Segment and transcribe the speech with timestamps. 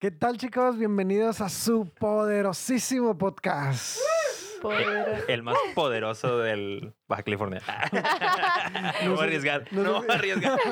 [0.00, 0.78] ¿Qué tal, chicos?
[0.78, 3.98] Bienvenidos a su poderosísimo podcast.
[4.62, 5.24] Poder.
[5.28, 7.60] El más poderoso del Baja California.
[9.02, 9.64] no No voy a arriesgar.
[9.72, 10.58] no No voy a arriesgar.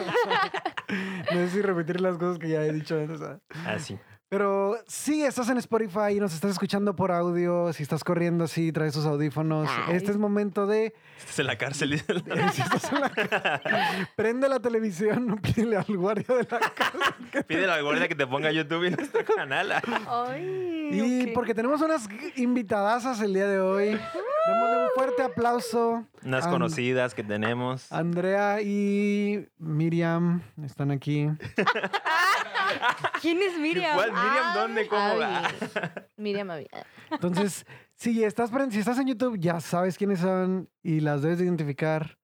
[0.88, 3.20] No sé si repetir las cosas que ya he dicho antes.
[3.20, 3.40] ¿ah?
[3.66, 3.98] Ah, sí.
[4.36, 7.72] Pero sí, estás en Spotify y nos estás escuchando por audio.
[7.72, 9.66] Si estás corriendo, sí, traes tus audífonos.
[9.88, 9.96] Ay.
[9.96, 10.92] Este es momento de.
[11.19, 11.92] Estás en la cárcel.
[11.94, 17.16] estás en la- Prende la televisión, no pídele al guardia de la casa.
[17.46, 19.73] Pídele al guardia que te ponga YouTube y nuestro canal.
[20.06, 22.06] Ay, Y porque tenemos unas
[22.37, 23.98] invitadasas el día de hoy.
[24.46, 26.05] Démosle un fuerte aplauso.
[26.24, 27.91] Unas a conocidas que tenemos.
[27.92, 31.28] Andrea y Miriam están aquí.
[33.20, 33.95] ¿Quién es Miriam?
[33.95, 34.12] ¿Cuál?
[34.12, 34.88] Miriam, ¿dónde?
[34.88, 35.14] ¿Cómo?
[35.22, 35.50] Ah.
[36.16, 36.66] Miriam Abby.
[37.10, 41.44] Entonces, si estás, si estás en YouTube, ya sabes quiénes son y las debes de
[41.44, 42.19] identificar.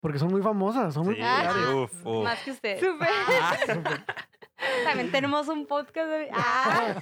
[0.00, 1.74] Porque son muy famosas, son muy Sí, populares.
[1.74, 2.24] uf, uf.
[2.24, 2.78] Más que usted.
[2.80, 3.08] Súper.
[4.84, 6.28] También tenemos un podcast de...
[6.32, 6.94] Ah,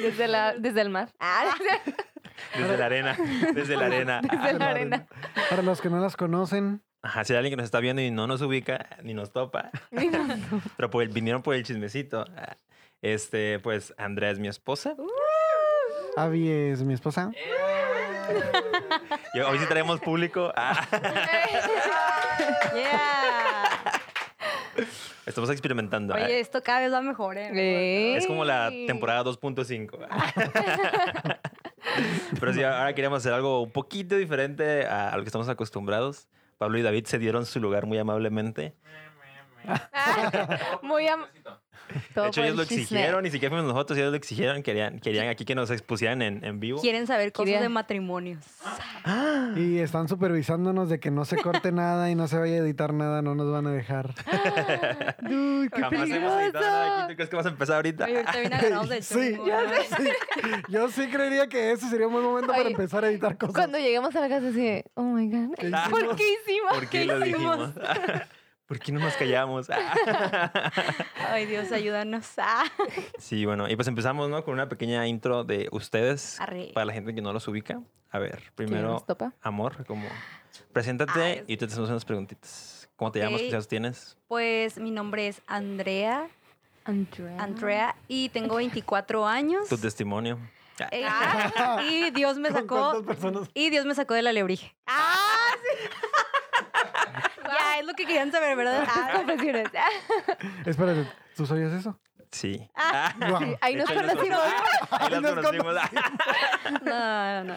[0.00, 1.12] Desde, la, desde el mar.
[1.18, 1.54] Ah,
[2.58, 3.16] Desde la arena.
[3.54, 4.20] Desde la arena.
[4.22, 5.06] desde la arena.
[5.48, 8.10] Para los que no las conocen, Ajá, si hay alguien que nos está viendo y
[8.10, 9.70] no nos ubica, ni nos topa,
[10.76, 12.26] pero por el, vinieron por el chismecito.
[12.36, 12.56] ah,
[13.00, 14.94] Este, pues Andrea es mi esposa.
[16.16, 17.30] Abby es mi esposa.
[19.34, 20.52] Hoy sí traemos público.
[20.54, 20.86] Ah,
[22.74, 24.00] yeah.
[25.24, 26.14] estamos experimentando.
[26.14, 26.18] ah.
[26.22, 27.50] Oye, esto cada vez va mejor, ¿eh?
[27.54, 28.16] Eh.
[28.16, 30.06] Es como la temporada 2.5.
[32.38, 36.28] Pero sí, ahora queríamos hacer algo un poquito diferente a a lo que estamos acostumbrados.
[36.58, 38.74] Pablo y David se dieron su lugar muy amablemente.
[40.82, 41.24] Muy am...
[42.14, 44.62] De hecho, ellos lo exigieron, ni siquiera fuimos nosotros, ellos lo exigieron.
[44.62, 46.80] Querían, querían aquí que nos expusieran en, en vivo.
[46.80, 48.44] Quieren saber cosas Quería- de matrimonios.
[49.56, 52.92] Y están supervisándonos de que no se corte nada y no se vaya a editar
[52.92, 54.14] nada, no nos van a dejar.
[55.22, 57.08] Uy, qué Jamás hemos editado nada aquí.
[57.12, 58.04] ¿Tú crees que vas a empezar ahorita?
[58.04, 59.34] Oye, ahorita bien agarrados del Sí,
[59.96, 60.08] sí.
[60.68, 63.54] Yo sí creería que ese sería un buen momento para Oye, empezar a editar cosas.
[63.56, 65.54] Cuando lleguemos a la casa así de, oh my God.
[65.58, 66.16] ¿Qué ¿Por hicimos?
[66.16, 66.74] qué hicimos?
[66.74, 67.70] ¿Por qué lo dijimos?
[68.70, 69.68] ¿Por qué no nos callamos?
[71.28, 72.24] Ay, Dios, ayúdanos.
[72.38, 72.62] Ah.
[73.18, 74.44] Sí, bueno, y pues empezamos, ¿no?
[74.44, 76.70] Con una pequeña intro de ustedes, Arre.
[76.72, 77.82] para la gente que no los ubica.
[78.12, 79.04] A ver, ¿Quién primero,
[79.42, 80.06] amor, como
[80.72, 82.88] preséntate Ay, y te hacemos unas preguntitas.
[82.94, 83.40] ¿Cómo te llamas?
[83.40, 84.16] ¿Qué años tienes?
[84.28, 86.28] Pues mi nombre es Andrea,
[86.84, 87.42] Andrea.
[87.42, 89.68] Andrea, y tengo 24 años.
[89.68, 90.38] Tu testimonio.
[90.92, 91.04] Eh,
[91.90, 93.02] y Dios me ¿Con sacó...
[93.02, 93.48] personas?
[93.52, 94.76] Y Dios me sacó de la alebrije.
[94.86, 95.16] ¡Ah!
[97.58, 98.84] ya, es lo que querían saber, ¿verdad?
[98.88, 99.68] Ah, Confesiones.
[100.66, 101.06] Espérate,
[101.36, 101.98] ¿tú sabías eso?
[102.30, 102.68] Sí.
[102.76, 103.56] Ah, Guau.
[103.60, 104.40] Ahí nos hecho, conocimos.
[104.90, 105.74] Ahí Ahí nos nos conocimos.
[106.84, 107.54] no, no, no.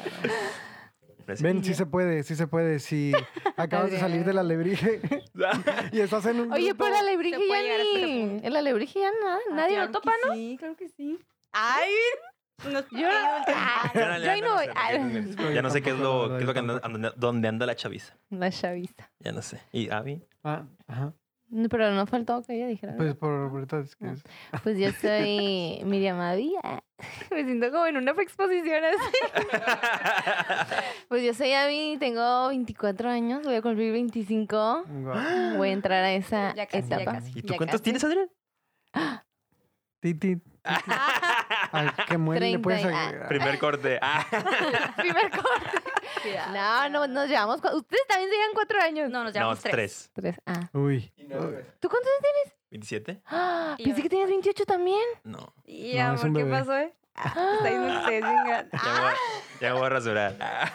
[1.36, 1.42] Sí.
[1.42, 2.80] Ven, sí se puede, sí se puede.
[2.80, 3.14] Si
[3.56, 5.00] acabas de salir del alebrije
[5.94, 8.06] y estás en un Oye, grupo- pero el alebrije Se ya puede llegar a ese
[8.06, 8.42] ni...
[8.48, 9.40] El alebrije ya nada.
[9.52, 10.34] Nadie Ah, lo claro topa, ¿no?
[10.34, 11.20] Sí, claro que sí.
[11.54, 11.92] ¡Ay!
[12.64, 12.70] Yo,
[13.08, 14.66] ah, no- yo ahí voy.
[14.76, 14.92] Ah,
[15.54, 18.16] ya- no sé qué es lo, qué es lo que anda, dónde anda la chaviza.
[18.30, 19.12] La chavista.
[19.20, 19.60] Ya no sé.
[19.72, 20.24] ¿Y Abby?
[20.44, 21.14] Ah, ajá.
[21.50, 22.96] No, Pero no faltó que ella dijera.
[22.96, 24.14] Pues por ahorita es que No.
[24.14, 24.24] es-
[24.64, 26.54] Pues yo soy Miriam Abby.
[26.64, 26.82] Ah,
[27.32, 29.18] Me siento como en una exposición así.
[31.10, 34.84] Pues yo soy Abby, tengo 24 años, voy a cumplir 25.
[34.88, 35.58] Guau.
[35.58, 37.12] Voy a entrar a esa Ya casi, ya etapa.
[37.18, 37.32] casi.
[37.38, 37.84] ¿Y tú Ya cuántos casi.
[37.84, 38.30] tienes, Adrián?
[40.00, 40.38] Titi.
[41.74, 43.08] Ay, qué muere le puedes ah.
[43.08, 43.28] agregar.
[43.28, 44.00] Primer corte.
[44.02, 44.26] Ah.
[44.98, 45.78] Primer corte.
[46.54, 47.58] No, no, nos llevamos.
[47.58, 49.10] Ustedes también se llevan cuatro años.
[49.10, 50.12] No, nos No, llevamos tres.
[50.14, 50.36] tres.
[50.36, 50.42] Tres.
[50.46, 50.70] Ah.
[50.74, 51.12] Uy.
[51.80, 53.04] ¿Tú cuántos años ¿27?
[53.04, 53.24] tienes?
[53.26, 53.76] ¡Ah!
[53.78, 55.04] Y Pensé que tenías 28 también.
[55.24, 55.54] No.
[55.66, 56.94] ¿Y No, amor, qué pasó, eh?
[57.16, 58.22] Ah, que ustedes.
[58.22, 58.70] Ya voy a,
[59.60, 60.36] ya me voy a rasurar.
[60.40, 60.72] Ah.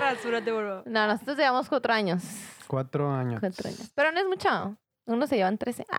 [0.00, 0.82] Rasúrate, por favor.
[0.86, 2.22] No, nosotros llevamos cuatro años.
[2.66, 3.40] Cuatro años.
[3.40, 3.90] Cuatro años.
[3.94, 4.76] Pero no es mucho.
[5.06, 5.86] Unos se llevan 13.
[5.90, 5.98] Ah.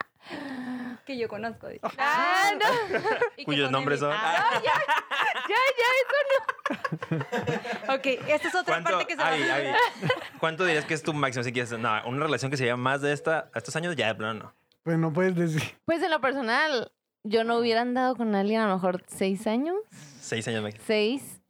[1.11, 1.67] Que yo conozco.
[1.67, 1.81] dice.
[1.97, 2.99] Ah, no.
[3.37, 4.11] Y Cuyos nombres son.
[4.13, 4.73] Ah, Ya,
[5.49, 5.55] ya,
[7.95, 9.55] ok, esta es otra ¿Cuánto, parte que se va Abby, a...
[9.55, 9.67] Abby,
[10.39, 11.43] ¿Cuánto dirías que es tu máximo?
[11.43, 14.07] Si quieres, no, una relación que se lleva más de esta, a estos años, ya
[14.07, 14.55] de plano no.
[14.83, 15.61] Pues no puedes decir.
[15.85, 16.91] Pues en lo personal,
[17.23, 19.75] yo no hubiera andado con alguien a lo mejor seis años.
[20.21, 20.83] Seis años máximo.
[20.87, 21.41] Seis.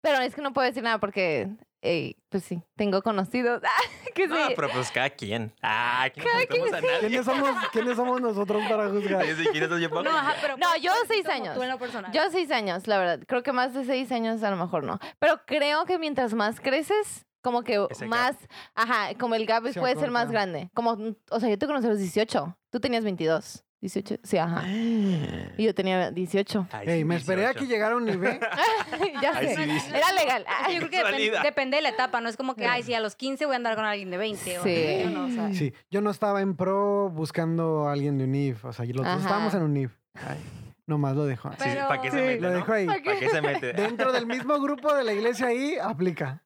[0.00, 1.48] Pero es que no puedo decir nada porque,
[1.82, 3.62] eh, pues sí, tengo conocidos.
[3.64, 3.68] Ah,
[4.14, 4.32] que sí.
[4.32, 5.52] No, pero pues cada quien.
[5.62, 6.98] Ah, aquí no juzgamos a nadie.
[7.00, 9.24] ¿Quiénes somos, ¿Quiénes somos nosotros para juzgar?
[9.24, 10.10] Sí, sí, ¿quiénes son yo, Pablo?
[10.10, 10.56] No, ajá, pero...
[10.56, 11.54] No, yo seis como años.
[11.54, 12.12] Tú en lo personal.
[12.12, 13.20] Yo seis años, la verdad.
[13.26, 14.98] Creo que más de seis años a lo mejor no.
[15.18, 18.10] Pero creo que mientras más creces, como que Ese gap.
[18.10, 18.36] más,
[18.74, 20.40] ajá, como el gap Se puede ser más acorta.
[20.46, 20.70] grande.
[20.74, 20.96] Como,
[21.30, 22.58] o sea, yo te conocí a los 18.
[22.70, 23.64] Tú tenías 22.
[23.86, 24.64] 18, sí, ajá.
[24.68, 26.68] Y yo tenía 18.
[26.72, 27.60] Ay, Ey, sí, me esperé a 18.
[27.60, 28.38] que llegara un nivel.
[29.22, 29.56] ya Ay, sé.
[29.80, 29.90] sí.
[29.94, 30.44] Era legal.
[30.48, 33.00] Ah, Yo creo que depende de la etapa, no es como que, ay, si a
[33.00, 34.58] los 15 voy a andar con alguien de 20.
[34.58, 35.00] o Sí.
[35.04, 38.64] yo no, o sea, Sí, yo no estaba en pro buscando a alguien de UNIF.
[38.64, 39.92] O sea, los dos estábamos en UNIF.
[40.14, 40.38] Ay,
[40.86, 41.50] nomás lo dejo.
[41.52, 42.40] Sí, sí, Pero- ¿Para qué se Sí, mete?
[42.40, 42.54] lo no?
[42.56, 42.86] dejo ahí.
[42.86, 43.72] ¿Para qué se mete?
[43.74, 46.42] Dentro del mismo grupo de la iglesia ahí, aplica.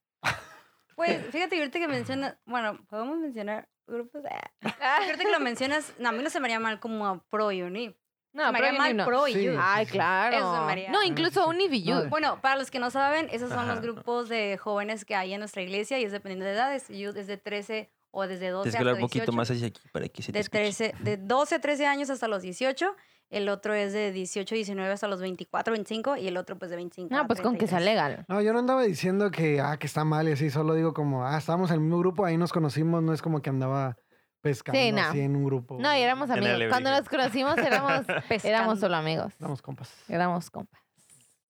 [0.96, 4.22] Pues fíjate, ahorita que mencionas, bueno, podemos mencionar grupos.
[4.80, 7.22] Ah, Ahorita que lo mencionas, no, a mí no se me haría mal como a
[7.28, 7.94] pro y uni.
[8.32, 9.04] No, se me haría mal no.
[9.06, 9.44] pro y Sí.
[9.44, 9.58] youth.
[9.60, 10.36] Ay, claro.
[10.36, 12.08] Eso se me haría- No, incluso un No, Youth.
[12.08, 13.80] Bueno, para los que no saben, esos son los Ajá.
[13.80, 16.86] grupos de jóvenes que hay en nuestra iglesia y es dependiendo de edades.
[16.88, 19.18] Youth es de 13 o desde 12 Tienes que hasta hablar un 18.
[19.24, 20.58] poquito más hacia aquí para que se te de, escuche.
[20.62, 22.94] 13, de 12 a 13 años hasta los 18.
[23.30, 26.70] El otro es de 18 a 19 hasta los 24, 25 y el otro pues
[26.70, 27.84] de 25 No, a pues con que sea 33.
[27.84, 28.24] legal.
[28.28, 31.24] No, yo no andaba diciendo que, ah, que está mal y así, solo digo como,
[31.24, 33.96] ah, estábamos en el mismo grupo, ahí nos conocimos, no es como que andaba
[34.42, 35.02] pescando Sí, no.
[35.02, 35.78] así en un grupo.
[35.80, 36.58] No, y éramos amigos.
[36.70, 38.02] Cuando nos conocimos éramos,
[38.44, 39.32] éramos solo amigos.
[39.32, 39.94] Estamos compas.
[40.08, 40.80] Éramos compas.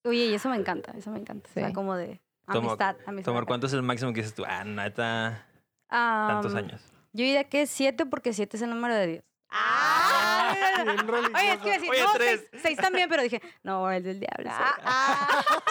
[0.03, 1.49] Oye, y eso me encanta, eso me encanta.
[1.49, 1.73] O sea, Sí.
[1.73, 2.95] como de Tomo- amistad.
[3.07, 3.45] amistad Tomar.
[3.45, 4.43] ¿cuánto es el máximo que dices tú?
[4.47, 5.47] Ah, neta,
[5.89, 6.81] Am, tantos años.
[7.13, 9.23] Yo diría que 7 porque 7 es el número de Dios.
[9.49, 10.30] ¡Ah!
[10.85, 11.37] Bien religioso.
[11.37, 12.47] Oye, es que iba a decir, Oye, no, tres.
[12.61, 14.49] 6 también, pero dije, no, el del diablo.
[14.51, 15.63] Ah, ah.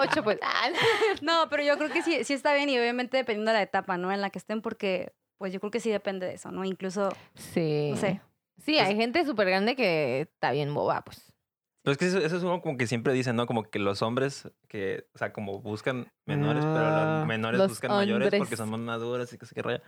[0.00, 0.38] Ocho, pues.
[0.42, 0.68] Ah,
[1.22, 3.96] No, pero yo creo que sí, sí está bien y obviamente dependiendo de la etapa,
[3.96, 4.12] ¿no?
[4.12, 6.64] En la que estén, porque pues yo creo que sí depende de eso, ¿no?
[6.64, 7.90] Incluso, Sí.
[7.90, 8.20] no sé.
[8.64, 11.32] Sí, hay gente súper grande que está bien boba, pues.
[11.84, 13.46] Pero es que eso, eso es uno como que siempre dicen, ¿no?
[13.46, 17.92] Como que los hombres que, o sea, como buscan menores, pero los menores los buscan
[17.92, 19.82] mayores porque son más maduros y que se que raya.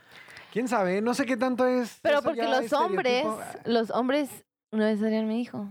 [0.52, 1.00] ¿Quién sabe?
[1.00, 1.98] No sé qué tanto es.
[2.02, 3.24] Pero porque los hombres,
[3.64, 4.28] los hombres,
[4.72, 5.66] una vez Adrián me dijo,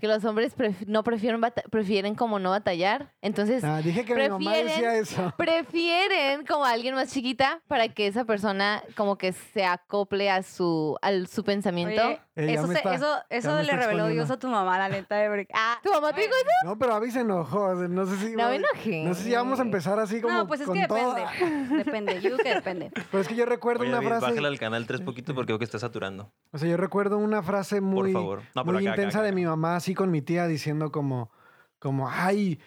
[0.00, 1.40] que los hombres pref- no prefieren,
[1.70, 3.12] prefieren como no batallar.
[3.20, 5.34] Entonces, Ah, dije que mi mamá decía prefieren- eso.
[5.38, 10.42] prefieren como a alguien más chiquita para que esa persona como que se acople a
[10.42, 12.02] su, al su pensamiento.
[12.06, 15.16] Oye, Eh, eso, se- está- eso, eso le reveló Dios a tu mamá, la neta.
[15.16, 16.50] De ah, ¿Tu mamá te dijo eso?
[16.68, 17.74] No, pero Abby se enojó.
[17.74, 18.36] No sé si.
[18.36, 19.02] No me enojé.
[19.04, 20.32] No sé si vamos a empezar así como.
[20.34, 21.14] no, pues es con que todo.
[21.14, 21.76] depende.
[21.84, 22.90] Depende, yo que depende.
[23.10, 24.26] Pero es que yo recuerdo Oye, una David, frase.
[24.26, 26.30] bájale al canal tres poquito porque veo que está saturando.
[26.52, 28.27] O sea, yo recuerdo una frase muy, Por favor.
[28.54, 31.30] No, muy acá, acá, intensa acá, de mi mamá, así con mi tía, diciendo como,
[31.78, 32.60] como, ay,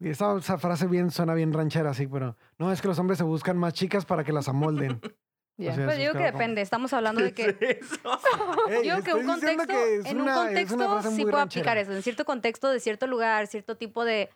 [0.00, 3.24] esa, esa frase bien suena bien ranchera, así, pero no, es que los hombres se
[3.24, 5.00] buscan más chicas para que las amolden.
[5.58, 5.72] Ya.
[5.72, 6.60] O sea, Pues eso digo es que como- depende.
[6.60, 7.56] Estamos hablando de que.
[7.56, 7.98] ¿Qué es eso?
[8.68, 9.72] Ey, digo que un contexto,
[10.04, 11.42] en una- un contexto sí puedo ranchera.
[11.42, 11.92] aplicar eso.
[11.94, 14.28] En cierto contexto, de cierto lugar, cierto tipo de,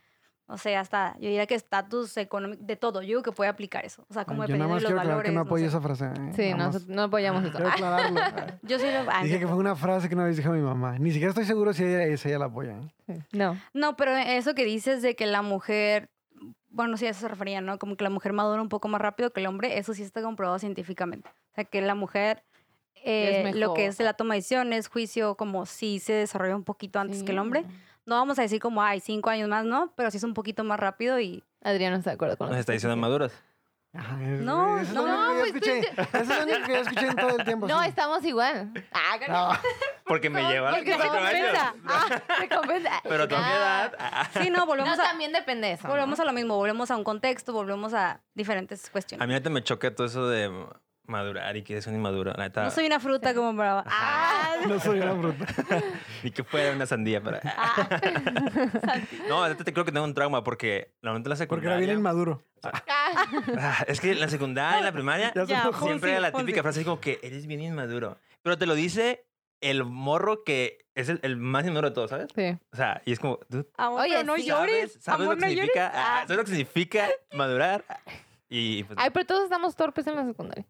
[0.51, 3.03] o sea, hasta, yo diría que estatus económico, de todo.
[3.03, 4.05] Yo digo que puede aplicar eso.
[4.09, 5.31] O sea, como Yo nada dependiendo más de los quiero aclarar valores.
[5.31, 5.69] que no no apoyo sé.
[5.69, 6.05] esa frase.
[6.07, 6.33] ¿eh?
[6.35, 7.53] Sí, no, más no apoyamos eso.
[7.53, 8.21] Quiero aclararlo.
[8.63, 9.11] Yo sí lo.
[9.11, 10.99] ah, Dije que fue una frase que una vez dijo mi mamá.
[10.99, 12.77] Ni siquiera estoy seguro si ella, si ella la apoya.
[13.09, 13.21] ¿eh?
[13.33, 13.57] No.
[13.73, 16.11] No, pero eso que dices de que la mujer,
[16.69, 17.79] bueno, sí, a eso se refería, ¿no?
[17.79, 20.23] Como que la mujer madura un poco más rápido que el hombre, eso sí está
[20.23, 21.29] comprobado científicamente.
[21.53, 22.43] O sea, que la mujer,
[23.05, 26.99] eh, lo que es la toma de decisiones, juicio, como sí se desarrolla un poquito
[26.99, 27.65] antes que el hombre.
[28.11, 29.93] No vamos a decir como, hay cinco años más, ¿no?
[29.97, 31.45] Pero sí es un poquito más rápido y...
[31.63, 33.33] Adrián no está de acuerdo con Nos está diciendo maduras.
[33.93, 36.19] No, eso es no, lo único que yo pues, escuché.
[36.19, 37.69] Eso es lo único que yo escuché en todo el tiempo.
[37.69, 37.89] No, sí.
[37.89, 38.73] estamos igual.
[38.93, 39.51] Ah, No.
[40.05, 41.75] Porque me lleva Porque se compensa.
[41.87, 42.91] Ah, se compensa.
[43.09, 43.51] Pero tu Ah.
[43.57, 43.97] edad.
[43.99, 44.29] ah.
[44.43, 45.85] Sí, no, volvemos, No, a, también depende de eso.
[45.85, 45.91] ¿no?
[45.91, 49.29] volvemos a lo mismo, volvemos a un contexto, volvemos a diferentes A cuestiones.
[49.29, 50.49] mí neta me choca todo eso de
[51.11, 52.33] madurar y que es un inmaduro.
[52.37, 53.85] La Neta, No soy una fruta como para...
[53.87, 55.47] Ah, No soy una fruta.
[56.23, 57.41] Ni que fuera una sandía para.
[59.29, 61.91] no, neta te creo que tengo un trauma porque la neta la Porque era bien
[61.91, 61.95] secundaria.
[61.95, 62.43] inmaduro.
[62.63, 62.83] Ah,
[63.59, 66.85] Ah, es que en la secundaria, en la primaria, Ya siempre era la típica frase
[66.85, 68.19] como que eres bien inmaduro.
[68.43, 69.27] Pero te lo dice
[69.61, 72.29] el morro que es el, el más inmaduro de todos, ¿sabes?
[72.35, 72.57] sí.
[72.73, 74.45] O sea, y es como, dude, amor, Oye, no sí.
[74.45, 74.93] llores.
[75.01, 75.93] ¿sabes, amor, lo que no significa?
[75.95, 76.21] ah, Ah.
[76.23, 77.85] ¿Sabes lo que significa madurar?
[78.49, 80.67] Y pues, Ay, pero todos estamos torpes en la secundaria.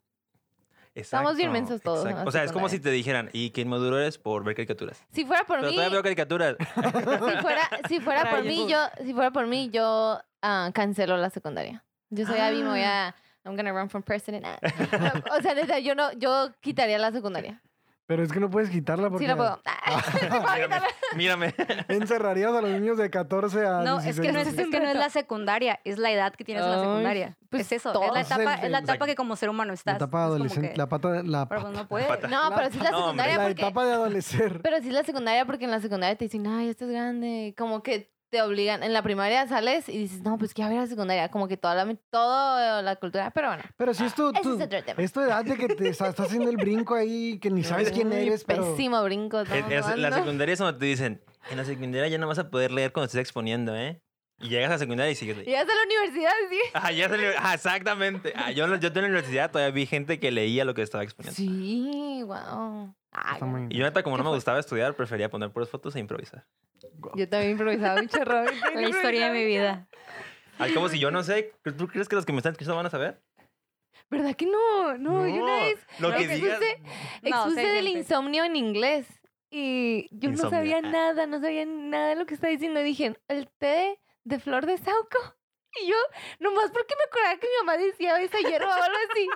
[1.01, 2.29] Estamos bien mensos todos exacto.
[2.29, 5.03] O sea, es como si te dijeran, y que inmaduro eres por ver caricaturas.
[5.13, 6.57] Si fuera por Pero mí, todavía veo caricaturas.
[6.75, 11.31] si fuera, si fuera por mí, yo, si fuera por mí, yo ah, cancelo la
[11.31, 11.85] secundaria.
[12.11, 13.15] Yo soy Abby, me voy a,
[13.45, 14.45] I'm gonna run for president.
[14.45, 14.59] Ah.
[15.39, 17.63] O sea, yo no, yo quitaría la secundaria.
[18.11, 19.61] Pero es que no puedes quitarla porque Sí la puedo.
[19.65, 20.89] Ah, quitarla.
[21.15, 21.55] Mírame.
[21.87, 24.17] encerrarías a los niños de 14 a No, 16.
[24.17, 24.61] es que no es, así.
[24.63, 27.37] es que no es la secundaria, es la edad que tienes en la Ay, secundaria.
[27.51, 29.95] pues es eso, es la etapa, Es la etapa que como ser humano La estás.
[29.95, 30.71] etapa Es como adolescente.
[30.73, 31.23] que- La pata.
[31.23, 32.09] La, pero pues no puedes.
[32.09, 32.27] Pata.
[32.27, 33.63] No, pero sí es la No, secundaria la porque...
[33.63, 34.61] etapa de adolecer.
[34.61, 37.55] Pero sí es la secundaria porque en la secundaria te dicen, ay, esto es grande.
[37.57, 38.83] Como que te obligan.
[38.83, 41.29] En la primaria sales y dices, no, pues que a ver la secundaria.
[41.31, 43.31] Como que toda la, todo la cultura.
[43.33, 45.03] Pero bueno, Pero si es tu, ese tu, es otro tema.
[45.03, 47.91] es tu edad de que te está- estás haciendo el brinco ahí, que ni sabes
[47.91, 48.63] quién eres, pero...
[48.75, 49.41] Pésimo brinco.
[49.41, 52.71] Es- la secundaria es donde te dicen, en la secundaria ya no vas a poder
[52.71, 54.01] leer cuando estés exponiendo, ¿eh?
[54.43, 55.67] Y llegas a la secundaria y sigues Y leyendo.
[55.67, 56.59] ya a la universidad, sí.
[56.75, 58.33] Ah, ya salió- ah, exactamente.
[58.37, 61.37] Ah, yo, yo en la universidad todavía vi gente que leía lo que estaba exponiendo.
[61.37, 62.95] Sí, wow.
[63.13, 66.01] Ah, muy- Y yo neta, como no me gustaba estudiar, prefería poner puras fotos e
[66.01, 66.47] improvisar.
[67.15, 68.45] Yo también improvisaba un chorro.
[68.45, 68.53] La
[68.89, 69.89] historia de mi vida.
[70.59, 71.53] Ay, como si yo no sé.
[71.77, 73.21] ¿Tú crees que los que me están escuchando van a saber?
[74.11, 74.97] ¿Verdad que no?
[74.99, 76.61] No, yo una vez Lo que expuse, digas.
[77.23, 79.07] No, expuse sí, del insomnio en inglés.
[79.51, 80.45] y yo Insomnio.
[80.45, 82.81] no sabía nada, no sabía nada de lo que estaba diciendo.
[82.81, 85.19] Dije, el té de flor de sauco.
[85.81, 85.95] Y yo,
[86.41, 89.29] nomás porque me acordaba que mi mamá decía esa hierba o algo así.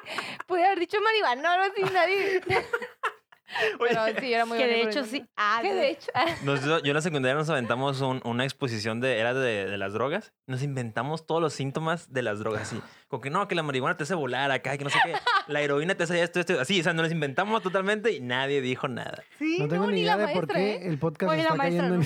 [0.49, 2.41] Pude haber dicho marihuana o algo así, nadie.
[3.81, 5.25] Oye, Pero sí, era muy Que de hecho sí.
[5.37, 6.11] Ah, Que de hecho.
[6.45, 9.93] Nosotros- yo en la secundaria nos aventamos un- una exposición de, era de, de las
[9.93, 10.33] drogas.
[10.47, 12.81] Nos inventamos todos los síntomas de las drogas, así.
[13.09, 15.13] Como que no, que la marihuana te hace volar acá, que no sé qué.
[15.47, 16.81] La heroína te hace esto, esto, así.
[16.81, 19.23] O sea, nos inventamos totalmente y nadie dijo nada.
[19.39, 20.81] Sí, No tengo ni idea la de por qué ¿eh?
[20.89, 21.97] el podcast Oye, la está maestra, cayendo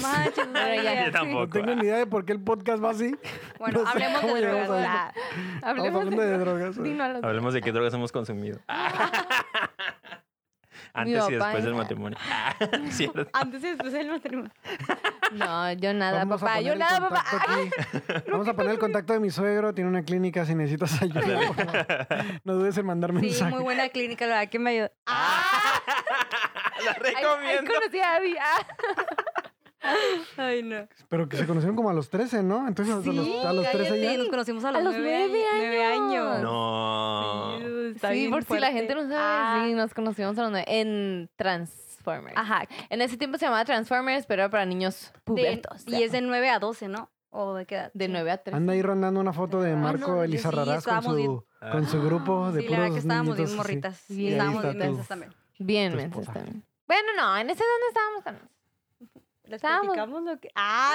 [0.52, 0.94] no en no ya.
[1.00, 1.12] Yo sí.
[1.12, 1.40] tampoco.
[1.46, 3.14] No tengo ni idea de por qué el podcast va así.
[3.60, 4.70] Bueno, No hablemos de drogas.
[4.88, 6.74] Ah, Estamos Hablemos hablando de drogas.
[6.74, 6.82] drogas.
[6.82, 8.58] Dino a los- Hablemos de qué drogas hemos consumido.
[11.06, 12.18] Antes y después del matrimonio.
[12.90, 13.26] Cierto.
[13.32, 14.50] Antes y después del matrimonio.
[15.32, 16.54] No, yo nada, Vamos a papá.
[16.56, 17.24] poner Yo el nada, papá.
[17.30, 17.70] contacto aquí.
[18.30, 19.72] Vamos a poner el contacto de mi suegro.
[19.74, 21.46] Tiene una clínica si necesitas ayuda.
[21.48, 21.86] por favor.
[22.44, 23.50] No dudes en mandar Sí, mensaje.
[23.50, 24.90] muy buena clínica, la verdad que me ayudó.
[25.06, 25.14] La
[26.74, 27.72] Ahí- ahí recomiendo.
[27.74, 28.36] conocí a Abby.
[28.40, 28.66] Ah.
[30.36, 30.88] Ay, no.
[31.08, 32.66] Pero que se conocieron como a los 13, ¿no?
[32.68, 34.18] Entonces a los, a los 13 cállate, ya.
[34.18, 35.56] nos conocimos a los, A los nueve, nueve años.
[35.58, 36.42] nueve años.
[36.42, 37.58] No.
[37.58, 38.72] Sí, está Sí, bien por si la fuerte.
[38.72, 42.36] gente no sabe, Ah, sí, nos conocimos a los nueve- en Transformers.
[42.36, 42.64] Ajá.
[42.90, 45.84] En ese tiempo se llamaba Transformers, pero era para niños De- pubertos.
[45.86, 47.10] y es de 9 a 12, ¿no?
[47.30, 47.90] ¿O de qué edad?
[47.94, 48.12] de Sí.
[48.12, 48.56] 9 a 3.
[48.56, 51.86] Anda ahí rondando una foto de Marco no, Elisa sí, Raraz con bien- su, con
[51.86, 53.56] su grupo de Sí, la verdad que estábamos bien niñitos así.
[53.56, 54.10] morritas.
[54.10, 55.34] Y Sí, ahí estábamos está bien tu- mensas también.
[55.58, 56.32] Bien, esposa.
[56.32, 56.64] también.
[56.86, 58.57] Bueno, no, en ese dónde estábamos con
[59.48, 60.50] Les Estábamos- platicamos lo que...
[60.54, 60.94] Ah.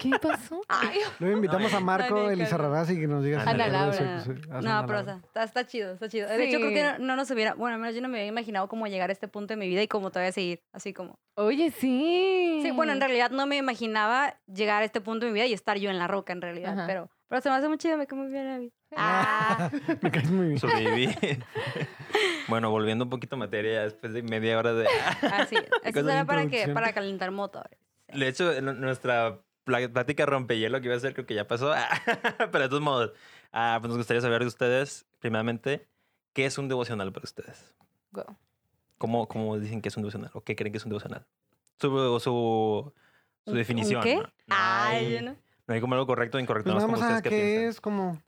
[0.00, 0.60] ¿Qué pasó?
[0.68, 2.36] Ay, Luego invitamos a Marco Ay.
[2.44, 4.20] Raraz y que nos diga Ana Laura.
[4.24, 6.28] su- su- a su No, pero está, está chido, está chido.
[6.28, 6.74] De hecho, creo Sí.
[6.74, 7.54] que no, no nos hubiera...
[7.54, 9.68] Bueno, al menos yo no me había imaginado cómo llegar a este punto de mi
[9.68, 11.18] vida y cómo todavía seguir así como...
[11.36, 12.60] Oye, sí.
[12.62, 15.52] Sí, bueno, en realidad no me imaginaba llegar a este punto de mi vida y
[15.52, 16.72] estar yo en la roca, en realidad.
[16.76, 16.86] Ajá.
[16.86, 18.72] Pero, pero se me hace muy chido, me cae muy bien, Abby.
[18.96, 19.70] Ah,
[20.02, 20.58] Me caes muy bien.
[20.58, 21.08] Sobreviví.
[22.48, 24.86] bueno, volviendo un poquito a materia, después de media hora de...
[25.32, 25.56] así.
[25.56, 27.78] Esto Cosa de era para, que, para calentar motores.
[28.12, 31.72] De hecho, nuestra plática rompehielo que iba a ser, creo que ya pasó.
[32.38, 33.12] Pero de todos modos,
[33.52, 35.88] ah, pues nos gustaría saber de ustedes, primeramente,
[36.34, 37.74] ¿qué es un devocional para ustedes?
[38.12, 38.36] Wow.
[38.98, 40.30] ¿Cómo, cómo dicen que es un devocional?
[40.34, 41.26] ¿O qué creen que es un devocional?
[41.80, 42.92] Su, su, su
[43.46, 44.02] ¿Un- un definición.
[44.04, 44.16] qué?
[44.16, 44.32] ¿no?
[44.50, 45.36] Ay, yo no.
[45.66, 46.70] No hay como algo correcto o incorrecto.
[46.72, 47.64] Pues nada vamos como a que piensan.
[47.68, 48.22] es como...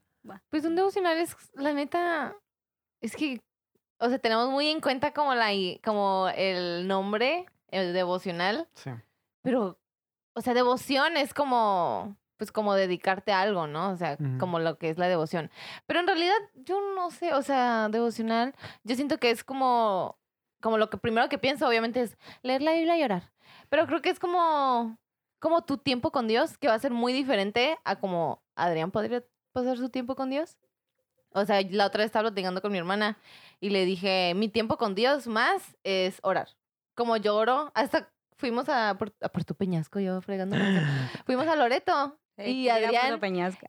[0.50, 2.34] Pues un devocional es, la neta,
[3.00, 3.40] es que,
[4.00, 8.90] o sea, tenemos muy en cuenta como la, i- como el nombre, el devocional, Sí.
[9.42, 9.78] pero,
[10.34, 13.90] o sea, devoción es como, pues como dedicarte a algo, ¿no?
[13.90, 15.48] O sea, como lo que es la devoción.
[15.86, 18.52] Pero en realidad, yo no sé, o sea, devocional,
[18.82, 20.18] yo siento que es como,
[20.60, 23.30] como lo que primero que pienso, obviamente, es leer la Biblia y orar.
[23.68, 24.98] Pero creo que es como,
[25.46, 29.22] como tu tiempo con Dios, que va a ser muy diferente a como Adrián podría
[29.52, 30.56] pasar su tiempo con Dios.
[31.30, 33.16] O sea, la otra vez estaba platicando con mi hermana
[33.60, 36.48] y le dije, mi tiempo con Dios más es orar.
[36.96, 38.94] Como yo oro, hasta fuimos a, a
[39.28, 40.56] Puerto Peñasco, yo fregando.
[41.26, 43.20] fuimos a Loreto Eh, y Adrián,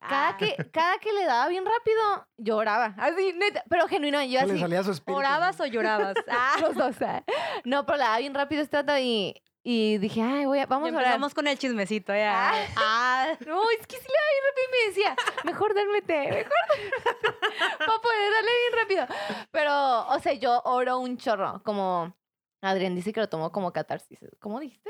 [0.01, 0.38] cada Ah.
[0.38, 2.96] que, cada que le daba bien rápido, lloraba.
[2.98, 4.57] Así, neta, pero genuino, yo así.
[4.60, 5.19] salía su espíritu.
[5.19, 6.15] ¿Orabas o llorabas?
[6.27, 6.96] Ah, Los dos.
[7.01, 7.24] ah.
[7.65, 10.89] No, pero le daba bien rápido este dato y, y dije, ay, voy a, vamos
[10.89, 12.51] ya a empezamos con el chismecito ya.
[12.51, 12.67] Ah.
[12.77, 16.19] Ah, No, es que sí le daba bien rápido y me decía, mejor darme té,
[16.29, 16.53] mejor
[17.77, 19.45] para poder darle bien rápido.
[19.51, 22.15] Pero, o sea, yo oro un chorro, como
[22.62, 24.19] Adrián dice que lo tomó como catarsis.
[24.39, 24.89] ¿Cómo dijiste?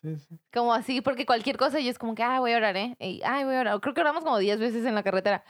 [0.00, 0.38] Sí, sí.
[0.52, 2.94] Como así, porque cualquier cosa yo es como que, ay, voy a orar, ¿eh?
[3.00, 3.80] Y, ay, voy a orar.
[3.80, 5.44] Creo que oramos como 10 veces en la carretera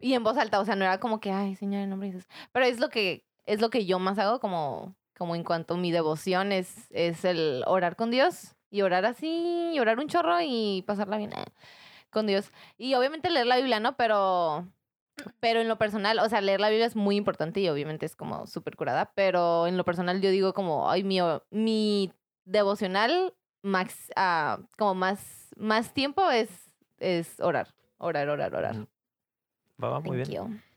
[0.00, 2.14] y en voz alta, o sea, no era como que, ay, Señor, en nombre de
[2.14, 2.28] Jesús.
[2.50, 5.76] Pero es lo que, es lo que yo más hago como, como en cuanto a
[5.76, 10.40] mi devoción es, es el orar con Dios y orar así, y orar un chorro
[10.40, 11.44] y pasarla bien eh,
[12.10, 12.52] con Dios.
[12.76, 13.96] Y obviamente leer la Biblia, ¿no?
[13.96, 14.68] Pero,
[15.40, 18.14] pero en lo personal, o sea, leer la Biblia es muy importante y obviamente es
[18.14, 21.18] como súper curada, pero en lo personal yo digo como, ay, mi,
[21.50, 22.12] mi
[22.44, 26.48] devocional max, ah, como más, más tiempo es,
[26.98, 28.88] es orar, orar, orar, orar.
[29.82, 30.52] Va, va, muy Thank bien.
[30.52, 30.67] you.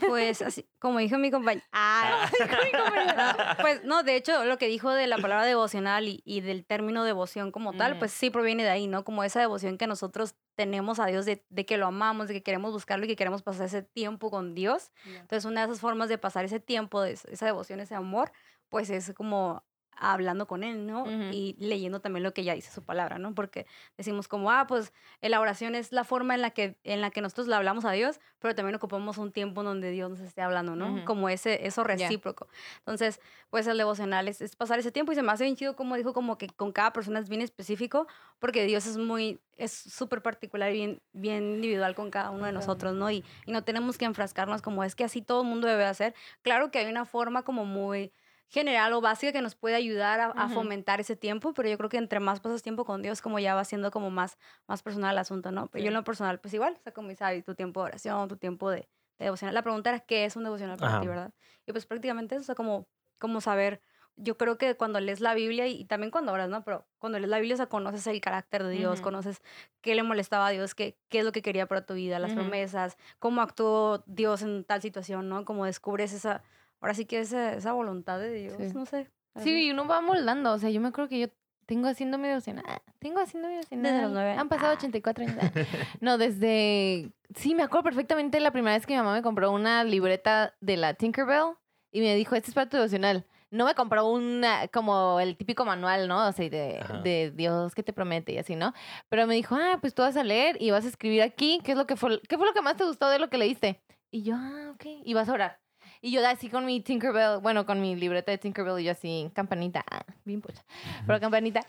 [0.00, 1.64] Pues así, como dijo mi compañero.
[1.72, 2.28] Ah,
[3.60, 7.04] pues no, de hecho, lo que dijo de la palabra devocional y, y del término
[7.04, 9.04] devoción como tal, pues sí proviene de ahí, ¿no?
[9.04, 12.42] Como esa devoción que nosotros tenemos a Dios, de, de que lo amamos, de que
[12.42, 14.92] queremos buscarlo y que queremos pasar ese tiempo con Dios.
[15.06, 18.32] Entonces, una de esas formas de pasar ese tiempo, de es- esa devoción, ese amor,
[18.68, 19.64] pues es como
[19.96, 21.04] hablando con él, ¿no?
[21.32, 23.34] Y leyendo también lo que ya dice su palabra, ¿no?
[23.34, 27.00] Porque decimos como, ah, pues eh, la oración es la forma en la que, en
[27.00, 30.20] la que nosotros le hablamos a Dios, pero también ocupamos un tiempo donde Dios nos
[30.20, 30.92] esté hablando, ¿no?
[30.92, 31.04] Ujú.
[31.04, 32.48] Como ese, eso recíproco.
[32.78, 33.20] Entonces,
[33.50, 35.96] pues el devocional es, es pasar ese tiempo y se me hace bien chido, como
[35.96, 38.06] dijo, como que con cada persona es bien específico,
[38.38, 42.52] porque Dios es muy, es súper particular y bien, bien individual con cada uno de
[42.52, 43.10] nosotros, ¿no?
[43.10, 46.14] Y, y no tenemos que enfrascarnos como es que así todo el mundo debe hacer.
[46.42, 48.12] Claro que hay una forma como muy
[48.48, 51.96] general o básica que nos puede ayudar a, fomentar ese tiempo, pero yo creo que
[51.96, 55.18] entre más pasas tiempo con Dios, como ya va siendo como más, más personal el
[55.18, 55.66] asunto, ¿no?
[55.68, 57.86] Pero yo en lo personal, pues igual, o sea, como dice, Abby, tu tiempo de
[57.86, 59.54] oración, tu tiempo de, de devocional.
[59.54, 61.00] La pregunta era, ¿qué es un devocional para Ajá.
[61.00, 61.34] ti, verdad?
[61.66, 62.86] Y pues prácticamente eso, o sea, como,
[63.18, 63.80] como saber,
[64.16, 66.62] yo creo que cuando lees la Biblia y, y también cuando oras, ¿no?
[66.64, 69.04] Pero cuando lees la Biblia, o sea, conoces el carácter de Dios, Ujú.
[69.04, 69.42] conoces
[69.80, 72.34] qué le molestaba a Dios, qué, qué es lo que quería para tu vida, las
[72.34, 75.44] promesas, cómo actuó Dios en tal situación, ¿no?
[75.44, 76.42] Como descubres esa,
[76.84, 78.72] ahora sí que esa, esa voluntad de Dios, Sí.
[78.74, 79.08] no sé.
[79.42, 80.52] Sí, y uno va moldando.
[80.52, 81.26] O sea, yo me acuerdo que yo
[81.66, 82.64] tengo haciendo mi devocional.
[82.98, 84.02] Tengo haciendo mi devocional.
[84.02, 84.32] los nueve.
[84.38, 84.76] Han pasado Ah.
[84.76, 85.36] 84 años.
[86.00, 87.10] No, desde...
[87.34, 90.76] Sí, me acuerdo perfectamente la primera vez que mi mamá me compró una libreta de
[90.76, 91.54] la Tinkerbell
[91.90, 93.26] y me dijo, este es para tu devocional.
[93.50, 96.28] No me compró una, como el típico manual, ¿no?
[96.28, 98.72] O sea, de, de Dios que te promete y así, ¿no?
[99.08, 101.72] Pero me dijo, ah, pues tú vas a leer y vas a escribir aquí qué
[101.72, 103.80] es lo que fue, qué fue lo que más te gustó de lo que leíste.
[104.10, 104.86] Y yo, ah, ok.
[105.04, 105.60] Y vas a orar.
[106.04, 109.30] Y yo así con mi Tinkerbell, bueno, con mi libreta de Tinkerbell y yo así,
[109.34, 109.82] campanita,
[110.26, 110.62] bien pocha,
[111.06, 111.60] pero campanita.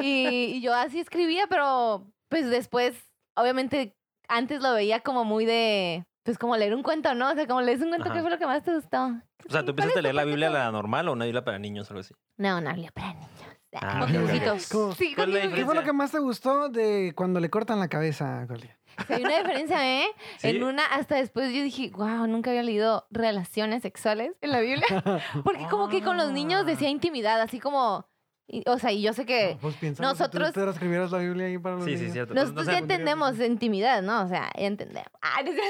[0.00, 2.94] Y, y yo así escribía, pero pues después,
[3.36, 3.94] obviamente,
[4.28, 7.32] antes lo veía como muy de, pues como leer un cuento, ¿no?
[7.32, 8.14] O sea, como lees un cuento, Ajá.
[8.14, 9.08] ¿qué fue lo que más te gustó?
[9.46, 11.90] O sea, ¿tú empezaste a leer la Biblia la normal o una Biblia para niños
[11.90, 12.14] o algo así?
[12.38, 13.28] No, una Biblia para niños.
[13.74, 14.68] Ah, Con dibujitos.
[14.68, 14.94] ¿Cómo?
[14.94, 15.52] Sí, ¿Cuál con.
[15.52, 18.70] ¿Qué fue lo que más te gustó de cuando le cortan la cabeza, Goli?
[19.06, 20.06] Sí, Hay una diferencia, ¿eh?
[20.38, 20.48] ¿Sí?
[20.48, 24.86] En una, hasta después yo dije, wow, nunca había leído relaciones sexuales en la Biblia.
[25.44, 28.06] Porque como que con los niños decía intimidad, así como,
[28.46, 31.46] y- o sea, y yo sé que Pues piensa, nosotros- Si tú escribieras la Biblia
[31.46, 32.12] ahí para los Sí, sí, niños.
[32.12, 32.34] cierto.
[32.34, 34.22] nosotros No ya sé- entendemos intimidad, ¿no?
[34.24, 35.08] O sea, ya entendemos.
[35.22, 35.60] Ah, no sé.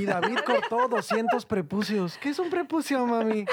[0.00, 2.16] Y David cortó 200 prepucios.
[2.18, 3.44] ¿Qué es un prepucio, mami?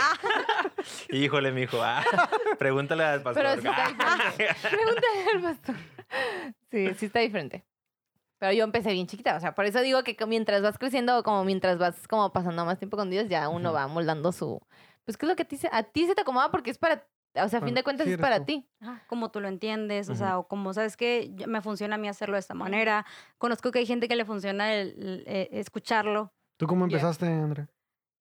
[1.10, 1.79] Híjole, mijo.
[1.84, 2.03] Ah,
[2.57, 3.43] pregúntale al pastor.
[3.43, 4.55] Pero sí está diferente.
[4.69, 5.75] Pregúntale al pastor.
[6.72, 7.65] Sí, sí está diferente.
[8.39, 11.44] Pero yo empecé bien chiquita, o sea, por eso digo que mientras vas creciendo, como
[11.44, 14.62] mientras vas como pasando más tiempo con Dios, ya uno va moldando su...
[15.06, 16.51] Pues, ¿qué es lo que a ti se, a ti se te acomoda?
[16.51, 17.08] Porque es para...
[17.36, 18.46] O sea, a fin de cuentas sí, es para tú.
[18.46, 18.70] ti.
[18.79, 22.08] Ajá, como tú lo entiendes, o sea, o como sabes que me funciona a mí
[22.08, 23.06] hacerlo de esta manera.
[23.38, 26.33] Conozco que hay gente que le funciona el, el, eh, escucharlo.
[26.57, 27.68] ¿Tú cómo empezaste, André?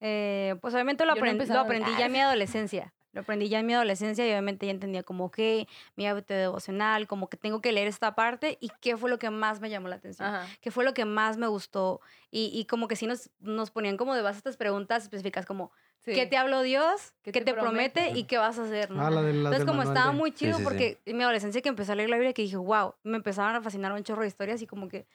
[0.00, 2.92] Eh, pues obviamente lo, no lo aprendí ya en mi adolescencia.
[3.16, 7.06] Lo aprendí ya en mi adolescencia y obviamente ya entendía como que mi hábito devocional,
[7.06, 9.88] como que tengo que leer esta parte y qué fue lo que más me llamó
[9.88, 10.34] la atención.
[10.60, 12.02] qué fue lo que más me gustó.
[12.30, 15.72] Y, y como que sí nos, nos ponían como de base estas preguntas específicas como,
[16.04, 16.12] Sí.
[16.12, 17.14] ¿qué te habló Dios?
[17.22, 18.00] ¿Qué ¿Qué, te te promete?
[18.02, 18.18] promete?
[18.20, 18.90] ¿Y qué vas a hacer?
[18.92, 19.04] ¿no?
[19.04, 20.64] Ah, la de las Entonces, como estaba de- muy chido sí, sí.
[20.64, 23.56] porque en mi adolescencia que empecé a leer la Biblia que dije, wow, me empezaban
[23.56, 25.06] a fascinar un chorro de historias y como que,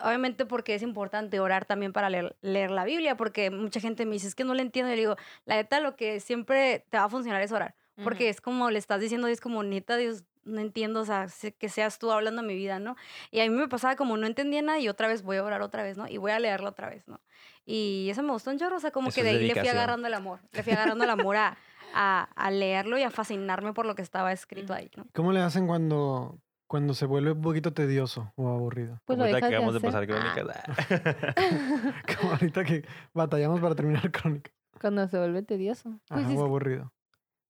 [0.00, 4.12] obviamente porque es importante orar también para leer, leer la Biblia, porque mucha gente me
[4.12, 4.92] dice, es que no le entiendo.
[4.92, 8.28] Y le digo, la neta, lo que siempre te va a funcionar es orar, porque
[8.28, 11.26] es como le estás diciendo, es como, neta, Dios, no entiendo, o sea,
[11.58, 12.96] que seas tú hablando mi vida, ¿no?
[13.30, 15.62] Y a mí me pasaba como no entendía nada y otra vez voy a orar
[15.62, 16.08] otra vez, ¿no?
[16.08, 17.20] Y voy a leerlo otra vez, ¿no?
[17.64, 19.68] Y eso me gustó un chorro, o sea, como Eso que de ahí le fui
[19.68, 21.56] agarrando el amor, le fui agarrando el amor a,
[21.94, 25.06] a, a leerlo y a fascinarme por lo que estaba escrito ahí, ¿no?
[25.12, 26.38] ¿Cómo le hacen cuando,
[26.72, 28.98] cuando se vuelve un poquito tedioso o aburrido?
[29.04, 30.08] Pues lo Ahorita dejas que acabamos de hacer.
[30.08, 32.06] pasar Ah, crónicas.
[32.18, 32.82] Como ahorita que
[33.12, 34.50] batallamos para terminar crónica.
[34.80, 36.00] Cuando se vuelve tedioso.
[36.08, 36.90] Pues, Ajá, o aburrido.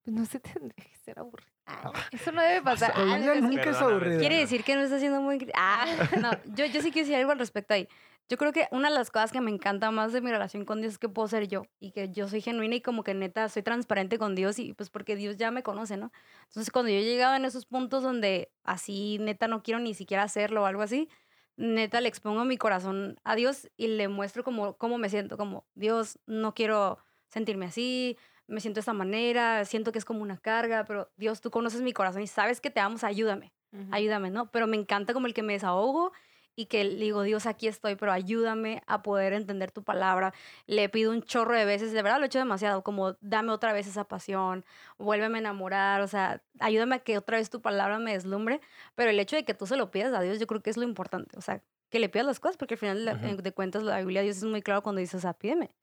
[0.02, 1.52] pues no se tendría que ser aburrido.
[1.66, 2.92] Ay, eso no debe pasar.
[2.96, 4.18] Ah, no, nunca es aburrido.
[4.18, 5.48] Quiere decir que no está siendo muy...
[5.54, 5.86] Ah,
[6.20, 7.86] no, yo, yo sí quiero decir algo al respecto ahí.
[8.28, 10.80] Yo creo que una de las cosas que me encanta más de mi relación con
[10.80, 13.48] Dios es que puedo ser yo y que yo soy genuina y como que neta
[13.48, 16.12] soy transparente con Dios y pues porque Dios ya me conoce, ¿no?
[16.44, 20.22] Entonces cuando yo he llegado en esos puntos donde así neta no quiero ni siquiera
[20.22, 21.08] hacerlo o algo así,
[21.56, 25.66] neta le expongo mi corazón a Dios y le muestro como cómo me siento, como
[25.74, 30.38] Dios, no quiero sentirme así, me siento de esta manera, siento que es como una
[30.38, 33.90] carga, pero Dios, tú conoces mi corazón y sabes que te amos, ayúdame Ujú.
[33.90, 34.50] ayúdame, ¿no?
[34.50, 36.12] Pero me encanta como el que me desahogo
[36.54, 40.34] y que le digo, Dios, aquí estoy, pero ayúdame a poder entender tu palabra.
[40.66, 43.72] Le pido un chorro de veces, de verdad lo he hecho demasiado, como dame otra
[43.72, 44.64] vez esa pasión,
[44.98, 48.60] vuélveme a enamorar, o sea, ayúdame a que otra vez tu palabra me deslumbre,
[48.94, 50.76] pero el hecho de que tú se lo pidas a Dios, yo creo que es
[50.76, 53.98] lo importante, o sea, que le pidas las cosas, porque al final de cuentas la
[53.98, 55.74] Biblia Dios es muy claro cuando dice, o sea, pídeme,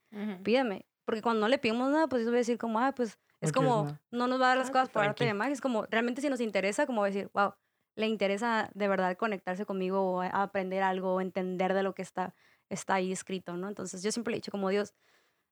[0.44, 3.18] pídeme, porque cuando no le pedimos nada, pues yo voy a decir como, ah, pues
[3.42, 4.02] es No quieres como, nada.
[4.12, 6.22] no nos va a dar las Ah, cosas por arte de magia, es como, realmente
[6.22, 7.54] si nos interesa, como decir, wow,
[8.00, 12.02] le interesa de verdad conectarse conmigo o a- aprender algo o entender de lo que
[12.04, 12.36] está,
[12.70, 13.68] está ahí escrito, ¿no?
[13.70, 14.94] Entonces yo siempre le he dicho como Dios,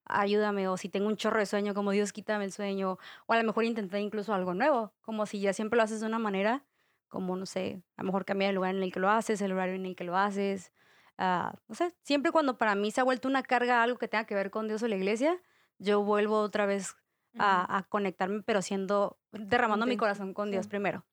[0.05, 3.37] ayúdame, o si tengo un chorro de sueño, como Dios, quítame el sueño, o a
[3.37, 6.65] lo mejor intentar incluso algo nuevo, como si ya siempre lo haces de una manera,
[7.09, 9.51] como, no sé, a lo mejor cambiar el lugar en el que lo haces, el
[9.51, 10.71] horario en el que lo haces,
[11.17, 14.25] ah, no sé, siempre cuando para mí se ha vuelto una carga algo que tenga
[14.25, 15.41] que ver con Dios o la iglesia,
[15.79, 16.95] yo vuelvo otra vez
[17.37, 20.69] a, a conectarme, pero siendo, derramando mi corazón con Dios sí.
[20.69, 21.05] primero,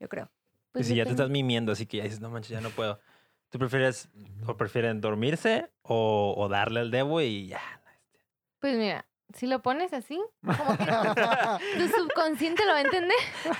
[0.00, 0.30] yo creo.
[0.70, 2.70] Y Pues si ya te estás mimiendo, así que ya dices, no manches, ya no
[2.70, 3.00] puedo.
[3.50, 4.08] ¿Tú prefieres
[4.46, 7.60] o prefieren dormirse o, o darle al debo y ya?
[8.60, 9.04] Pues mira,
[9.34, 10.84] si lo pones así, como que
[11.78, 13.16] tu subconsciente lo va a entender.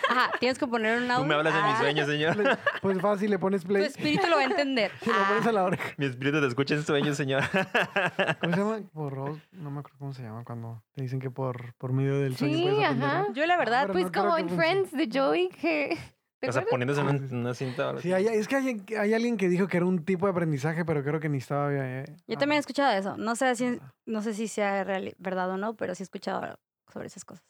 [0.08, 1.22] Ajá, tienes que poner un audio.
[1.24, 2.58] Tú me hablas de mis Ah, sueños, señor.
[2.82, 4.92] Pues fácil, le pones Tu play espíritu lo va a entender.
[5.02, 5.94] y lo pones Ah, a la oreja.
[5.96, 7.42] Mi espíritu te escucha en sueños, señor.
[8.40, 8.80] ¿Cómo se llama?
[8.92, 12.20] Por Rose, no me acuerdo cómo se llama cuando te dicen que por, por medio
[12.20, 13.26] del sueño Sí, puedes ajá.
[13.32, 14.48] yo la verdad, pero Pues no como en.
[14.50, 15.98] Friends de Joey, que...
[16.40, 17.90] ¿Te O sea, poniéndose en Ah, en una cinta.
[17.90, 20.32] algo Sí, hay, es que hay, hay alguien que dijo que era un tipo de
[20.32, 21.70] aprendizaje, pero creo que ni estaba...
[21.72, 23.16] eh, yo también he ah, escuchado eso.
[23.18, 26.58] No sé si, no sé si sea reali- verdad o no, pero sí he escuchado
[26.90, 27.44] sobre esas cosas.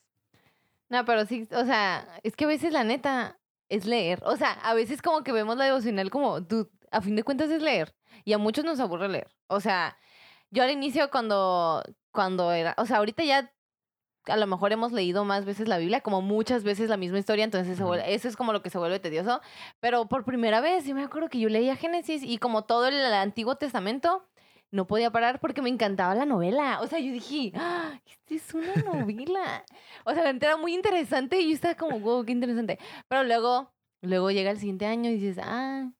[0.88, 4.20] No, pero sí, o sea, es que a veces la neta es leer.
[4.24, 7.48] O sea, a veces como que vemos la devocional como, tú, a fin de cuentas
[7.50, 7.94] es leer.
[8.24, 9.28] Y a muchos nos aburre leer.
[9.46, 9.96] O sea,
[10.50, 13.52] yo al inicio cuando, cuando era, o sea, ahorita ya
[14.26, 17.44] a lo mejor hemos leído más veces la Biblia, como muchas veces la misma historia,
[17.44, 19.40] entonces se vuelve- eso es como lo que se vuelve tedioso.
[19.80, 23.00] Pero por primera vez, yo me acuerdo que yo leía Génesis y como todo el
[23.12, 24.26] Antiguo Testamento,
[24.72, 26.80] no podía parar porque me encantaba la novela.
[26.80, 29.64] O sea, yo dije, ¡Ah, esta es una novela.
[30.04, 32.78] O sea, era muy interesante y yo estaba como, wow, qué interesante.
[33.08, 35.90] Pero luego, luego llega el siguiente año y dices, ah,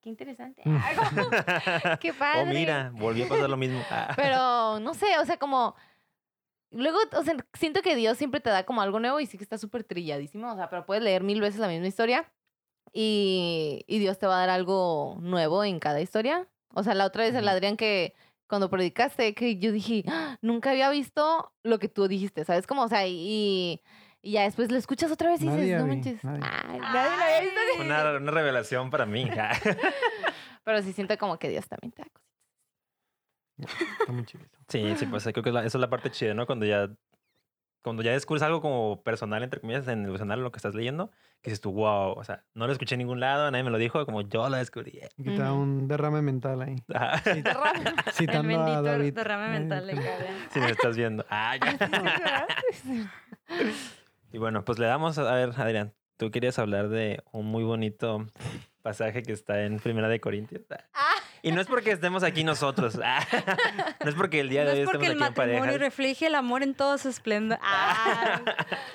[0.00, 0.62] qué interesante.
[0.64, 2.42] Ah, qué padre.
[2.42, 3.80] Oh, mira, volvió a pasar lo mismo.
[3.90, 4.12] Ah.
[4.16, 5.74] Pero no sé, o sea, como.
[6.72, 9.44] Luego, o sea, siento que Dios siempre te da como algo nuevo y sí que
[9.44, 10.52] está súper trilladísimo.
[10.52, 12.30] O sea, pero puedes leer mil veces la misma historia
[12.92, 16.48] y, y Dios te va a dar algo nuevo en cada historia.
[16.74, 17.48] O sea, la otra vez el.
[17.48, 18.14] Adrián que
[18.48, 22.66] cuando predicaste, que yo dije, "Ah, nunca había visto lo que tú dijiste, ¿sabes?
[22.66, 23.80] Como, o sea, y,
[24.22, 26.24] y ya después lo escuchas otra vez y Nadie, dices, no Abby, manches.
[26.24, 26.40] nadie.
[26.44, 27.60] Ay, nadie lo había visto.
[27.72, 27.80] así".
[27.86, 29.28] Una, una revelación para mí.
[30.64, 32.29] Pero sí siento como que Dios también te da cosas.
[34.00, 34.44] Está muy chido.
[34.68, 36.46] Sí, sí, pues creo que esa es la parte chida, ¿no?
[36.46, 36.88] Cuando ya,
[37.82, 41.10] cuando ya descubres algo como personal, entre comillas, en el lo que estás leyendo,
[41.42, 43.78] que dices tú, wow, o sea, no lo escuché en ningún lado, nadie me lo
[43.78, 45.00] dijo, como yo lo descubrí.
[45.16, 45.62] Y te da Ujú.
[45.62, 46.76] un derrame mental ahí.
[46.94, 47.20] Ah,
[48.12, 49.14] Cit- El a bendito David.
[49.14, 49.96] derrame mental de
[50.52, 51.24] si me estás viendo.
[51.30, 52.46] Ah, ya.
[54.32, 57.64] Y bueno, pues le damos, a a ver, Adrián, tú querías hablar de un muy
[57.64, 58.26] bonito
[58.82, 60.62] pasaje que está en Primera de Corintios.
[60.94, 61.14] Ah.
[61.42, 62.98] Y no es porque estemos aquí nosotros.
[64.04, 65.60] No es porque el día No de hoy es porque estemos el aquí en matrimonio
[65.64, 65.78] pareja.
[65.84, 67.58] refleje el amor en todo su esplendor.
[67.62, 68.40] Ah,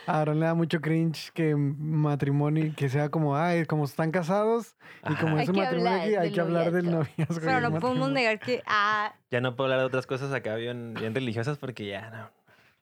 [0.08, 4.76] A Aaron le da mucho cringe que matrimonio, que sea como, ay, como están casados
[5.10, 5.44] y como Ajá.
[5.44, 7.40] es Hay un matrimonio aquí, hay que hablar del noviazgo.
[7.40, 8.08] pero el no podemos matrimonio.
[8.10, 8.64] negar que.
[8.66, 12.30] Ah, Ya no puedo hablar de otras cosas acá bien, bien religiosas porque ya no.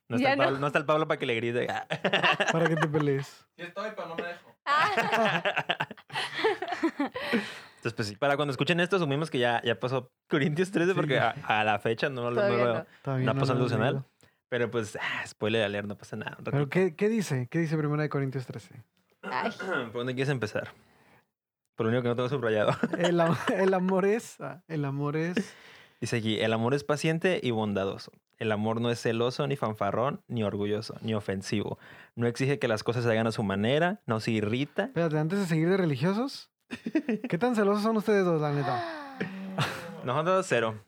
[0.08, 0.44] No está, el no.
[0.44, 1.66] Pablo, no está el Pablo para que le grite.
[1.70, 1.86] Ah.
[2.52, 3.46] Para que te pelees.
[3.56, 4.54] Sí estoy, pero no me dejo.
[7.84, 10.96] Entonces, pues sí, para cuando escuchen esto, asumimos que ya, ya pasó Corintios 13 Sí.
[10.96, 13.34] porque a, a la fecha no, lo- no lo- no.
[13.34, 13.92] No devocional.
[13.94, 14.06] leído.
[14.48, 16.38] Pero pues, ah, spoiler alert, no pasa nada.
[16.42, 16.68] Pero.
[16.70, 17.46] ¿qué, ¿qué dice?
[17.50, 18.82] ¿Qué dice Primera de Corintios 13?
[19.22, 19.50] Ay.
[19.92, 20.68] ¿Por dónde quieres empezar?
[21.76, 22.72] Por lo único que no tengo subrayado.
[22.98, 23.20] El,
[23.54, 25.36] el amor es, ah, el amor es,
[26.00, 28.12] Dice aquí, el amor es paciente y bondadoso.
[28.38, 31.78] El amor no es celoso, ni fanfarrón, ni orgulloso, ni ofensivo.
[32.16, 34.84] No exige que las cosas se hagan a su manera, no se irrita.
[34.86, 36.50] espérate, antes de seguir de religiosos,
[37.28, 39.16] ¿qué tan celosos son ustedes dos, la neta?
[40.04, 40.84] Nosotros cero.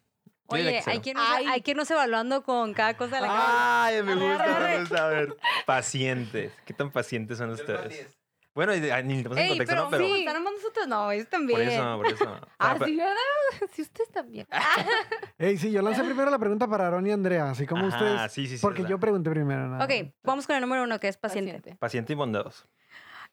[0.48, 1.46] Oye, hay que, irnos, Ay.
[1.46, 3.84] hay que irnos evaluando con cada cosa de la.
[3.86, 5.04] Ay, me gusta, me gusta.
[5.06, 5.36] A ver,
[5.66, 6.52] pacientes.
[6.64, 8.16] ¿Qué tan pacientes son ustedes?
[8.54, 9.90] Bueno, y- ah, ni puse en Ey, contexto, pero, ¿no?
[9.90, 10.88] Pero sí, están amando nosotros.
[10.88, 11.58] No, ellos también.
[11.58, 12.40] por eso, por eso.
[12.58, 13.14] Ah, sí, ¿verdad?
[13.74, 14.46] Sí, ustedes también.
[15.38, 18.32] Ey, sí, yo lancé primero la pregunta para Aaron y Andrea, así como Ajá, ustedes.
[18.32, 19.68] sí, sí, sí, porque yo pregunté primero.
[19.68, 19.84] nada.
[19.84, 21.76] Ok, vamos con el número uno, que es paciente.
[21.76, 22.66] Paciente y bondadoso.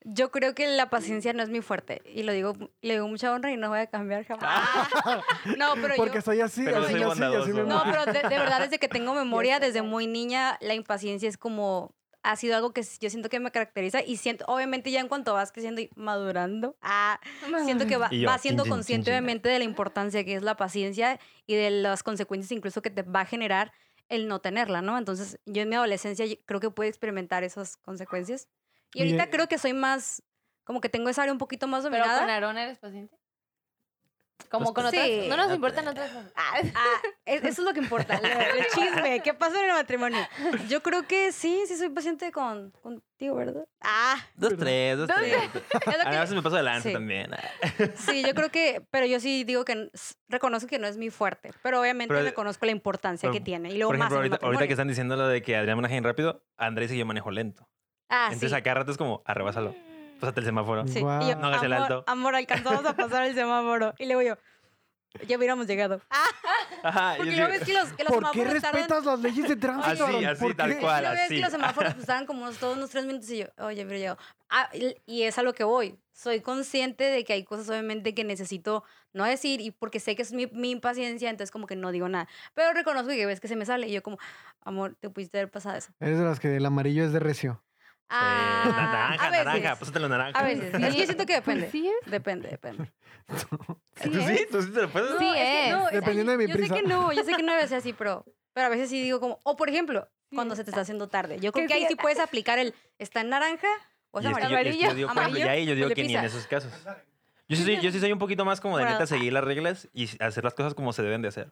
[0.05, 2.01] Yo creo que la paciencia no es muy fuerte.
[2.05, 4.89] Y lo digo, le digo mucha honra y no voy a cambiar jamás.
[5.57, 6.21] no, pero Porque yo...
[6.21, 9.13] soy así, Pero soy así, así, me No, pero de, de verdad, desde que tengo
[9.15, 11.93] memoria, desde muy niña, la impaciencia es como...
[12.25, 15.33] Ha sido algo que yo siento que me caracteriza y siento, obviamente ya en cuanto
[15.33, 17.19] vas creciendo y madurando, ah,
[17.65, 19.13] siento que va, yo, vas siendo consciente chin, chin.
[19.13, 23.01] obviamente de la importancia que es la paciencia y de las consecuencias incluso que te
[23.01, 23.73] va a generar
[24.07, 24.97] el no tenerla, ¿no?
[24.97, 28.47] Entonces yo en mi adolescencia creo que pude experimentar esas consecuencias.
[28.93, 30.21] Y Y, ahorita eh, creo que soy más,
[30.63, 32.33] como que tengo esa área un poquito más Pero con dominada.
[32.33, 33.15] Aarón eres paciente.
[34.49, 35.03] Como Pues con otras.
[35.05, 35.25] sí.
[35.29, 36.31] No nos No importan te- otras cosas.
[36.35, 38.25] Ah, Ah, es- eso es lo que importa, el,
[38.59, 38.65] el
[39.07, 40.19] chisme, ¿qué pasa en el matrimonio?
[40.69, 43.65] Yo creo que sí, sí soy paciente con, contigo, ¿verdad?
[43.81, 45.33] Ah, Dos, tres, dos, tres.
[46.05, 46.93] A veces me paso adelante sí.
[46.93, 47.33] también.
[47.33, 47.39] Ah.
[47.95, 49.89] sí, yo creo que, pero yo sí digo que
[50.29, 53.69] reconozco que no es mi fuerte, pero obviamente Pero- reconozco la importancia pero, que tiene.
[53.69, 55.55] Y luego Por ejemplo, más en el ahorita, ahorita que están diciendo lo de que
[55.55, 57.67] Adrián maneja bien rápido, Andrés dice que yo manejo lento.
[58.09, 58.55] Ah, Entonces sí.
[58.55, 59.75] a cada rato es como, arrebásalo.
[60.19, 60.87] Pásate el semáforo.
[60.87, 61.27] Sí, y Guau.
[61.29, 62.03] yo, No hagas el amor, alto.
[62.07, 63.93] amor, alcanzamos a pasar el semáforo.
[63.97, 64.37] Y luego yo,
[65.27, 66.01] ya hubiéramos llegado.
[66.83, 69.05] Ajá, yo Porque sí- ya ves que los, que los ¿Por qué semáforos tardan- respetas
[69.05, 70.05] las leyes de tránsito?
[70.05, 70.79] Así, así, ¿Por tal qué?
[70.79, 71.03] cual.
[71.03, 71.35] Ves así.
[71.35, 73.83] que los semáforos pues, estaban como unos, todos unos tres minutos y yo, oye, ya
[73.85, 74.17] hubiera llegado.
[74.49, 75.97] Ah, y, y es a lo que voy.
[76.13, 80.21] Soy consciente de que hay cosas obviamente que necesito no decir y porque sé que
[80.21, 82.27] es mi, mi impaciencia, entonces como que no digo nada.
[82.53, 84.17] Pero reconozco que ves que se me sale y yo como,
[84.61, 85.91] amor, te pudiste haber pasado eso.
[85.99, 87.61] Eres de las que el amarillo es de recio.
[88.13, 89.45] Sí, Ah, naranja, a veces.
[89.45, 90.39] naranja, pásate la naranja.
[90.39, 90.73] A veces.
[90.73, 91.71] Es que yo siento que depende.
[91.71, 92.11] Sí es.
[92.11, 92.91] Depende, depende.
[93.95, 94.33] Sí ¿Tú sí?
[94.33, 94.49] es.
[94.49, 95.09] ¿Tú sí te lo puedes?
[95.17, 95.71] Sí, es que es.
[95.75, 96.75] no, Dependiendo de mi yo prisa.
[96.75, 99.01] sé que no, yo sé que no debe ser así, pero, pero a veces sí
[99.01, 101.39] digo como, o por ejemplo, Sí, cuando se te está haciendo tarde.
[101.39, 103.67] Yo creo Que ahí sí sí puedes aplicar el, está en naranja
[104.11, 104.71] o es es que amarillo.
[104.71, 106.71] yo- es yo amarillo, digo, amarillo, ahí yo digo que ni en esos casos.
[107.47, 109.87] Yo sí, soy, yo sí soy un poquito más como de neta seguir las reglas
[109.93, 111.51] y hacer las cosas como se deben de hacer.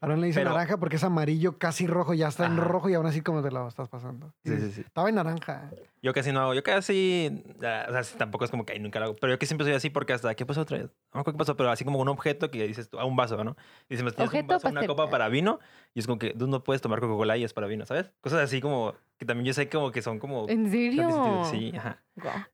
[0.00, 2.64] Aaron le dice Pero- naranja porque es amarillo, casi rojo, ya está en Ajá.
[2.64, 4.32] rojo y aún así como te lo estás pasando.
[4.44, 4.80] Sí, sí, sí.
[4.82, 5.70] Estaba en naranja.
[6.02, 9.06] Yo casi no hago, yo casi, o sea, tampoco es como que ahí nunca lo
[9.06, 10.86] hago, pero yo que siempre soy así porque hasta, ¿qué pasó otra vez?
[10.86, 13.16] No me acuerdo qué pasó, pero así como un objeto que dices tú, a un
[13.16, 13.56] vaso, ¿no?
[13.88, 15.58] Y dices, me tienes un Objeto, vaso, una copa para vino,
[15.94, 18.12] y es como que tú no puedes tomar Coca-Cola y es para vino, ¿sabes?
[18.20, 20.48] Cosas así como, que también yo sé como que son como...
[20.48, 21.44] ¿En serio?
[21.50, 22.00] Sí, ajá.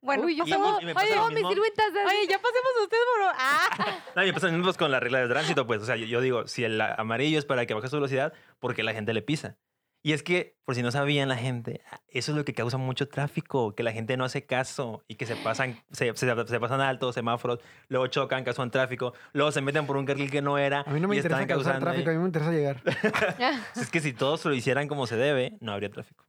[0.00, 1.90] Bueno, Uy, yo pasa oye, mis siluetas.
[1.90, 3.28] Oye, ya pasemos a usted, bro.
[3.34, 3.98] Ah.
[4.16, 6.06] No, y me pasa mismo pues, con la regla de tránsito, pues, o sea, yo,
[6.06, 9.22] yo digo, si el amarillo es para que baje su velocidad, porque la gente le
[9.22, 9.56] pisa.
[10.06, 13.08] Y es que, por si no sabían la gente, eso es lo que causa mucho
[13.08, 16.82] tráfico, que la gente no hace caso y que se pasan, se, se- se pasan
[16.82, 20.82] altos semáforos, luego chocan, causan tráfico, luego se meten por un carril que no era.
[20.82, 22.82] A mí no me y interesa causar tráfico, a mí me interesa llegar.
[23.80, 26.26] Es que si todos lo hicieran como se debe, no habría tráfico.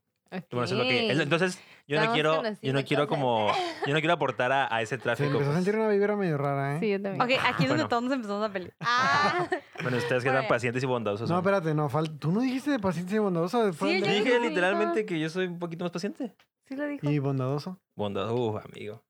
[0.52, 3.22] Bueno, eso es lo que- es lo- entonces, yo no quiero, yo no quiero cosas.
[3.22, 3.48] como,
[3.86, 5.28] yo no quiero aportar a, a ese Se tráfico.
[5.30, 5.64] empezó a pues.
[5.64, 6.80] sentir una vibra medio rara, ¿eh?
[6.80, 7.22] Sí, yo también.
[7.22, 7.88] Ok, aquí es donde Bueno.
[7.88, 8.74] todos nos empezamos a pelear.
[8.82, 9.48] Ah,
[9.82, 11.30] Bueno, ustedes que están pacientes y bondadosos.
[11.30, 12.14] No, espérate, no, falta.
[12.20, 13.66] ¿Tú no dijiste de paciencia y bondadoso?
[13.66, 14.46] Después Sí, yo Dije lo dijo.
[14.50, 16.34] literalmente que yo soy un poquito más paciente.
[16.68, 17.08] sí lo dijo.
[17.10, 17.80] Y bondadoso.
[17.96, 19.04] Bondadoso, uh, amigo.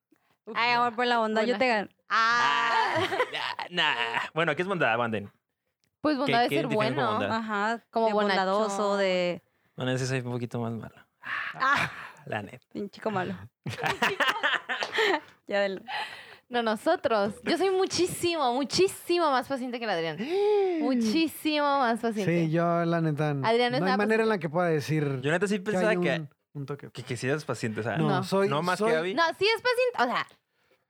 [0.45, 1.59] Uf, Ay, amor, por la onda, yo Buena.
[1.59, 1.89] te gano.
[2.09, 2.97] Ah.
[3.71, 3.95] Nah, nah.
[4.33, 5.31] Bueno, ¿qué es bondad, Banden?
[6.01, 7.11] Pues bondad de qué ser bueno.
[7.13, 7.31] bondad?
[7.35, 7.83] Ajá.
[7.89, 9.41] Como de bondadoso, de
[9.75, 10.95] Bueno, ese soy un poquito más malo.
[11.53, 11.91] Ah,
[12.25, 12.65] La neta.
[12.73, 13.35] un chico malo.
[15.47, 15.83] ya del...
[16.47, 17.33] No, nosotros.
[17.43, 20.17] Yo soy muchísimo, muchísimo más paciente que el Adrián.
[20.79, 22.45] Muchísimo más paciente.
[22.45, 23.31] Sí, yo la neta.
[23.31, 25.61] Adrián es no hay nada manera en la que pueda decir Yo neta sí que
[25.63, 26.91] pensaba hay que, un, un toque.
[26.91, 28.23] que, que sí eres paciente, o sea, No, No.
[28.23, 28.47] soy.
[28.47, 29.13] no más soy- que Abby.
[29.15, 29.97] No, sí es paciente.
[29.99, 30.27] O sea,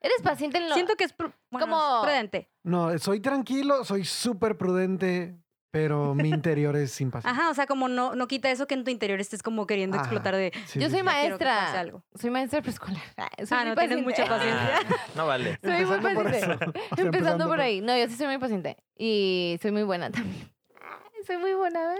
[0.01, 0.75] eres paciente en lo.
[0.75, 1.33] Siento que es, bueno,
[1.67, 2.49] Como- es prudente.
[2.63, 5.37] No, soy tranquilo, soy súper prudente,
[5.75, 7.37] pero mi interior es impaciente.
[7.37, 9.97] Ajá, o sea, como no, no quita eso que en tu interior estés como queriendo
[9.97, 10.05] Ajá.
[10.05, 10.53] explotar de...
[10.67, 11.05] Sí, Yo soy sí.
[11.05, 11.79] "Ya quiero que pase maestra.
[11.81, 12.03] algo".
[12.15, 13.03] Soy maestra preescolar.
[13.45, 14.03] Soy Ah, no tienes paciente.
[14.03, 14.79] mucha paciencia.
[14.89, 15.59] Ah, no vale.
[15.61, 16.37] Soy muy Empezando paciente.
[16.37, 16.71] eso.
[16.91, 17.81] O sea, Empezando por por- ahí.
[17.81, 18.77] No, yo sí soy muy paciente.
[18.97, 20.49] Y soy muy buena también.
[20.81, 21.99] Ay, Soy muy buena, ¿verdad?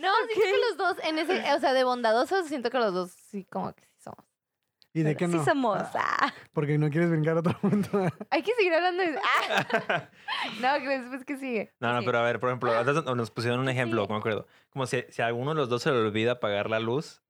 [0.00, 2.94] no, sí creo que los dos, en ese, o sea, de bondadosos, siento que los
[2.94, 3.88] dos sí, como que sí.
[4.96, 5.44] ¿Y de qué Sí no?
[5.44, 5.78] somos.
[5.94, 6.34] Ah, ah.
[6.52, 7.90] Porque no quieres brincar a otro punto.
[8.30, 9.18] Hay que seguir hablando de.
[9.18, 10.08] ¡Ah!
[10.60, 11.72] No, que después que sigue.
[11.80, 12.06] No, no, Sí.
[12.06, 14.12] pero a ver, por ejemplo, nos pusieron un ejemplo, Sí.
[14.12, 14.46] me acuerdo.
[14.70, 17.22] Como si, si a alguno de los dos se le olvida apagar la luz,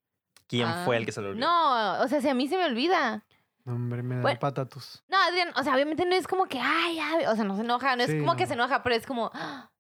[0.46, 0.82] ¿quién Ah.
[0.84, 1.46] fue el que se le olvidó?
[1.46, 3.24] No, o sea, si a mí se me olvida.
[3.64, 4.38] No, hombre, me da Bueno.
[4.40, 5.02] patatus.
[5.08, 7.62] No, Adrián, o sea, obviamente no es como que, ay, ay, o sea, no se
[7.62, 8.36] enoja, no es Sí, como no.
[8.36, 9.70] que se enoja, pero es como, "Ah,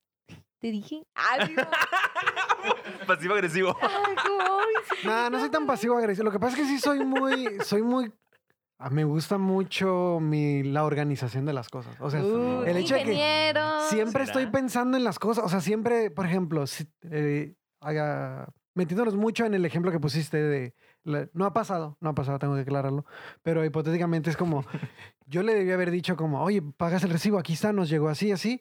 [0.64, 1.04] ¿te dije?
[3.06, 3.76] Pasivo agresivo.
[5.04, 6.24] No, no soy tan pasivo agresivo.
[6.24, 8.10] Lo que pasa es que sí soy muy, soy muy.
[8.78, 11.94] ah, Me gusta mucho mi, la organización de las cosas.
[12.00, 13.52] O sea, Uh, el hecho de que
[13.90, 14.40] siempre ¿Será?
[14.40, 15.44] estoy pensando en las cosas.
[15.44, 20.38] O sea, siempre, por ejemplo, si, eh, haga- metiéndonos mucho en el ejemplo que pusiste
[20.38, 20.74] de.
[21.02, 23.04] la- no ha pasado, no ha pasado, tengo que aclararlo.
[23.42, 24.64] Pero hipotéticamente es como.
[25.26, 28.32] yo le debía haber dicho, como, oye, pagas el recibo, aquí está, nos llegó así,
[28.32, 28.60] así,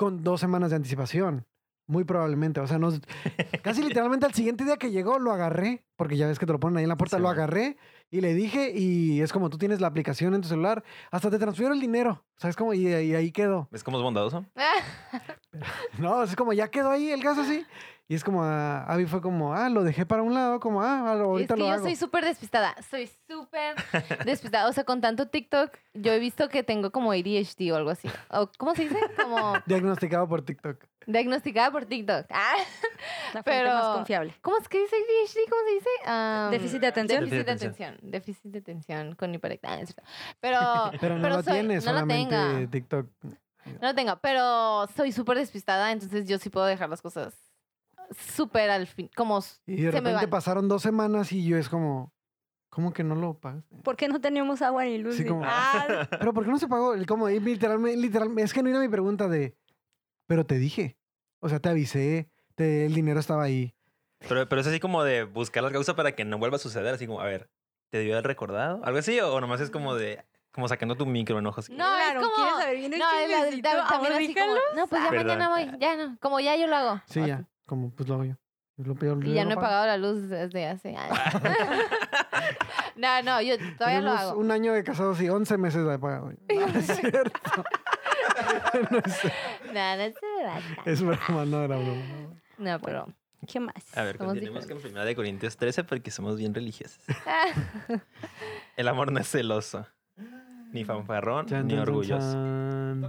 [0.00, 1.46] con dos semanas de anticipación.
[1.86, 2.58] Muy probablemente.
[2.60, 3.02] O sea, nos,
[3.62, 6.58] casi literalmente al siguiente día que llegó lo agarré, porque ya ves que te lo
[6.58, 7.76] ponen ahí en la puerta, Sí, lo agarré
[8.10, 11.38] y le dije, y es como tú tienes la aplicación en tu celular, hasta te
[11.38, 12.24] transfiero el dinero.
[12.38, 12.72] ¿Sabes cómo?
[12.72, 13.68] Y, y ahí quedó.
[13.70, 14.46] ¿Ves cómo es bondadoso?
[15.98, 17.66] No, es como ya quedó ahí el gas así.
[18.10, 21.12] Y es como, ah, Abby fue como, ah, lo dejé para un lado, como, ah,
[21.12, 21.84] ahorita es que lo yo hago.
[21.84, 22.74] soy súper despistada.
[22.90, 23.76] Soy súper
[24.26, 24.68] despistada.
[24.68, 28.08] O sea, con tanto TikTok, yo he visto que tengo como ADHD o algo así.
[28.30, 28.98] O, ¿Cómo se dice?
[29.22, 30.82] Como Diagnosticado por TikTok.
[31.06, 32.26] diagnosticada por TikTok.
[32.30, 32.54] Ah,
[33.32, 34.34] La fuente Pero- más confiable.
[34.42, 35.48] ¿Cómo es que dice ADHD?
[35.48, 36.50] ¿Cómo se dice?
[36.50, 37.20] Déficit de atención.
[37.20, 37.96] Déficit de atención.
[38.02, 39.78] Déficit de atención con hiperactividad.
[39.78, 40.02] Ah, es cierto.
[40.40, 40.58] Pero,
[41.00, 42.70] Pero no lo soy- tienes, no lo solamente tengo.
[42.70, 43.06] TikTok.
[43.80, 47.34] No lo tengo, pero soy súper despistada, entonces yo sí puedo dejar las cosas
[48.10, 50.30] súper al fin, como Y de se me repente van.
[50.30, 52.12] pasaron dos semanas y yo es como,
[52.68, 53.76] ¿cómo que no lo pagaste?
[53.82, 55.16] ¿Por qué no tenemos agua ni luz?
[55.16, 56.94] Sí, como- Ah, Pero ¿por qué no se pagó?
[56.94, 59.56] El Como, literalmente, literalmente, es que no era mi pregunta de,
[60.26, 60.96] pero te dije.
[61.40, 63.74] O sea, te avisé, te- el dinero estaba ahí.
[64.28, 66.94] Pero, pero es así como de buscar la causa para que no vuelva a suceder.
[66.94, 67.48] Así como, a ver,
[67.88, 68.80] ¿te debió haber recordado?
[68.84, 69.18] ¿Algo así?
[69.20, 71.60] ¿O nomás es como de, Como sacando tu micro enojo.
[71.60, 71.72] así.
[71.72, 72.36] No, Claro, es como...
[72.36, 75.38] ¿quieres saber bien el no, es la- también así como, no, pues ya Perdón.
[75.38, 77.00] mañana voy, ya no, como ya yo lo hago.
[77.06, 77.48] Sí, ya.
[77.66, 78.34] Como pues lo hago yo.
[78.76, 81.18] Yo lo pido- Y ya no he pagado la luz desde hace años.
[82.96, 84.38] no, no, yo todavía lo hago.
[84.40, 86.32] un año de casados y 11 meses de pagado.
[86.50, 87.40] No, es cierto.
[88.90, 89.24] no es,
[89.74, 90.82] No, no se trata.
[90.86, 92.02] es broma, no era broma.
[92.58, 92.78] no.
[92.80, 93.06] Pero...
[93.50, 93.74] ¿Qué más?
[93.96, 94.92] A ver, Somos continuemos con diferentes.
[95.00, 97.00] 1 de Corintios 13 porque somos bien religiosos.
[98.76, 99.86] El amor no es celoso,
[100.70, 102.32] ni fanfarrón, Chan, ni chan, orgulloso.
[102.32, 103.00] chan.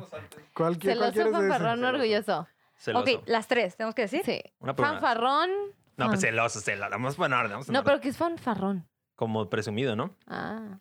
[0.53, 2.47] ¿Cuál, qui- cuál Celoso, fanfarrón, orgulloso.
[2.81, 3.03] Celoso.
[3.17, 4.21] Ok, las tres, ¿tenemos que decir?
[4.25, 4.41] Sí.
[4.59, 4.93] Una por una.
[4.93, 5.49] Fanfarrón.
[5.97, 6.89] No, pues celoso, celoso.
[6.89, 8.87] Vamos por orden, vamos en No, pero ¿qué es fanfarrón?
[9.15, 10.15] Como presumido, ¿no?
[10.25, 10.79] Ah.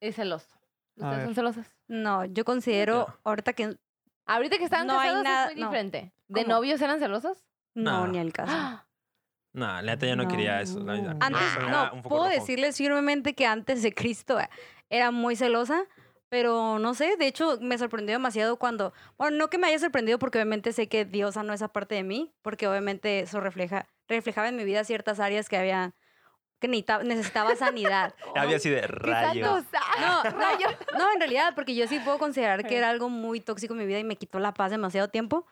[0.00, 0.46] Es celoso.
[1.00, 1.24] A ¿Ustedes ver.
[1.26, 1.66] son celosos?
[1.88, 3.16] No, yo considero No.
[3.24, 3.76] ahorita que
[4.26, 5.70] Ahorita que estaban No hay casados nada- es muy no.
[5.70, 6.12] diferente.
[6.28, 6.54] ¿De ¿Cómo?
[6.54, 7.44] novios eran celosos?
[7.74, 8.12] no, No.
[8.12, 8.52] ni el caso.
[8.54, 8.86] ¡Ah!
[9.52, 10.78] No, la neta yo no, quería eso.
[10.78, 11.16] la verdad.
[11.20, 12.34] Antes, Eso era no, foco puedo rojo.
[12.34, 14.48] decirles firmemente que antes de Cristo eh,
[14.88, 15.82] era muy celosa,
[16.30, 20.18] pero no sé, de hecho me sorprendió demasiado cuando, bueno, no que me haya sorprendido
[20.18, 24.48] porque obviamente sé que Dios sanó esa parte de mí, porque obviamente eso refleja, reflejaba
[24.48, 25.92] en mi vida ciertas áreas que había,
[26.60, 28.14] que necesitaba, necesitaba sanidad.
[28.36, 29.64] Había así de ¡Qué rayos.
[30.00, 33.74] No, no, no, en realidad, porque yo sí puedo considerar que era algo muy tóxico
[33.74, 35.46] en mi vida y me quitó la paz demasiado tiempo.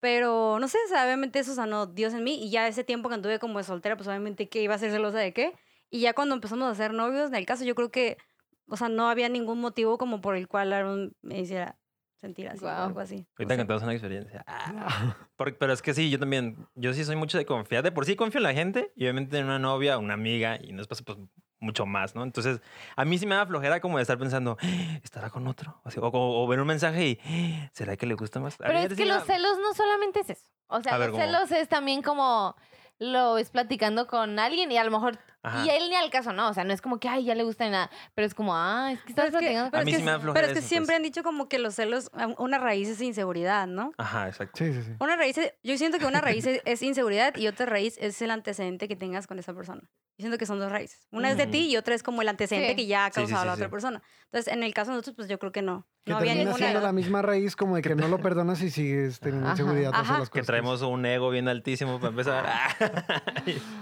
[0.00, 2.44] Pero no sé, o sea, obviamente eso sanó Dios en mí.
[2.44, 4.90] Y ya ese tiempo que anduve como de soltera, pues obviamente que iba a ser
[4.90, 5.54] celosa de qué.
[5.90, 8.18] Y ya cuando empezamos a ser novios, en el caso, yo creo que,
[8.68, 11.78] o sea, no había ningún motivo como por el cual Aaron me hiciera
[12.20, 13.26] sentir así o algo así.
[13.38, 13.56] Ahorita No sé.
[13.58, 14.44] contamos una experiencia.
[14.46, 15.16] Ah.
[15.36, 17.84] Por- pero es que sí, yo también, yo sí soy mucho de confiar.
[17.84, 20.72] De por sí confío en la gente y obviamente en una novia, una amiga y
[20.72, 21.16] después pues
[21.60, 22.22] mucho más, ¿no?
[22.24, 22.60] Entonces,
[22.96, 25.80] a mí sí me da flojera como de estar pensando, "Ah, ¿estará con otro?
[25.84, 28.54] O, o- o ver un mensaje y, "Ah, ¿será que le gusta más?
[28.54, 30.48] A Pero es que los celos no solamente es eso.
[30.68, 31.22] O sea, A los ¿cómo?
[31.22, 32.54] celos es también como
[33.00, 35.64] lo ves platicando con alguien y a lo mejor Ajá.
[35.64, 37.44] y él ni al caso no, o sea, no es como que ay, ya le
[37.44, 39.80] gusta ni nada, pero es como, ah, es que estás Pero es que, pero A
[39.82, 40.96] es sí que- me da pero es que eso, siempre pues.
[40.96, 43.92] han dicho como que los celos, una raíz es inseguridad, ¿no?
[43.98, 44.58] Ajá, exacto.
[44.58, 44.92] Sí, sí, sí.
[44.98, 48.20] Una raíz, es- yo siento que una raíz es, es inseguridad y otra raíz es
[48.20, 49.82] el antecedente que tengas con esa persona.
[50.18, 51.06] Yo siento que son dos raíces.
[51.12, 52.74] Una es de ti y otra es como el antecedente Sí.
[52.74, 53.70] que ya ha Sí, sí, causado sí, la otra sí.
[53.70, 54.02] persona.
[54.24, 55.86] Entonces, en el caso de nosotros, pues yo creo que no.
[56.04, 56.66] Que No había termina ninguna.
[56.66, 59.52] siendo la misma raíz como de que no lo perdonas y sigues teniendo Ajá.
[59.62, 60.18] inseguridad Ajá.
[60.18, 62.44] las Que traemos un ego bien altísimo para empezar.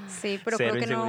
[0.08, 1.06] Sí, pero Cero creo que no.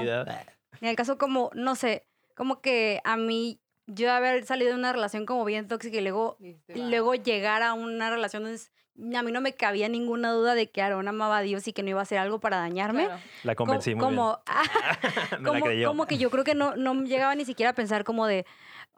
[0.82, 4.92] En el caso como, no sé, como que a mí, yo haber salido de una
[4.94, 8.72] relación como bien tóxica y luego, y luego llegar a una relación donde es-
[9.16, 11.84] a mí no me cabía ninguna duda de que Aaron amaba a Dios y que
[11.84, 13.06] no iba a hacer algo para dañarme.
[13.06, 13.22] Claro.
[13.44, 14.58] La Co- convencí muy como, bien.
[15.32, 15.88] Me la como, creyó.
[15.90, 18.46] como que yo creo que no, no llegaba ni siquiera a pensar como de,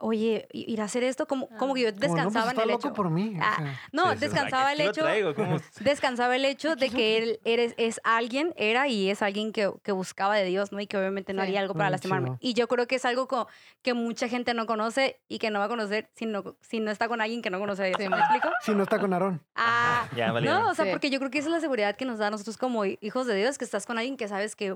[0.00, 2.68] oye, ir a hacer esto, como, como que yo Como, no, pues, descansaba en el
[2.68, 2.94] loco hecho.
[2.94, 3.36] por mí.
[3.38, 3.80] o Ah, sea.
[3.92, 5.04] No, Sí, descansaba el hecho,
[5.80, 9.92] descansaba el hecho de que él eres, es alguien, era y es alguien que, que
[9.92, 10.80] buscaba de Dios, ¿no?
[10.80, 11.48] Y que obviamente no Sí.
[11.48, 12.36] haría algo para Muy lastimarme.
[12.40, 13.46] Y yo creo que es algo co-
[13.82, 16.90] que mucha gente no conoce y que no va a conocer si no, si no
[16.90, 17.98] está con alguien que no conoce a Dios.
[18.00, 18.48] Sí, ¿Me explico?
[18.62, 19.42] Si no está con Aarón.
[19.54, 20.62] Ah, Ya, valieron.
[20.62, 20.90] no, o sea, Sí.
[20.90, 23.26] porque yo creo que esa es la seguridad que nos da a nosotros como hijos
[23.26, 24.72] de Dios, que estás con alguien que sabes que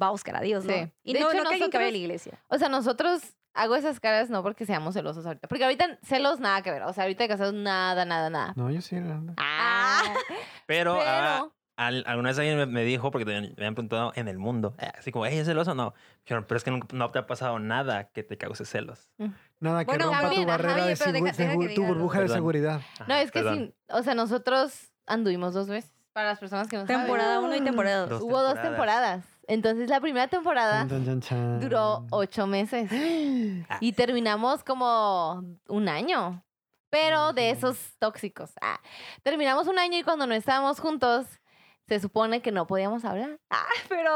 [0.00, 0.72] va a buscar a Dios, ¿no?
[0.72, 0.92] Sí.
[1.02, 2.38] Y De no, hecho, no que alguien que vaya a la iglesia.
[2.48, 3.20] O sea, nosotros
[3.58, 6.92] hago esas caras no porque seamos celosos ahorita, porque ahorita celos nada que ver, o
[6.92, 8.52] sea, ahorita de casados nada, nada, nada.
[8.56, 8.96] No, yo sí.
[8.96, 9.34] la verdad.
[9.36, 10.02] Ah,
[10.66, 14.28] Pero, ah, pero al- alguna vez alguien me, me dijo, porque me, habían preguntado en
[14.28, 15.94] el mundo, eh, así como, ¿ella es celoso o no?
[16.24, 19.08] Dijeron, pero es que nunca- no te ha pasado nada que te cause celos.
[19.60, 22.18] Nada que Bueno, rompa también, tu ajá, barrera oye, de deja- deja segu- tu burbuja
[22.18, 22.36] de Perdón.
[22.36, 22.80] seguridad.
[23.06, 25.92] no, Ajá, es que sí, o sea, nosotros anduvimos dos veces.
[26.12, 27.02] Para las personas que no saben.
[27.02, 28.10] Temporada 1 y temporada 2.
[28.10, 29.24] Dos Hubo dos temporadas.
[29.48, 31.60] Entonces, la primera temporada Chan, chan, chan.
[31.60, 32.88] duró ocho meses.
[33.80, 36.44] Y terminamos como un año.
[36.90, 38.52] Pero de esos tóxicos.
[38.62, 38.78] Ah,
[39.22, 41.26] terminamos un año y cuando no estábamos juntos,
[41.86, 43.38] se supone que no podíamos hablar.
[43.50, 44.10] Ah, pero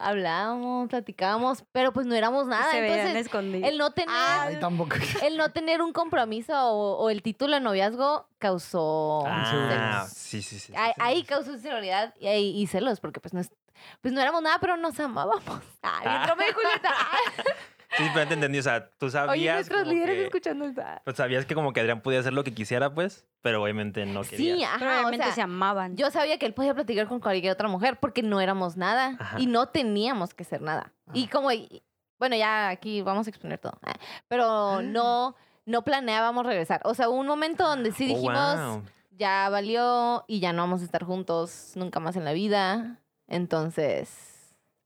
[0.00, 2.70] hablábamos, platicábamos, pero pues no éramos nada.
[2.72, 3.68] se veían Entonces, escondidos.
[3.70, 4.96] el no tener, Ay, tampoco.
[5.24, 10.12] el no tener un compromiso o, o el título de noviazgo causó Ah, celos.
[10.16, 10.72] sí, sí, sí.
[10.72, 11.24] sí, Ahí, sí, ahí sí.
[11.26, 13.52] causó inseguridad y, ahí- y celos, porque pues no, es-
[14.00, 15.42] pues no éramos nada, pero nos amábamos.
[15.82, 16.26] Ay, Ah.
[16.28, 16.94] Romeo y Julieta.
[17.94, 18.58] Sí, pero te entendí.
[18.58, 19.32] O sea, tú sabías.
[19.32, 21.02] Oye, nuestros líderes que- escuchando esta.
[21.04, 24.22] Pues sabías que como que Adrián podía hacer lo que quisiera, pues, pero obviamente no
[24.22, 24.56] quería.
[24.56, 25.94] Sí, ajá, Pero o obviamente sea, se amaban.
[25.94, 29.38] Yo sabía que él podía platicar con cualquier otra mujer porque no éramos nada Ajá.
[29.38, 30.94] y no teníamos que ser nada.
[31.12, 31.50] Y como,
[32.18, 33.92] bueno, ya aquí vamos a exponer todo, ah,
[34.26, 36.80] pero no, no planeábamos regresar.
[36.84, 38.82] O sea, hubo un momento donde sí Oh, dijimos, wow.
[39.10, 42.96] ya valió y ya no vamos a estar juntos nunca más en la vida.
[43.32, 44.28] Entonces,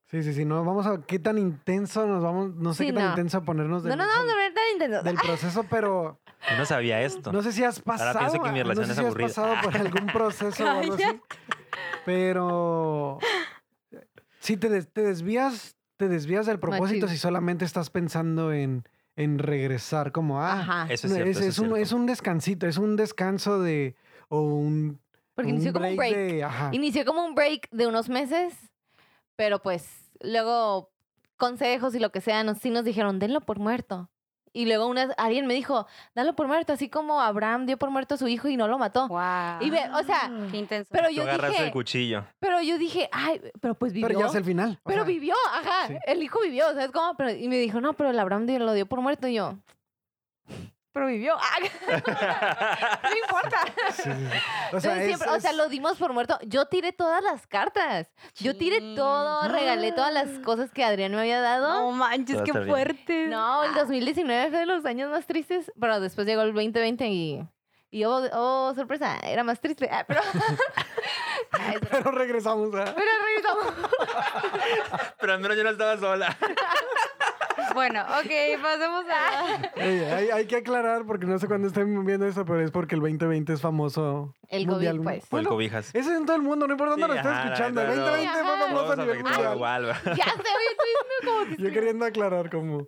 [0.08, 0.44] Sí, sí, sí.
[0.44, 1.02] No, vamos a.
[1.02, 2.54] ¿Qué tan intenso nos vamos?
[2.54, 3.10] No sé Sí, qué tan no.
[3.10, 5.02] intenso ponernos no del, a ver tan intensos.
[5.04, 7.32] del proceso, pero Yo no sabía esto.
[7.32, 8.16] no sé si has pasado.
[8.20, 10.94] pienso que mi no relación sé es si has pasado por algún proceso o algo
[10.94, 11.20] así.
[12.04, 13.18] Pero
[14.38, 17.16] si te, des- te desvías, te desvías del propósito Machín.
[17.16, 18.84] si solamente estás pensando en,
[19.16, 20.86] en regresar como, ah, Ajá.
[20.88, 21.30] Eso es no, cierto.
[21.32, 21.76] es, eso es un, cierto.
[21.82, 23.96] es un descansito, es un descanso de,
[24.28, 25.00] o un,
[25.36, 26.16] Porque un inició como un break.
[26.16, 26.70] de, ajá.
[26.72, 28.54] Inició como un break de unos meses,
[29.36, 30.90] pero pues luego
[31.36, 34.10] consejos y lo que sea, nos, sí nos dijeron, denlo por muerto.
[34.54, 38.14] Y luego una, alguien me dijo, dalo por muerto, así como Abraham dio por muerto
[38.14, 39.06] a su hijo y no lo mató.
[39.06, 39.60] Wow.
[39.60, 40.88] Y ve, o sea, Qué intenso.
[40.90, 42.24] pero yo agarraste el dije, cuchillo.
[42.38, 44.08] pero yo dije, ay, pero pues vivió.
[44.08, 44.80] Pero ya es el final.
[44.82, 45.88] o Pero sea, vivió, ajá.
[45.88, 45.96] sí.
[46.06, 47.14] El hijo vivió, ¿sabes cómo?
[47.18, 49.28] Pero, y me dijo, no, pero el Abraham dio- lo dio por muerto.
[49.28, 49.58] Y yo,
[50.96, 51.36] pero vivió.
[51.46, 51.58] Ah,
[53.02, 53.58] no importa.
[53.92, 54.08] sí.
[54.08, 54.12] O
[54.76, 56.38] Entonces sea, es- siempre- o sea, es- lo dimos por muerto.
[56.46, 58.08] Yo tiré todas las cartas.
[58.36, 61.68] Yo tiré todo, regalé todas las cosas que Adrián me había dado.
[61.80, 62.66] No manches, qué bien.
[62.66, 63.26] fuerte.
[63.28, 67.46] No, el 2019 fue de los años más tristes, pero después llegó el 2020 y,
[67.90, 69.88] y oh, oh, sorpresa, era más triste.
[69.92, 70.22] Ah, pero,
[71.52, 72.94] Ay, pero, regresamos a...
[72.94, 73.74] pero regresamos.
[75.20, 76.36] Pero al menos yo no estaba sola.
[77.76, 79.70] Bueno, ok, pasemos a.
[80.16, 83.02] Hay, hay que aclarar, porque no sé cuándo estén viendo esto, pero es porque el
[83.02, 84.34] 2020 es famoso.
[84.48, 85.00] El COVID, mundial.
[85.02, 85.26] pues.
[85.26, 85.94] Por el Bueno, cobijas.
[85.94, 87.82] Eso es en todo el mundo, no importa dónde Sí, lo estés escuchando.
[87.82, 88.10] El verdad, no.
[88.12, 89.54] 2020 fue famoso a nivel mundial.
[89.54, 89.86] igual.
[89.86, 92.86] Ya sé, estoy como que Yo queriendo aclarar como...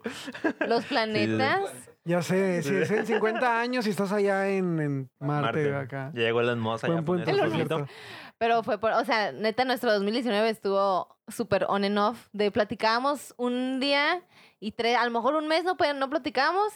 [0.67, 1.61] los planetas.
[2.05, 6.13] Ya sé, si es en 50 años y estás allá en, en Marte, acá.
[6.15, 7.87] Ya llegó Elon Musk allá a.
[8.39, 12.29] Pero fue por, o sea, neta, nuestro 2019 estuvo súper on and off.
[12.33, 14.23] De platicábamos un día
[14.61, 16.73] y tres, a lo mejor un mes no, pues, no platicábamos.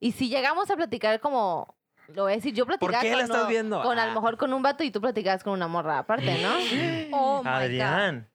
[0.00, 1.74] Y si llegamos a platicar como,
[2.08, 3.82] lo voy a decir, yo platicaba qué con, la estás no- viendo?
[3.82, 4.14] con a lo Ah.
[4.14, 6.50] mejor con un vato y tú platicabas con una morra aparte, ¿no?
[7.12, 7.62] Oh my God.
[7.62, 8.28] Adrián,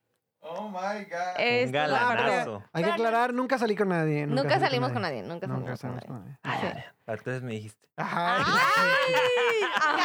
[0.46, 1.38] Oh my God.
[1.38, 2.64] un es galanazo.
[2.74, 4.28] Hay que aclarar, nunca salí con nadie.
[4.28, 6.84] Nunca, salí salimos con nadie, nunca, Nunca salimos salimos con con nadie.
[6.84, 6.90] Sí.
[7.08, 7.88] Entonces me dijiste.
[7.96, 8.44] Ajá.
[8.44, 10.04] ¡Cállate!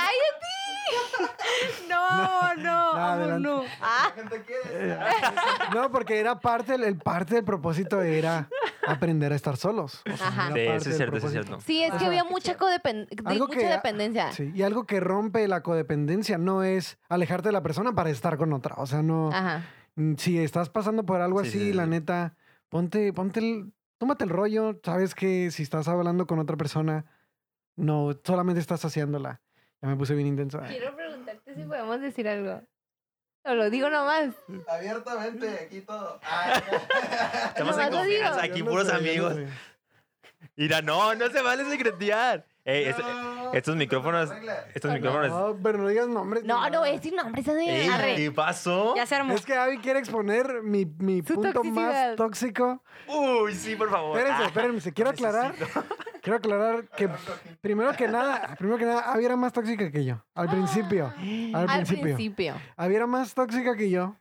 [1.88, 3.48] No, no, No, adelante.
[3.48, 3.64] no.
[3.80, 4.98] Ah, La gente quiere.
[5.74, 8.48] No, porque era parte, el parte del propósito era
[8.92, 10.02] aprender a estar solos.
[10.12, 10.52] O sea, Ajá.
[10.52, 11.60] Sí, eso es cierto, eso es cierto.
[11.60, 12.06] sí, es que Ajá.
[12.06, 13.08] había mucha, codepend-
[13.38, 14.32] mucha que- dependencia.
[14.32, 18.36] Sí, y algo que rompe la codependencia no es alejarte de la persona para estar
[18.38, 18.74] con otra.
[18.78, 19.30] O sea, no.
[19.32, 19.64] Ajá.
[19.96, 21.90] mm, Si estás pasando por algo Sí, así, sí, sí, la sí.
[21.90, 22.36] neta,
[22.68, 23.72] ponte, ponte el.
[23.98, 24.78] Tómate el rollo.
[24.84, 27.04] Sabes que si estás hablando con otra persona,
[27.76, 29.40] no, solamente estás haciéndola.
[29.82, 30.60] Ya me puse bien intenso.
[30.68, 32.62] Quiero preguntarte si podemos decir algo.
[33.54, 34.30] Lo digo nomás.
[34.68, 36.20] Abiertamente, aquí todo.
[36.22, 36.52] Ay,
[37.48, 39.34] Estamos Nomás en confianza, aquí no puros sé, yo no amigos.
[39.34, 39.48] sé.
[40.56, 42.44] Mira, no, no se vale secretear.
[42.64, 43.52] Ey, es- no.
[43.54, 44.30] estos micrófonos,
[44.74, 45.30] estos micrófonos.
[45.30, 46.44] No, pero no digas nombres.
[46.44, 47.46] No, no a decir nombres.
[47.46, 48.94] ¿qué pasó?
[48.94, 49.34] Ya se armó.
[49.34, 52.08] Es que Abby quiere exponer mi, mi punto toxicidad.
[52.08, 52.82] más tóxico.
[53.06, 54.18] Uy, sí, por favor.
[54.18, 55.54] Espérense, Ah, espérense, quiero aclarar.
[56.22, 57.08] Quiero aclarar que
[57.60, 60.22] primero que nada, primero que nada, Abby era más tóxica que yo.
[60.34, 61.12] Al principio.
[61.16, 62.02] Al Al principio.
[62.02, 62.54] principio.
[62.76, 64.16] Abby era más tóxica que yo.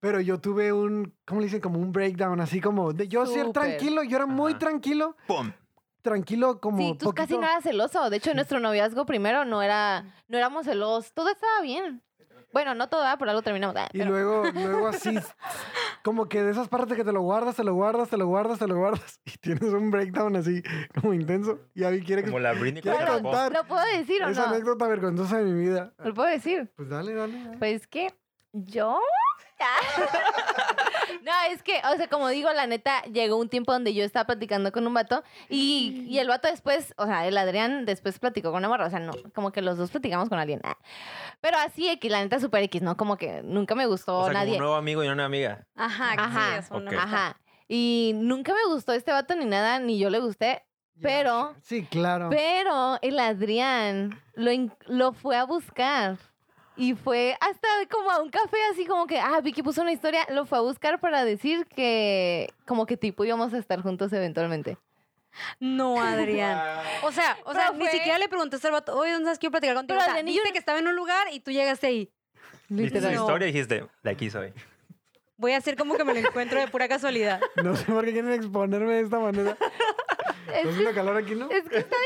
[0.00, 1.60] Pero yo tuve un, ¿cómo le dicen?
[1.60, 3.62] Como un breakdown, así como de yo ser Súper.
[3.64, 4.58] tranquilo, yo era muy Ajá.
[4.60, 5.50] tranquilo, ¡Pum!
[6.02, 8.08] tranquilo como Sí, tú casi poquito- eras celoso.
[8.08, 11.12] De hecho, nuestro noviazgo primero no era, no éramos celosos.
[11.12, 12.00] Todo estaba bien.
[12.52, 13.18] Bueno, no todo, ¿verdad?
[13.18, 13.76] por algo terminamos.
[13.76, 15.18] Ah, Y pero- luego, luego así,
[16.02, 18.58] como que de esas partes que te lo guardas, te lo guardas, te lo guardas,
[18.58, 20.62] te lo guardas, y tienes un breakdown así
[21.00, 21.58] como intenso.
[21.74, 23.22] Y Abby quiere que Como la Britney Pero, rapó.
[23.22, 23.52] contar.
[23.52, 24.52] ¿Lo puedo decir o esa no?
[24.54, 25.92] anécdota vergonzosa de mi vida.
[25.98, 26.72] ¿Lo puedo decir?
[26.76, 27.44] Pues dale, dale.
[27.44, 27.58] dale.
[27.58, 28.14] Pues que
[28.52, 28.98] yo...
[31.22, 34.26] no, es que, o sea, como digo, la neta, llegó un tiempo donde yo estaba
[34.26, 38.50] platicando con un vato y, y el vato después, o sea, el Adrián después platicó
[38.50, 40.60] con una morra, o sea, no, como que los dos platicamos con alguien.
[40.64, 40.76] ah.
[41.40, 42.96] Pero así X, la neta super X, ¿no?
[42.96, 44.52] Como que nunca me gustó O sea, como nadie.
[44.54, 45.66] un nuevo amigo y una amiga.
[45.76, 46.52] Ajá, que Ajá.
[46.52, 46.86] sí, es una Ok.
[46.88, 47.04] amistad.
[47.04, 47.40] Ajá.
[47.68, 50.64] Y nunca me gustó este vato ni nada, ni yo le gusté.
[51.00, 52.28] Pero- Sí, claro.
[52.30, 54.50] Pero el Adrián lo,
[54.86, 56.18] lo fue a buscar.
[56.78, 60.24] Y fue hasta como a un café, así como que, ah, Vicky puso una historia,
[60.30, 64.78] lo fue a buscar para decir que, como que tipo íbamos a estar juntos eventualmente.
[65.60, 66.58] No, Adrián.
[67.02, 69.38] O sea, o sea, Pero ni fue- siquiera le preguntaste al vato, oye, ¿dónde estás?
[69.38, 69.98] Quiero platicar contigo.
[69.98, 72.10] Pero O sea, Adrián y yo que estaba en un lugar y tú llegaste ahí.
[72.68, 73.12] Viste su No.
[73.22, 74.52] historia y dijiste, de aquí soy.
[75.38, 77.40] Voy a hacer como que me lo encuentro de pura casualidad.
[77.64, 79.56] No sé por qué quieren exponerme de esta manera.
[80.48, 81.50] Es ¿Está haciendo calor aquí, no?
[81.50, 81.96] Es que está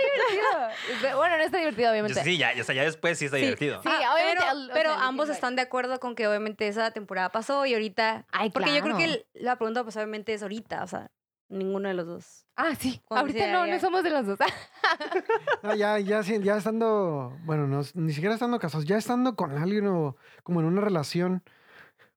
[0.90, 1.16] divertido.
[1.16, 2.24] Bueno, no está divertido, obviamente.
[2.24, 3.44] Sí, ya, ya, o sea, ya después sí está Sí.
[3.44, 3.80] divertido.
[3.84, 7.30] Sí, Ah, obviamente, Pero, o sea, ambos están de acuerdo con que obviamente esa temporada
[7.30, 8.26] pasó y ahorita.
[8.32, 10.82] Ay, Porque yo creo que la pregunta, pues obviamente es ahorita.
[10.82, 11.12] O sea,
[11.48, 12.44] ninguno de los dos.
[12.56, 13.00] Ah, sí.
[13.10, 14.38] Ahorita no, ya- no somos de los dos.
[15.62, 19.56] No, ya, ya, sí, ya estando, bueno, no, ni siquiera estando casados, ya estando con
[19.56, 21.44] alguien o como en una relación,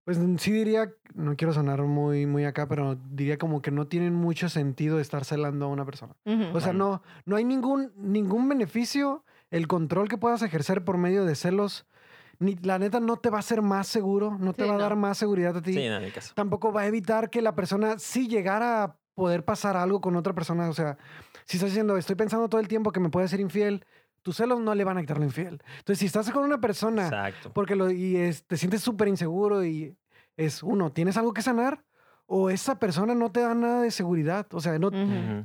[0.05, 4.13] pues sí diría, no quiero sonar muy, muy acá, pero diría como que no tienen
[4.13, 6.15] mucho sentido estar celando a una persona.
[6.53, 11.25] O sea, no, no hay ningún, ningún beneficio, el control que puedas ejercer por medio
[11.25, 11.87] de celos,
[12.37, 14.95] ni la neta no te va a hacer más seguro, no te va a dar
[14.95, 15.73] más seguridad a ti.
[15.73, 16.33] Sí, no, en caso.
[16.35, 20.33] Tampoco va a evitar que la persona, si llegara a poder pasar algo con otra
[20.33, 20.69] persona.
[20.69, 20.97] O sea,
[21.45, 23.85] si estás diciendo, estoy pensando todo el tiempo que me puede ser infiel,
[24.25, 25.61] tus celos no le van a quitar lo infiel.
[25.77, 27.53] Entonces, si estás con una persona Exacto.
[27.53, 29.95] porque lo, y es- te sientes súper inseguro y
[30.35, 31.84] es uno, ¿tienes algo que sanar?
[32.27, 34.47] O esa persona no te da nada de seguridad.
[34.51, 34.89] O sea, no,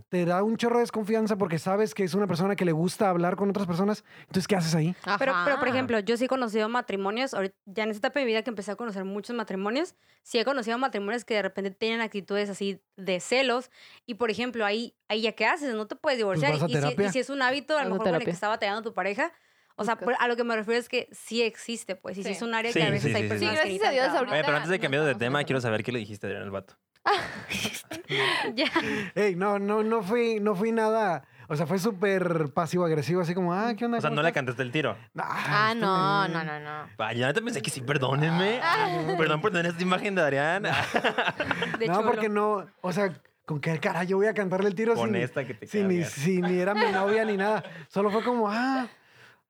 [0.09, 3.11] te da un chorro de desconfianza porque sabes que es una persona que le gusta
[3.11, 4.03] hablar con otras personas.
[4.21, 4.95] Entonces, ¿qué haces ahí?
[5.19, 8.25] Pero, pero, por ejemplo, yo sí he conocido matrimonios, ahorita- ya en esta etapa de
[8.27, 11.71] mi vida que empecé a conocer muchos matrimonios, sí he conocido matrimonios que de repente
[11.71, 13.71] tienen actitudes así de celos
[14.07, 16.53] y, por ejemplo, ahí, ahí ya qué haces, no te puedes divorciar.
[16.53, 17.07] vas a y, si, terapia.
[17.07, 19.33] y si es un hábito, a lo mejor con el que está batallando tu pareja,
[19.81, 22.29] o sea, por- a lo que me refiero es que sí existe, pues, y sí,
[22.29, 22.35] Sí.
[22.37, 24.07] es un área Sí, que a veces sí, hay personas Sí, que gracias a Dios,
[24.13, 24.33] trabajo.
[24.33, 26.43] Oye, pero antes de no cambiar de tema, quiero saber qué le dijiste a Adrián
[26.45, 26.77] al vato.
[28.55, 28.67] Ya.
[29.15, 31.25] Ey, no, no, no fui, no fui nada.
[31.49, 33.99] O sea, fue súper pasivo-agresivo, así como, ah, ¿qué onda?
[33.99, 34.97] O sea, ¿Cómo no le estás?" cantaste el tiro.
[35.19, 36.89] Ah, está no, no, no, no.
[36.97, 38.61] Vaya, yo neta pensé que sí, perdónenme.
[39.19, 40.63] Perdón por tener esta imagen de Adrián.
[41.79, 42.07] De no, chulo.
[42.07, 43.13] porque no, o sea,
[43.47, 44.95] ¿con qué cara yo voy a cantarle el tiro?
[44.95, 46.13] Con esta que te si ni, cargas.
[46.13, 47.65] si ni era mi novia ni nada.
[47.89, 48.87] Solo fue como, ah,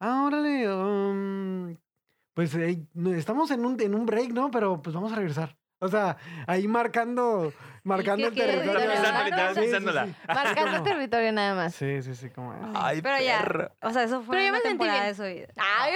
[0.01, 1.77] ah, órale, um,
[2.35, 2.57] pues
[2.95, 4.51] no, estamos en un, en un break, ¿no?
[4.51, 5.57] Pero pues vamos a regresar.
[5.81, 7.53] O sea, ahí marcando,
[7.85, 8.91] marcando el territorio.
[10.29, 11.75] Marcando Como- territorio nada más.
[11.75, 12.53] Sí, sí, sí, como...
[12.53, 12.73] ah.
[12.75, 15.11] Ay, Pero ya, o sea, eso fue Pero yo una me sentí temporada bien.
[15.11, 15.47] de su vida.
[15.57, 15.95] Ay,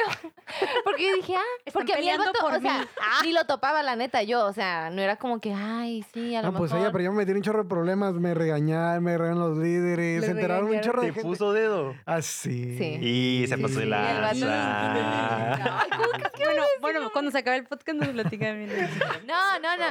[0.84, 2.86] porque yo dije, ah, porque a mí el por o sea,
[3.22, 6.42] ni lo topaba la neta yo, o sea, no era como que, ay, sí, a
[6.42, 9.16] lo No, pues ella, pero yo me metí un chorro de problemas, me regañaron, me
[9.18, 11.28] regañaron los líderes, Le se enteraron un chorro de Te gente.
[11.28, 11.94] puso dedo.
[12.06, 12.76] Así.
[12.78, 12.98] Sí.
[13.00, 15.80] Y se pasó de el vato- lanza.
[15.80, 18.70] Ay, ¿cómo crees que Bueno, bueno, cuando se acabe el podcast nos platica bien.
[19.26, 19.84] No, no, no.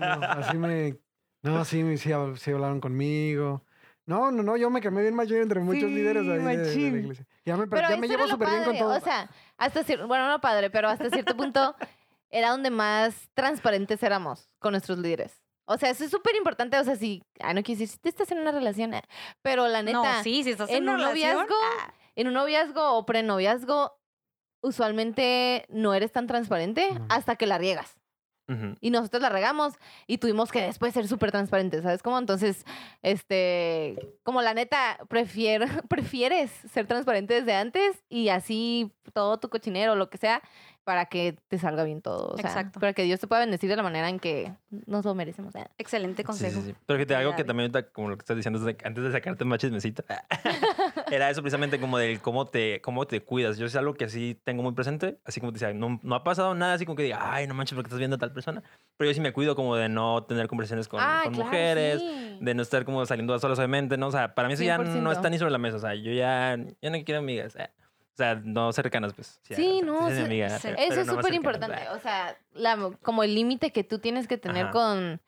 [0.00, 0.98] Te No, no, no, no, así me.
[1.42, 3.64] No, sí, me- sí, sí hablaron conmigo.
[4.06, 6.90] No, no, no, yo me quemé bien mayor entre muchos Sí, líderes ahí de- de,
[6.90, 7.26] la iglesia.
[7.44, 8.96] Ya me, Pero ya me llevo súper bien con todo.
[8.96, 11.76] O sea, hasta cierto, bueno, no padre, pero hasta cierto punto
[12.30, 15.40] era donde más transparentes éramos con nuestros líderes.
[15.64, 16.76] O sea, eso es súper importante.
[16.78, 19.02] O sea, si, ah, no quiero decir, si tú estás en una relación, eh,
[19.42, 22.26] pero la neta, No, sí, si estás en, en un una relación, noviazgo, ah, en
[22.26, 23.92] un noviazgo o prenoviazgo,
[24.62, 27.06] usualmente no eres tan transparente No.
[27.08, 27.99] hasta que la riegas.
[28.80, 29.74] Y nosotros la regamos
[30.06, 32.18] y tuvimos que después ser súper transparentes, ¿sabes cómo?
[32.18, 32.64] Entonces,
[33.02, 34.98] este, como la neta,
[35.88, 40.42] prefieres ser transparente desde antes y así todo tu cochinero, lo que sea,
[40.84, 42.32] para que te salga bien todo.
[42.34, 42.80] O sea, Exacto.
[42.80, 44.52] para que Dios te pueda bendecir de la manera en que
[44.86, 45.54] nos lo merecemos.
[45.54, 45.66] ¿eh?
[45.78, 46.60] excelente consejo.
[46.60, 46.74] sí, sí.
[46.86, 49.44] Pero que te algo que también, ahorita, como lo que estás diciendo, antes de- sacarte
[49.44, 50.04] más chismecita,
[51.10, 53.58] era eso precisamente como del cómo te, cómo te cuidas.
[53.58, 56.24] Yo es algo que sí tengo muy presente, así como te decía, no, no ha
[56.24, 58.62] pasado nada así como que diga, ay, no manches, porque estás viendo a tal persona.
[58.96, 62.00] Pero yo sí me cuido como de no tener conversaciones con, Ah, con claro, mujeres,
[62.00, 62.38] sí.
[62.40, 64.08] de no estar como saliendo a solas, obviamente, ¿no?
[64.08, 65.12] O sea, para mí eso ya no 100%.
[65.12, 65.76] está ni sobre la mesa.
[65.76, 67.54] O sea, yo ya, ya no quiero amigas.
[67.56, 67.68] eh.
[68.20, 69.40] O sea, no cercanas, pues.
[69.44, 70.58] Sí, no, sí, amiga, sí.
[70.62, 71.88] pero- Eso pero es no súper importante.
[71.94, 74.72] O sea, la- como el límite que tú tienes que tener Ajá.
[74.72, 75.20] con.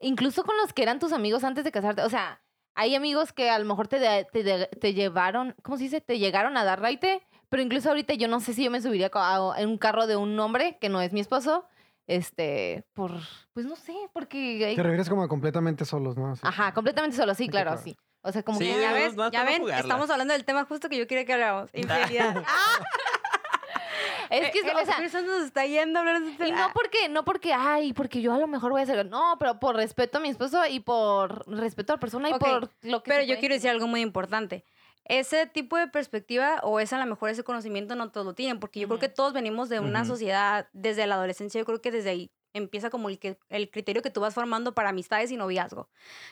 [0.00, 2.00] Incluso con los que eran tus amigos antes de casarte.
[2.02, 2.40] O sea,
[2.74, 5.54] hay amigos que a lo mejor te, de- te, de- te llevaron.
[5.62, 6.00] ¿Cómo se dice?
[6.00, 7.20] Te llegaron a dar raite.
[7.50, 9.10] Pero incluso ahorita yo no sé si yo me subiría
[9.58, 11.66] en un carro de un hombre que no es mi esposo.
[12.06, 13.12] Este, por.
[13.52, 14.64] Pues no sé, porque.
[14.64, 16.34] hay- Te refieres como a completamente solos, ¿no?
[16.36, 16.42] Sí.
[16.44, 17.82] Ajá, completamente solo, sí, Sí, claro, claro.
[17.82, 17.94] sí.
[18.28, 18.80] O sea, como Sí, que.
[18.80, 19.80] Ya ves, no, ya ven, jugarla.
[19.80, 21.70] estamos hablando del tema justo que yo quería que habláramos.
[21.72, 22.44] Infidelidad.
[24.30, 26.70] Es que, el o sea, Santo nos está yendo a hablar de este Y no
[26.74, 29.06] porque, no porque, ay, porque yo a lo mejor voy a hacer.
[29.06, 32.68] No, pero por respeto a mi esposo y por respeto a la persona y por
[32.82, 33.10] lo que.
[33.10, 34.64] Pero yo quiero decir algo muy importante.
[35.06, 38.60] Ese tipo de perspectiva o ese a lo mejor ese conocimiento no todos lo tienen,
[38.60, 41.90] porque yo creo que todos venimos de una sociedad desde la adolescencia, yo creo que
[41.90, 45.36] desde ahí empieza como el, que, el criterio que tú vas formando para amistades y
[45.36, 45.88] noviazgo.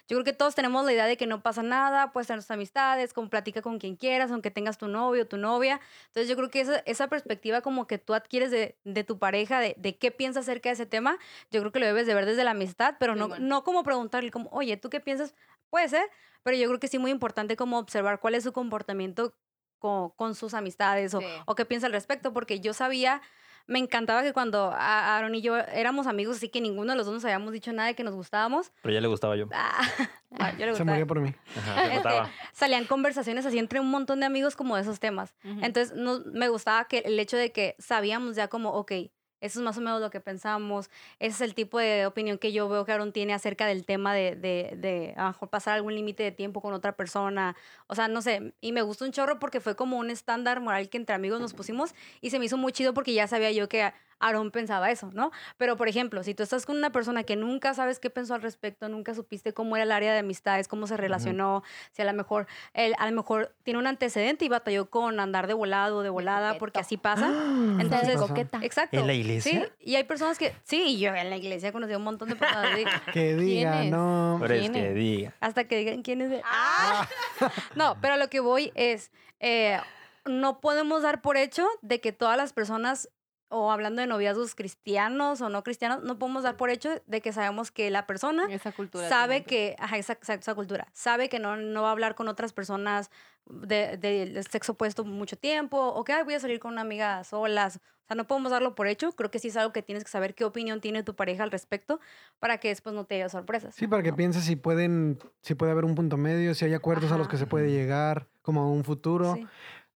[0.09, 2.51] Yo creo que todos tenemos la idea de que no pasa nada, puedes tener tus
[2.51, 5.81] amistades, como platica con quien quieras, aunque tengas tu novio o tu novia.
[6.07, 9.61] Entonces yo creo que esa, esa perspectiva como que tú adquieres de, de tu pareja,
[9.61, 11.19] de, de qué piensa acerca de ese tema,
[11.51, 14.31] yo creo que lo debes de ver desde la amistad, pero no, no como preguntarle
[14.31, 15.35] como, oye, ¿tú qué piensas?
[15.71, 16.09] Puede ser,
[16.43, 19.35] pero yo creo que sí muy importante como observar cuál es su comportamiento
[19.79, 21.27] con, con sus amistades o, Sí.
[21.45, 23.21] o qué piensa al respecto, porque yo sabía,
[23.67, 27.07] me encantaba que cuando a- Aaron y yo éramos amigos, así que ninguno de los
[27.07, 29.49] dos nos habíamos dicho nada de que nos gustábamos, Pero ya le gustaba yo.
[29.53, 29.81] ah,
[30.59, 31.35] yo le Se murió por mí.
[31.57, 32.31] Ajá, notaba.
[32.53, 35.35] salían conversaciones así entre un montón de amigos como de esos temas.
[35.43, 38.93] Entonces no, me gustaba que el hecho de que sabíamos ya como, ok,
[39.41, 42.53] eso es más o menos lo que pensamos, ese es el tipo de opinión que
[42.53, 45.75] yo veo que Aaron tiene acerca del tema de, de, de a lo mejor pasar
[45.75, 47.57] algún límite de tiempo con otra persona,
[47.87, 50.89] o sea, no sé, y me gustó un chorro porque fue como un estándar moral
[50.89, 53.69] que entre amigos nos pusimos y se me hizo muy chido porque ya sabía yo
[53.69, 55.31] que Aarón pensaba eso, ¿no?
[55.57, 58.43] Pero, por ejemplo, si tú estás con una persona que nunca sabes qué pensó al
[58.43, 61.63] respecto, nunca supiste cómo era el área de amistades, cómo se relacionó,
[61.93, 65.47] si a lo mejor él a lo mejor tiene un antecedente y batalló con andar
[65.47, 67.27] de volado o de volada, porque así pasa.
[67.29, 68.59] Entonces, Entonces, coqueta.
[68.63, 68.99] exacto.
[68.99, 69.67] ¿En la iglesia?
[69.79, 72.37] Sí, y hay personas que, sí, yo en la iglesia conocí a un montón de
[72.37, 74.37] personas así, Que diga, no.
[74.41, 74.95] Por eso ¿Quién que es?
[74.95, 75.35] diga.
[75.41, 76.31] hasta que digan quién es.
[76.31, 77.09] de- ¡Ah!
[77.75, 79.11] no, pero a lo que voy es,
[79.41, 79.79] eh,
[80.25, 83.09] no podemos dar por hecho de que todas las personas,
[83.49, 87.33] o hablando de noviazgos cristianos o no cristianos, no podemos dar por hecho de que
[87.33, 89.09] sabemos que la persona Esa cultura.
[89.09, 92.29] sabe que, ajá, esa, esa- esa cultura, sabe que no, no va a hablar con
[92.29, 93.11] otras personas
[93.47, 96.81] de, de- del sexo opuesto mucho tiempo, o que "Ay, voy a salir con una
[96.83, 97.77] amiga solas.
[97.77, 99.13] O sea, no podemos darlo por hecho.
[99.13, 101.51] Creo que sí es algo que tienes que saber qué opinión tiene tu pareja al
[101.51, 101.99] respecto
[102.39, 103.75] para que después no te haya sorpresas.
[103.75, 104.17] Sí, para que ¿no?
[104.17, 107.37] pienses si pueden, si puede haber un punto medio, si hay acuerdos a los que
[107.37, 109.35] se puede llegar, como a un futuro.
[109.35, 109.47] Sí.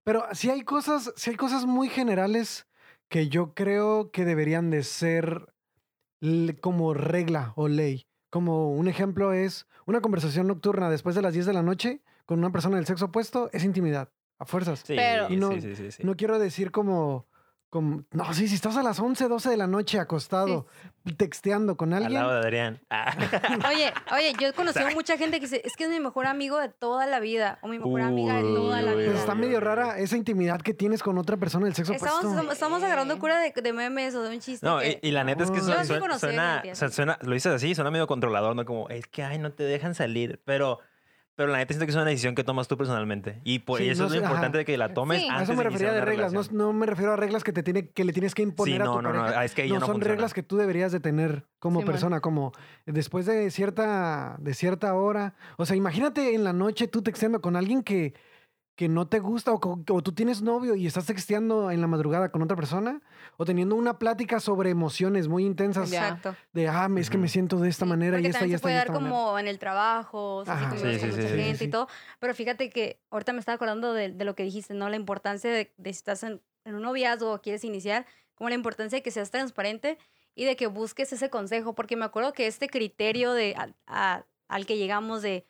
[0.02, 2.66] Pero sí hay cosas, sí hay cosas muy generales
[3.10, 5.52] que yo creo que deberían de ser
[6.60, 8.06] como regla o ley.
[8.30, 12.38] Como un ejemplo es una conversación nocturna después de las 10 de la noche con
[12.38, 14.80] una persona del sexo opuesto es intimidad, a fuerzas.
[14.86, 16.02] Sí, Pero- Y no- sí, sí, sí, sí.
[16.04, 17.26] No quiero decir como,
[17.70, 20.66] como, no, sí, si estás a las 11, 12 de la noche acostado,
[21.16, 22.80] texteando con Al alguien, lado de Adrián.
[22.90, 23.14] Ah.
[23.72, 26.58] Oye, oye, yo he conocido mucha gente que dice, es que es mi mejor amigo
[26.58, 29.06] de toda la vida, o mi mejor amiga de toda la vida.
[29.10, 31.92] pues está Uy, medio uy, rara esa intimidad que tienes con otra persona del sexo
[31.92, 32.30] Estamos, opuesto.
[32.32, 34.66] estamos, estamos agarrando cura de, de memes o de un chiste.
[34.66, 36.92] No, y, que- y la neta es que Yo suena, sí suena, conocí a suena-
[36.92, 38.64] suena- lo dices así, suena medio controlador, ¿no?
[38.64, 40.40] Como, es que, ay, no te dejan salir.
[40.44, 40.80] Pero,
[41.36, 43.40] pero la neta siento que es una decisión que tomas tú personalmente.
[43.44, 44.32] Y por Sí, eso no es lo sé, ajá.
[44.32, 45.28] importante de que la tomes Sí.
[45.30, 48.04] Antes eso me refería de reglas, no, me refiero a reglas que te tiene, que
[48.04, 49.44] le tienes que imponer Sí, a no, tu no, no, pareja.
[49.44, 50.04] es que no son funciona.
[50.14, 52.52] reglas que tú deberías de tener como persona, como
[52.86, 55.34] después de cierta, de cierta hora.
[55.56, 58.12] O sea, imagínate en la noche tú texteando con alguien que,
[58.80, 62.30] que no te gusta o, o tú tienes novio y estás texteando en la madrugada
[62.32, 63.02] con otra persona
[63.36, 65.92] o teniendo una plática sobre emociones muy intensas.
[65.92, 66.34] Exacto.
[66.54, 68.62] de, ah, es que me siento de esta Sí, manera y esta y esta se
[68.62, 69.14] puede y dar esta manera.
[69.14, 70.70] como en el trabajo, o sea, si Ajá.
[70.70, 71.64] convives Sí, con sí, mucha sí, sí, gente sí.
[71.66, 71.88] y todo.
[72.20, 74.88] Pero fíjate que ahorita me estaba acordando de, de lo que dijiste, ¿no?
[74.88, 78.54] La importancia de, de si estás en, en un noviazgo o quieres iniciar, como la
[78.54, 79.98] importancia de que seas transparente
[80.34, 84.24] y de que busques ese consejo, porque me acuerdo que este criterio de, a- a-
[84.48, 85.46] al que llegamos de,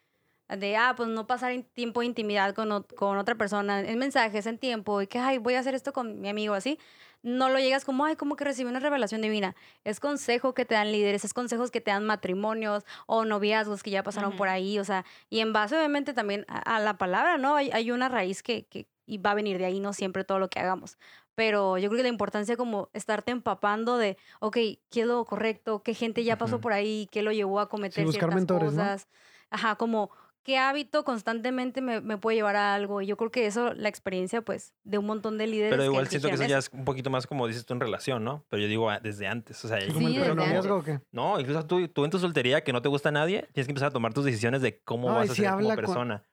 [0.57, 4.46] de, ah, pues no pasar en tiempo de intimidad con, con otra persona, en mensajes,
[4.46, 6.78] en tiempo, y que, ay, voy a hacer esto con mi amigo, así,
[7.22, 9.55] no lo llegas como, ay, como que recibí una revelación divina.
[9.84, 13.90] Es consejo que te dan líderes, es consejos que te dan matrimonios o noviazgos que
[13.90, 17.36] ya pasaron por ahí, o sea, y en base obviamente también a, a la palabra,
[17.36, 17.57] ¿no?
[17.57, 20.38] Hay, hay una raíz que, que y va a venir de ahí, no siempre todo
[20.38, 20.96] lo que hagamos.
[21.34, 25.82] Pero yo creo que la importancia como estarte empapando de, ok, ¿qué es lo correcto?
[25.82, 27.09] ¿Qué gente ya pasó por ahí?
[27.11, 28.82] ¿Qué lo llevó a cometer buscar ciertas mentores, ¿no?
[28.82, 29.09] cosas?
[29.51, 30.11] Ajá, como
[30.43, 33.01] qué hábito constantemente me, me puede llevar a algo.
[33.03, 35.70] Y yo creo que eso, la experiencia, pues, de un montón de líderes.
[35.72, 37.80] Pero igual que siento que eso ya es un poquito más como dices tú en
[37.80, 38.45] relación, ¿no?
[38.49, 39.64] Pero yo digo ah, desde antes.
[39.64, 41.01] O sea, Sí, y- como Sí, el desde noviazgo o qué?
[41.12, 43.72] no, incluso tú, tú en tu soltería que no te gusta a nadie, tienes que
[43.72, 46.24] empezar a tomar tus decisiones de cómo Ay, vas a sí, ser como con- persona.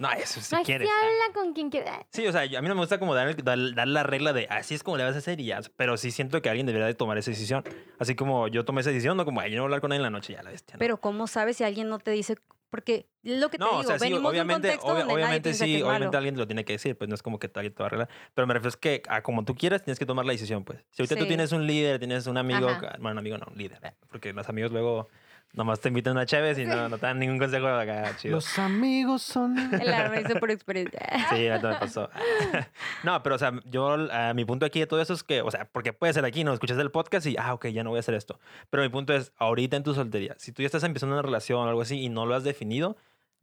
[0.00, 0.88] No, eso si Ay, quieres.
[0.88, 1.06] sí ah.
[1.06, 2.04] habla con quien quiera.
[2.10, 4.02] Sí, o sea, yo- a mí no me gusta como dar, el- dar, dar la
[4.02, 5.60] regla de así es como le vas a hacer y ya.
[5.76, 7.62] Pero sí siento que alguien debería de tomar esa decisión.
[7.98, 9.90] Así como yo tomé esa decisión, no como, ay, yo no voy a hablar con
[9.90, 10.74] nadie en la noche, ya la bestia.
[10.74, 10.78] ¿no?
[10.80, 12.36] Pero ¿cómo sabes si alguien no te dice?
[12.72, 14.86] Porque es lo que te no, digo, o sea, sí, venimos obviamente, de un contexto
[14.86, 16.16] obvia- donde nadie obviamente que sí, obviamente malo.
[16.18, 17.88] alguien te lo tiene que decir, pues no es como que alguien te va a
[17.88, 18.08] arreglar.
[18.34, 20.78] Pero me refiero es que a como tú quieras tienes que tomar la decisión, pues.
[20.90, 21.28] Si ahorita tú Sí.
[21.28, 22.96] tienes un líder, tienes un amigo, Ajá.
[22.98, 25.10] bueno, un amigo no, un líder, eh, porque los amigos luego
[25.52, 28.36] nomás te invitan a Chévez y no, no te dan ningún consejo acá, chido.
[28.36, 29.56] Los amigos son...
[29.72, 31.00] El arma dice por experiencia.
[31.32, 32.10] Sí, ahorita me pasó.
[33.04, 35.50] no, pero o sea, yo, a mi punto aquí de todo eso es que, o
[35.50, 36.52] sea, porque puede ser aquí, ¿no?
[36.52, 38.38] Escuchas el podcast y, ah, ok, ya no voy a hacer esto.
[38.70, 41.60] Pero mi punto es, ahorita en tu soltería, si tú ya estás empezando una relación
[41.60, 42.96] o algo así y no lo has definido,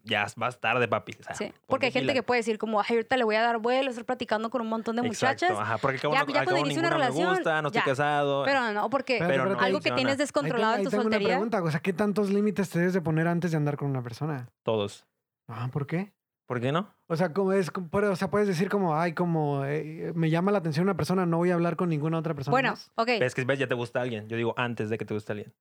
[0.03, 1.13] ya vas tarde, papi.
[1.19, 2.13] O sea, Sí, porque hay gente pila.
[2.13, 4.67] que puede decir como, ay, ahorita le voy a dar vuelo, estar platicando con un
[4.67, 5.59] montón de Exacto, muchachas.
[5.61, 7.67] ajá, porque al cabo, Ya- no- ya cuando cabo inicie una relación, me gusta, no
[7.69, 7.85] estoy ya.
[7.85, 8.43] casado.
[8.45, 11.35] Pero no, porque Pero no algo que tienes descontrolado ahí en tu tengo una soltería.
[11.35, 14.01] pregunta, o sea, ¿qué tantos límites te debes de poner antes de andar con una
[14.01, 14.49] persona?
[14.63, 15.05] Todos.
[15.47, 16.13] Ah, ¿por qué?
[16.47, 16.91] ¿Por qué no?
[17.07, 20.51] O sea, como es, pero, o sea, puedes decir como, ay, como eh, me llama
[20.51, 22.51] la atención una persona, no voy a hablar con ninguna otra persona.
[22.51, 22.91] Bueno, más.
[22.95, 23.07] ok.
[23.09, 24.27] Es que ves, ya te gusta alguien.
[24.27, 25.53] Yo digo antes de que te guste alguien.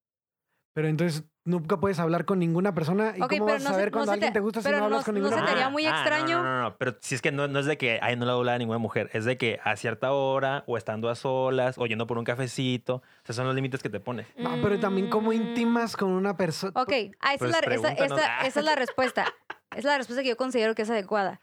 [0.75, 3.15] Pero entonces nunca puedes hablar con ninguna persona.
[3.17, 4.71] ¿Y cómo vas no a se- saber no cuando se alguien te- te gusta si
[4.71, 5.71] no hablas no- con no ninguna se te haría persona?
[5.71, 6.37] muy no, extraño.
[6.39, 8.33] No, no, no, pero si es que no, no es de que, ay, no le
[8.33, 9.11] voy a hablar a ninguna mujer.
[9.13, 12.97] Es de que a cierta hora, o estando a solas, o yendo por un cafecito.
[12.97, 14.27] O sea, son los límites que te pones.
[14.37, 15.35] No, pero también cómo Mm.
[15.35, 16.73] intimas con una persona.
[16.81, 18.19] Ok, ah, esa, Pues es la, esa, pregúntanos.
[18.19, 19.23] esa- esa es la respuesta.
[19.71, 21.41] Esa es la respuesta que yo considero que es adecuada.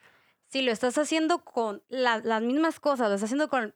[0.47, 3.73] Si lo estás haciendo con la- las mismas cosas, lo estás haciendo con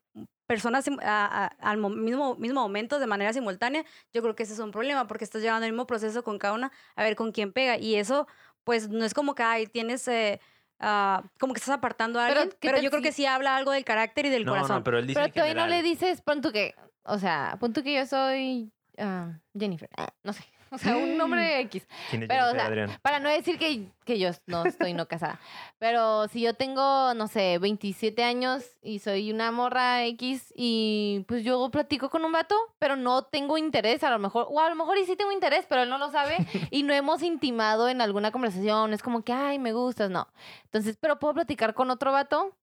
[0.50, 4.54] personas a- a- al mo- mismo, mismo momento de manera simultánea, yo creo que ese
[4.54, 7.32] es un problema porque estás llevando el mismo proceso con cada una a ver con
[7.32, 7.78] quién pega.
[7.78, 8.28] Y eso,
[8.64, 10.08] pues, no es como que ay, tienes...
[10.08, 10.42] eh,
[10.80, 13.56] ah, como que estás apartando a Pero, alguien, ¿qué pero, yo creo que sí habla
[13.56, 14.78] algo del carácter y del No, corazón.
[14.78, 16.74] no, pero él dice Pero todavía no le dices, pon tú que
[17.04, 19.90] O sea, punto que yo soy ah, Jennifer.
[19.98, 20.44] ah, no sé.
[20.72, 21.88] O sea, un nombre X.
[22.10, 22.92] ¿Quién es Pero, o sea, Adrián?
[23.02, 25.40] Para no decir que, que yo no estoy no casada.
[25.80, 31.44] Pero si yo tengo, no sé, 27 años y soy una morra X y pues
[31.44, 34.76] yo platico con un vato, pero no tengo interés a lo mejor, o a lo
[34.76, 36.38] mejor y sí tengo interés, pero él no lo sabe
[36.72, 38.94] y no hemos intimado en alguna conversación.
[38.94, 40.28] Es como que, ay, me gustas, no.
[40.66, 42.56] Entonces, pero puedo platicar con otro vato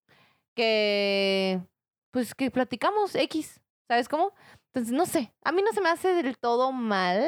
[0.54, 1.61] que,
[2.12, 4.32] pues que platicamos X, ¿sabes cómo?
[4.76, 7.22] Entonces, no sé, a mí no se me hace del todo mal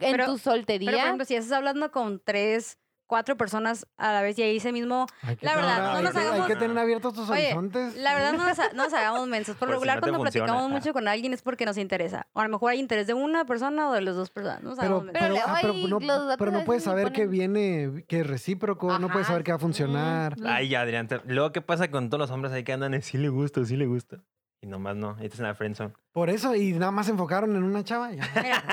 [0.00, 0.86] en Pero- tu soltería.
[0.90, 4.56] Pero, por ejemplo, si estás hablando con tres, cuatro personas a la vez y ahí
[4.56, 5.06] ese mismo...
[5.22, 7.44] Hay que La verdad, tener- no nos que- Hay hagamos- que tener abiertos tus Oye,
[7.48, 7.96] horizontes.
[7.96, 9.54] La verdad no nos, ha- no nos hagamos mensos.
[9.56, 11.76] Por Por lo si regular, no cuando funciona, platicamos mucho con alguien es porque nos
[11.76, 12.26] interesa.
[12.32, 14.62] O a lo mejor hay interés de una persona o de las dos personas.
[14.62, 15.44] No nos hagamos Pero, mensos.
[15.46, 19.44] ah, pero no, los pero puedes saber que viene, que es recíproco, no puedes saber
[19.44, 20.40] que va a funcionar.
[20.40, 20.46] Mm.
[20.46, 21.06] Ay, ya, Adrián.
[21.06, 23.64] te- Luego, ¿qué pasa con todos los hombres ahí que andan en sí le gusta,
[23.66, 24.16] sí le gusta?
[24.60, 25.92] Y nomás no, ahí estás en la friendzone.
[26.12, 28.10] Por eso, y nada más se enfocaron en una chava.
[28.12, 28.24] ya.
[28.34, 28.64] Mira,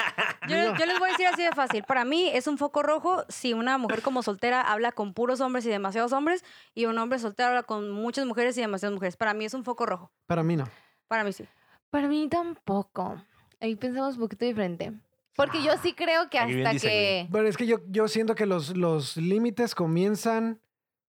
[0.48, 1.84] yo, les- yo les voy a decir así de fácil.
[1.84, 5.66] Para mí es un foco rojo si una mujer como soltera habla con puros hombres
[5.66, 9.18] y demasiados hombres y un hombre soltero habla con muchas mujeres y demasiadas mujeres.
[9.18, 10.10] Para mí es un foco rojo.
[10.26, 10.68] Para mí no.
[11.08, 11.46] Para mí sí.
[11.90, 13.22] Para mí tampoco.
[13.60, 14.94] Ahí pensamos un poquito diferente.
[15.36, 17.28] Porque yo sí creo que hasta dice, que...
[17.32, 20.60] Pero es que yo, yo siento que los, los límites comienzan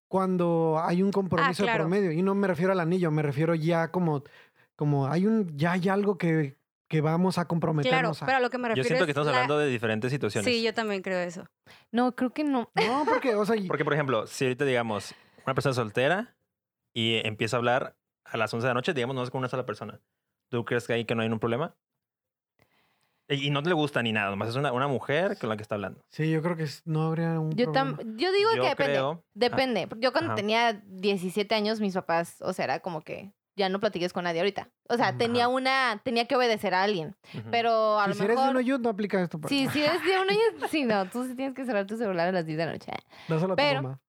[0.07, 1.83] cuando hay un compromiso de claro.
[1.83, 2.11] por medio.
[2.11, 4.23] Y no me refiero al anillo, me refiero ya como,
[4.75, 6.57] como hay un, ya hay algo que,
[6.87, 8.25] que vamos a Claro, comprometernos a.
[8.25, 10.11] pero a lo que me Yo refiero siento que es estamos la- hablando de diferentes
[10.11, 10.53] situaciones.
[10.53, 11.45] Sí, yo también creo eso.
[11.91, 12.69] No, creo que no.
[12.75, 15.13] No, porque, o sea, Porque, por ejemplo, si ahorita digamos
[15.45, 16.35] una persona soltera
[16.93, 19.49] y empieza a hablar a las 11 de la noche, digamos, no es con una
[19.49, 19.99] sola persona.
[20.49, 21.75] ¿Tú crees que ahí que no hay un problema?
[23.27, 25.63] Y y no le gusta ni nada, nomás es una, una mujer con la que
[25.63, 26.05] está hablando.
[26.09, 27.97] sí, yo creo que no habría un Yo, problema.
[28.15, 28.93] yo digo Yo que depende.
[28.93, 29.87] creo- Depende.
[29.97, 30.35] Yo cuando Ajá.
[30.35, 34.39] tenía 17 años, mis papás, o sea, era como que ya no platiques con nadie
[34.41, 34.69] ahorita.
[34.89, 35.17] O sea, Ajá.
[35.17, 36.01] tenía una...
[36.03, 37.15] Tenía que obedecer a alguien.
[37.51, 38.49] Pero a Si lo si eres de mejor...
[38.51, 39.39] un hoyut, no aplica esto.
[39.39, 39.73] para Sí, ti.
[39.73, 42.31] si eres de un año, sí, no, tú sí tienes que cerrar tu celular a
[42.31, 42.91] las 10 de la noche.
[42.91, 43.99] A tu pero- mamá.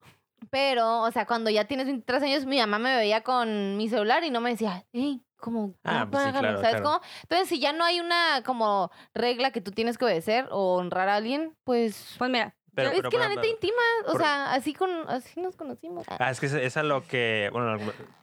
[0.51, 4.23] Pero, o sea, cuando ya tienes 23 años, mi mamá me veía con mi celular
[4.23, 6.85] y no me decía, hey, como, Ah, pues sí, claro, ¿sabes claro.
[6.85, 7.01] cómo?
[7.23, 11.09] Entonces, si ya no hay una como regla que tú tienes que obedecer o honrar
[11.09, 12.15] a alguien, pues...
[12.19, 15.41] Pues mira, Pero- es pero, que la neta intima, o por- sea, así con así
[15.41, 16.07] nos conocimos.
[16.09, 17.77] Ah, es que es, es a lo que, bueno,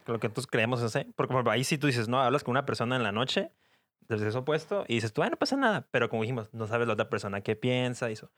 [0.06, 1.06] lo que nosotros creemos, no sé.
[1.16, 3.50] Porque por ejemplo, ahí sí tú dices, no, hablas con una persona en la noche
[4.08, 5.86] del sexo opuesto y dices, tú, ay, no pasa nada.
[5.90, 8.30] Pero como dijimos, no sabes la otra persona qué piensa y eso.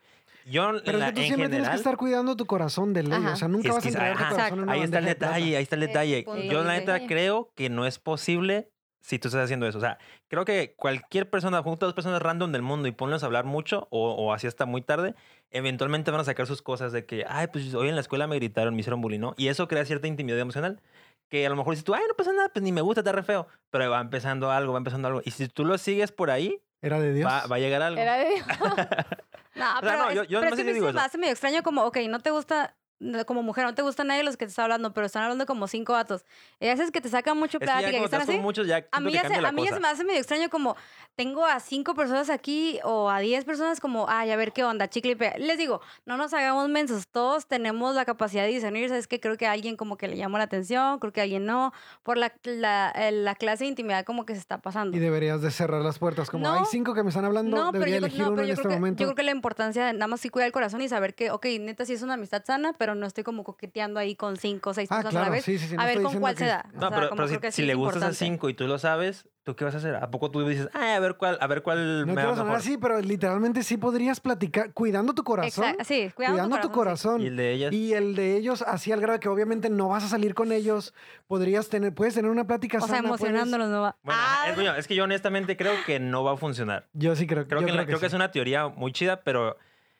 [0.47, 2.93] Yo, Pero es la- que tú en siempre tienes que general, estar cuidando tu corazón
[2.95, 3.13] de ley.
[3.19, 3.33] Ajá.
[3.33, 5.27] O sea, nunca es vas a entregar tu corazón en una ahí está el bandeja
[5.27, 6.27] de detalle, ahí está el Es detalle.
[6.49, 8.71] Yo la neta creo que no es posible
[9.07, 9.79] si tú estás haciendo eso.
[9.79, 9.99] O sea,
[10.29, 13.45] creo que cualquier persona, junto a dos personas random del mundo y ponlos a hablar
[13.45, 15.15] mucho o, o así hasta muy tarde,
[15.51, 18.35] eventualmente van a sacar sus cosas de que, ay, pues hoy en la escuela me
[18.37, 19.35] gritaron, me hicieron bullying, ¿no?
[19.37, 20.81] Y eso crea cierta intimidad emocional.
[21.29, 23.13] Que a lo mejor dices tú, ay, no pasa nada, pues ni me gusta, está
[23.13, 23.47] re feo.
[23.71, 25.23] Pero va empezando algo, va empezando algo.
[25.25, 27.29] Y si tú lo sigues por ahí, Era de Dios.
[27.29, 28.01] va, va a llegar algo.
[28.01, 28.27] Era de...
[29.57, 31.01] No, sea, pero, no, es- yo- yo pero que sí digo me eso.
[31.01, 32.86] hace medio extraño como, ok, no te gusta, no,
[33.27, 35.45] como mujer, no te gusta nadie de los que te está hablando, pero están hablando
[35.47, 36.25] como cinco vatos.
[36.61, 38.41] Y haces que te sacan mucho Es que plática, ya que cuando están así.
[38.43, 40.49] muchos, ya A mí, que ya se, a mí ya se me hace medio extraño
[40.49, 40.77] como
[41.15, 44.89] tengo a cinco personas aquí o a diez personas como, ay, a ver qué onda,
[44.89, 45.37] chicle y pega.
[45.39, 49.07] Les digo, no nos hagamos mensos, todos tenemos la capacidad de discernir, ¿sabes?
[49.07, 51.45] que Creo que a alguien como que le llamó la atención, creo que a alguien
[51.47, 51.73] no,
[52.03, 54.97] por la, la, la clase de intimidad como que se está pasando.
[54.97, 56.31] Y deberías de cerrar las puertas.
[56.31, 56.55] Como No.
[56.55, 58.43] hay cinco que me están hablando, No, pero debería yo, creo- elegir no, uno pero
[58.45, 59.01] en yo este creo que, momento.
[59.01, 61.31] yo creo que la importancia de nada más sí cuidar el corazón y saber que,
[61.31, 64.71] ok, neta sí es una amistad sana, pero no estoy como coqueteando ahí con cinco
[64.71, 65.45] o seis ah, personas a la claro, vez.
[65.45, 65.77] sí, sí, sí.
[65.77, 66.65] no a ver con cuál que- se da.
[66.69, 68.25] O No, sea, pero, pero si, creo que si sí le gustas a importante.
[68.25, 69.97] cinco y tú lo sabes, ¿tú qué vas a hacer?
[69.97, 72.45] ¿A poco tú dices, ay, a ver cuál, a ver cuál No me va sonar
[72.45, 72.57] mejor?
[72.59, 75.65] así, pero literalmente sí podrías platicar, cuidando tu corazón.
[75.65, 77.21] Exacto, sí, cuidando, Cuidando tu corazón.
[77.23, 77.73] Y el de ellas.
[77.73, 80.95] Y el de ellos, así al grado que obviamente no vas a salir con ellos,
[81.27, 83.09] podrías tener, puedes tener una plática O sea, sana.
[83.09, 83.97] puedes- emocionándolos, no va.
[84.03, 86.87] Bueno, Ah, es, bueno, es que yo honestamente creo que no va a funcionar.
[86.93, 89.57] Yo sí creo, Creo, yo que, la- creo que, es una teoría muy chida, pero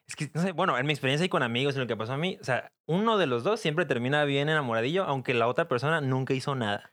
[0.09, 2.13] es que, no sé, bueno, en mi experiencia y con amigos y lo que pasó
[2.13, 5.67] a mí, o sea, uno de los dos siempre termina bien enamoradillo, aunque la otra
[5.69, 6.91] persona nunca hizo nada.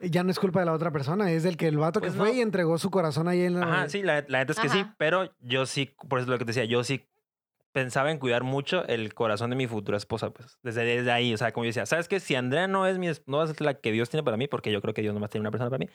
[0.00, 2.18] Ya no es culpa de la otra persona, es del que el vato Pues que
[2.18, 2.34] fue no.
[2.34, 3.66] y entregó su corazón ahí en la...
[3.66, 4.94] Ajá, sí, la, la neta es que sí, Ajá.
[4.98, 7.06] pero yo sí, por eso es lo que te decía, yo sí
[7.72, 11.36] pensaba en cuidar mucho el corazón de mi futura esposa, pues, desde, desde ahí, o
[11.38, 12.18] sea, como yo decía, ¿sabes qué?
[12.18, 14.36] Si Andrea no es mi, es- no va a ser la que Dios tiene para
[14.36, 15.88] mí, porque yo creo que Dios nomás tiene una persona para mí,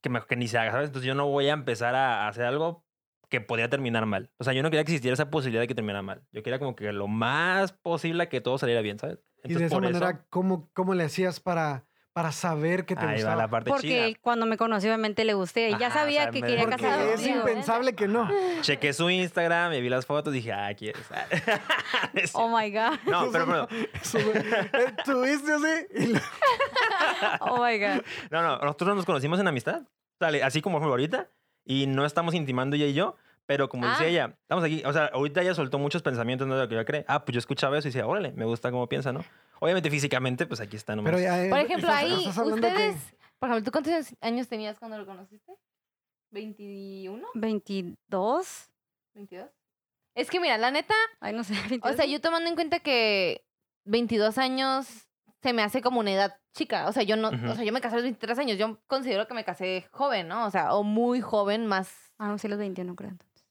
[0.00, 0.88] que mejor que ni se haga, ¿sabes?
[0.88, 2.85] Entonces yo no voy a empezar a hacer algo
[3.28, 4.30] que podría terminar mal.
[4.38, 6.22] O sea, yo no quería que existiera esa posibilidad de que terminara mal.
[6.32, 9.18] Yo quería como que lo más posible que todo saliera bien, ¿sabes?
[9.44, 13.02] y de esa por eso- manera, ¿cómo, ¿cómo le hacías para, para saber que te
[13.02, 13.36] ahí va gustaba?
[13.36, 14.18] la parte Porque chida.
[14.22, 15.68] cuando me conoció, obviamente le gusté.
[15.70, 18.28] Y ya Ajá, sabía sea, que quería Porque Porque es impensable que no.
[18.62, 21.02] Chequé su Instagram, me vi las fotos, dije, ah, ¿quieres?
[22.14, 22.98] Es Oh my God.
[23.06, 23.68] No, pero, pero
[24.02, 24.36] Eso, güey.
[24.72, 26.20] Eh, Tuviste así y lo-
[27.40, 28.02] Oh my God.
[28.30, 29.82] no, no, nosotros nos conocimos en amistad.
[30.18, 31.28] Sale, así como fue ahorita.
[31.66, 34.08] Y no estamos intimando ella y yo, pero como decía Ah.
[34.08, 36.54] ella, estamos aquí, o sea, ahorita ella soltó muchos pensamientos ¿no?
[36.56, 37.04] de lo que yo cree.
[37.08, 39.24] Ah, pues yo escuchaba eso y decía, órale, me gusta cómo piensa, ¿no?
[39.60, 41.12] Obviamente físicamente, pues aquí está nomás.
[41.12, 42.96] Pero ya, eh, Por ejemplo, ahí, que- ustedes,
[43.38, 45.52] por ejemplo, ¿tú cuántos años tenías cuando lo conociste?
[46.32, 47.22] ¿21?
[47.34, 48.70] 22.
[49.14, 49.48] ¿22?
[50.14, 51.52] Es que mira, la neta, Ay, no sé.
[51.66, 51.96] o 22.
[51.96, 53.44] sea, yo tomando en cuenta que
[53.84, 55.05] 22 años
[55.46, 56.88] se me hace como una edad chica.
[56.88, 58.58] O sea, yo no, o sea, yo me casé a los 23 años.
[58.58, 60.44] Yo considero que me casé joven, ¿no?
[60.44, 61.88] O sea, o muy joven, más.
[62.18, 63.10] Ah, no, sí, los 21, creo.
[63.10, 63.44] entonces.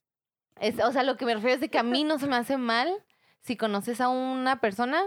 [0.60, 2.36] es- o sea, lo que me refiero es de que a mí no se me
[2.36, 2.92] hace mal
[3.40, 5.02] si conoces a una persona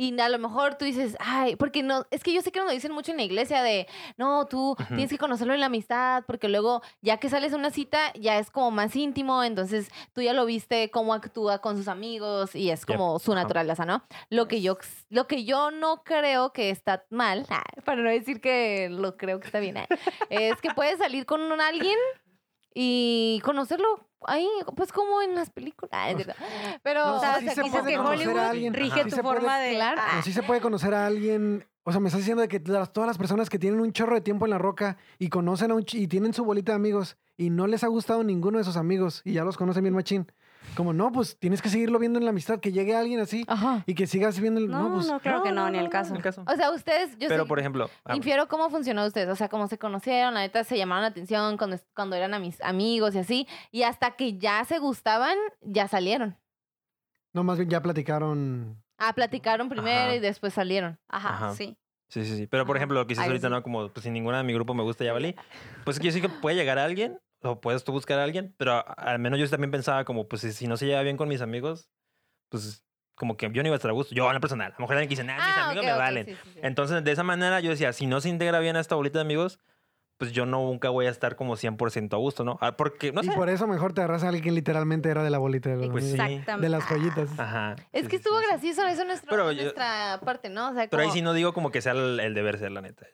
[0.00, 2.68] y a lo mejor tú dices, ay, porque no, es que yo sé que nos
[2.68, 3.86] lo dicen mucho en la iglesia de,
[4.16, 7.70] no, tú tienes que conocerlo en la amistad, porque luego ya que sales a una
[7.70, 11.86] cita ya es como más íntimo, entonces tú ya lo viste cómo actúa con sus
[11.86, 12.96] amigos y es Yep.
[12.96, 14.02] como su naturaleza, ¿no?
[14.30, 14.78] Lo que yo,
[15.10, 17.44] lo que yo no creo que está mal,
[17.84, 19.76] para no decir que lo creo que está bien,
[20.30, 21.98] es que puedes salir con alguien
[22.72, 25.92] y conocerlo ahí, pues como en las películas.
[26.10, 26.36] ¿es verdad?
[26.82, 28.74] Pero, No, o sea, sí o sea, se que conocer a Hollywood alguien.
[28.74, 29.74] Rige Sí tu se puede- forma de.
[29.74, 30.00] Claro.
[30.10, 31.66] Pero sí se puede conocer a alguien.
[31.82, 34.14] O sea, me estás diciendo de que las- todas las personas que tienen un chorro
[34.14, 37.16] de tiempo en la roca y conocen a un y tienen su bolita de amigos
[37.38, 40.30] y no les ha gustado ninguno de sus amigos y ya los conocen bien machín.
[40.76, 43.82] Como no, pues tienes que seguirlo viendo en la amistad, que llegue alguien así Ajá.
[43.86, 44.68] y que sigas viendo el.
[44.68, 45.22] No, No, no, pues.
[45.22, 46.14] claro que no, ni el caso.
[46.14, 46.44] El caso.
[46.46, 49.66] O sea, ustedes, yo pero por ejemplo, ah, Infiero cómo funcionó ustedes, o sea, cómo
[49.68, 53.48] se conocieron, la neta se llamaron la atención cuando, cuando eran amis- amigos y así,
[53.72, 56.36] y hasta que ya se gustaban, ya salieron.
[57.32, 58.82] No, más bien ya platicaron.
[58.98, 60.14] Ah, platicaron primero Ajá.
[60.14, 60.98] y después salieron.
[61.08, 61.54] Ajá, Ajá.
[61.54, 61.76] sí.
[62.08, 62.46] Sí, sí, sí.
[62.48, 63.54] Pero, por ejemplo, lo que Algo ahorita, así.
[63.54, 63.62] ¿no?
[63.62, 65.36] Como, pues, si ninguna de mi grupo me gusta, ya valí.
[65.84, 68.54] Pues que yo sí que puede llegar a alguien, o puedes tú buscar a alguien,
[68.58, 71.28] pero al menos yo también pensaba como, pues, si, si no se lleva bien con
[71.28, 71.88] mis amigos,
[72.48, 72.84] pues,
[73.14, 74.14] como que yo no iba a estar a gusto.
[74.14, 74.72] Yo, en lo personal.
[74.72, 76.26] A lo mejor alguien que dice, nah, mis Ah, amigos ok, me ok, valen.
[76.26, 76.60] sí, sí, sí.
[76.62, 79.22] Entonces, de esa manera, yo decía, si no se integra bien a esta bolita de
[79.22, 79.58] amigos,
[80.16, 82.58] pues yo no, nunca voy a estar como 100% a gusto, ¿no?
[82.60, 83.32] Ah, Porque, no y sé.
[83.32, 85.88] por eso mejor te agarras a alguien que literalmente era de la bolita de los
[85.88, 86.32] Pues amigos, sí.
[86.34, 86.66] Exactamente.
[86.66, 87.38] De las joyitas.
[87.38, 87.76] Ajá.
[87.92, 88.50] Es sí, que sí, estuvo sí, sí.
[88.50, 90.70] gracioso, eso es nuestro- Pero yo- nuestra parte, ¿no?
[90.70, 92.70] O sea, Pero ahí como- sí no digo como que sea el, el deber ser,
[92.72, 93.06] la neta.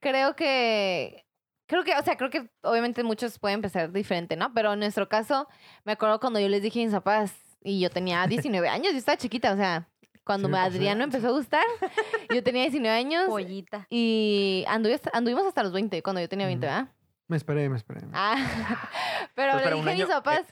[0.00, 1.24] creo que
[1.68, 5.08] creo que o sea creo que obviamente muchos pueden empezar diferente no pero en nuestro
[5.08, 5.46] caso
[5.84, 8.98] me acuerdo cuando yo les dije a mis papás y yo tenía 19 años yo
[8.98, 9.88] estaba chiquita o sea
[10.24, 10.86] cuando Sí, me sí.
[10.86, 11.62] empezó a gustar
[12.34, 13.86] yo tenía 19 años Pollita.
[13.90, 16.74] y anduve anduvimos hasta los 20 cuando yo tenía 20 Ujú.
[16.74, 16.92] ¿verdad?
[17.28, 18.00] Me esperé, me esperé.
[18.14, 18.36] Ah,
[19.34, 20.06] pero Pues le dije a mis eh.
[20.08, 20.42] papás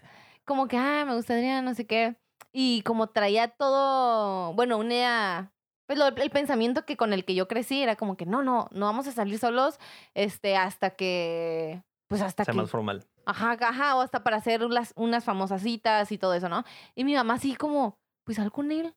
[0.45, 2.17] como que ah me gusta Adrián no sé qué
[2.53, 5.53] y como traía todo bueno una
[5.87, 8.69] pues lo- el pensamiento que con el que yo crecí era como que no no
[8.73, 9.79] no vamos a salir solos
[10.15, 13.05] este hasta que pues hasta Sea que más formal.
[13.25, 16.65] ajá ajá o hasta para hacer unas, unas famosas citas y todo eso no
[16.95, 18.95] y mi mamá así como pues sal con él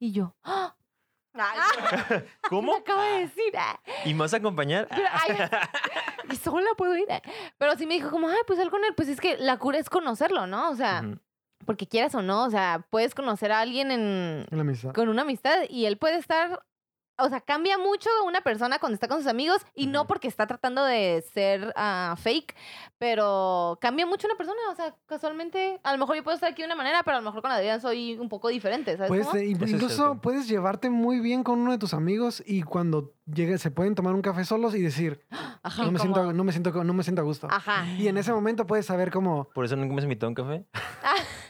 [0.00, 0.74] y yo ¡Ah!
[1.34, 2.72] ¿qué ¿Cómo?
[2.72, 3.80] me acaba de decir Ah.
[4.04, 4.86] ¿Y me vas a acompañar?
[4.90, 5.36] Pero, ay,
[6.30, 7.06] y sola puedo ir.
[7.58, 8.94] Pero sí me dijo como, ay, pues sal con él.
[8.94, 10.70] Pues es que la cura es conocerlo, ¿no?
[10.70, 11.02] O sea.
[11.66, 14.92] Porque quieras o no, o sea, puedes conocer a alguien en, En la amistad.
[14.92, 16.62] con una amistad y él puede estar,
[17.18, 20.46] o sea, cambia mucho una persona cuando está con sus amigos y no porque está
[20.46, 22.54] tratando de ser ah, fake,
[22.98, 26.62] pero cambia mucho una persona, o sea, casualmente, a lo mejor yo puedo estar aquí
[26.62, 29.08] de una manera, pero a lo mejor con Adrián soy un poco diferente, ¿sabes?
[29.08, 29.38] Pues cómo?
[29.38, 33.12] eh, Eso es incluso puedes llevarte muy bien con uno de tus amigos y cuando
[33.26, 35.20] llegue se pueden tomar un café solos y decir,
[35.62, 37.46] Ajá, no me, como- siento, no, me siento, no me siento a gusto.
[37.50, 37.86] Ajá.
[37.98, 39.44] Y en ese momento puedes saber cómo...
[39.54, 40.64] Por eso nunca me has invitado a un café.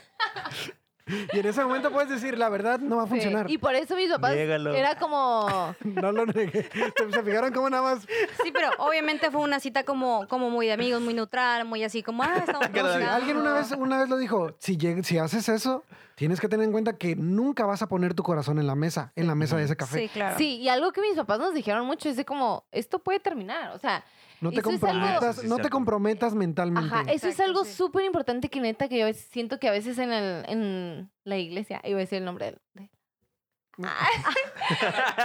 [1.33, 3.49] Y en ese momento puedes decir, la verdad no va a Sí, funcionar.
[3.51, 4.73] Y por eso mis papás Niégalo.
[4.73, 5.75] era como...
[5.83, 6.69] No lo negué.
[7.11, 8.05] Se fijaron cómo nada más...
[8.43, 12.03] Sí, pero obviamente fue una cita como, como muy de amigos, muy neutral, muy así
[12.03, 15.49] como, ah, estamos sí, alguien una vez, una vez lo dijo, si, lleg- si haces
[15.49, 15.83] eso,
[16.15, 19.11] tienes que tener en cuenta que nunca vas a poner tu corazón en la mesa,
[19.15, 19.99] en la mesa de ese café.
[19.99, 20.37] Sí, claro.
[20.37, 23.71] Sí, y algo que mis papás nos dijeron mucho es de como, esto puede terminar,
[23.71, 24.03] o sea,
[24.43, 26.93] No te Eso es algo- comprometas, Ah, no te comprometas mentalmente.
[26.93, 27.73] ajá, eso es algo sí.
[27.73, 31.79] súper importante que neta que yo siento que a veces en, el, en la iglesia,
[31.85, 32.57] iba a decir el nombre de...
[32.81, 32.89] de-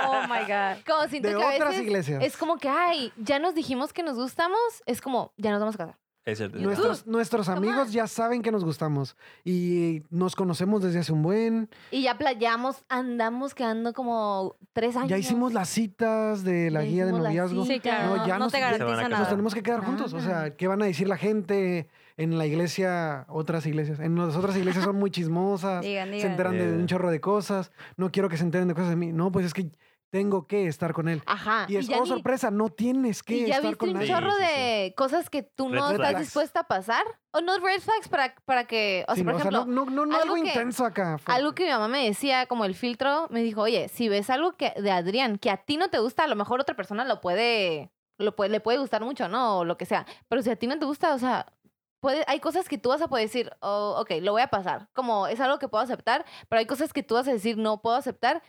[0.07, 0.83] Oh my God.
[0.87, 2.23] como siento de que a otras veces iglesias.
[2.25, 5.75] es como que, ay, ya nos dijimos que nos gustamos, es como, ya nos vamos
[5.75, 5.99] a casar.
[6.31, 6.53] Es.
[6.53, 11.71] Nuestros, nuestros amigos ya saben que nos gustamos y nos conocemos desde hace un buen.
[11.91, 15.09] Y ya playamos, andamos quedando como tres años.
[15.09, 17.65] Ya hicimos las citas de la Ya guía de noviazgo.
[17.65, 18.17] Sí, claro.
[18.17, 19.11] No, ya no nos- te garantiza casar.
[19.11, 19.29] Nos nada.
[19.31, 20.13] tenemos que quedar juntos.
[20.13, 20.57] O sea, Nada.
[20.57, 23.25] ¿qué van a decir la gente en la iglesia?
[23.29, 23.99] Otras iglesias.
[24.01, 25.83] En las otras iglesias son muy chismosas.
[25.85, 27.71] Digan, se enteran de un chorro de cosas.
[27.97, 29.13] No quiero que se enteren de cosas de mí.
[29.13, 29.71] No, pues es que
[30.11, 31.23] tengo que estar con él.
[31.27, 31.67] Ajá.
[31.69, 33.95] Y es, ya oh, ni- sorpresa, no tienes que y ya estar viste con un
[33.97, 34.09] nadie.
[34.09, 34.61] chorro Sí, sí, sí.
[34.61, 36.21] de cosas que tú Red no estás flags.
[36.21, 37.05] dispuesta a pasar.
[37.33, 39.73] O no red flags para, para que, o sea, Sí, por no, o sea, ejemplo,
[39.73, 41.19] no, no, no, no algo algo que- intenso acá.
[41.19, 41.33] fuerte.
[41.33, 44.57] Algo que mi mamá me decía, como el filtro, me dijo, oye, si ves algo
[44.57, 47.21] que de Adrián que a ti no te gusta, a lo mejor otra persona lo
[47.21, 49.59] puede, lo puede, le puede gustar mucho, ¿no?
[49.59, 50.07] O lo que sea.
[50.29, 51.53] Pero si a ti no te gusta, o sea,
[52.01, 54.89] puede, hay cosas que tú vas a poder decir, oh, ok, lo voy a pasar.
[54.95, 57.83] Como es algo que puedo aceptar, pero hay cosas que tú vas a decir, no
[57.83, 58.43] puedo aceptar.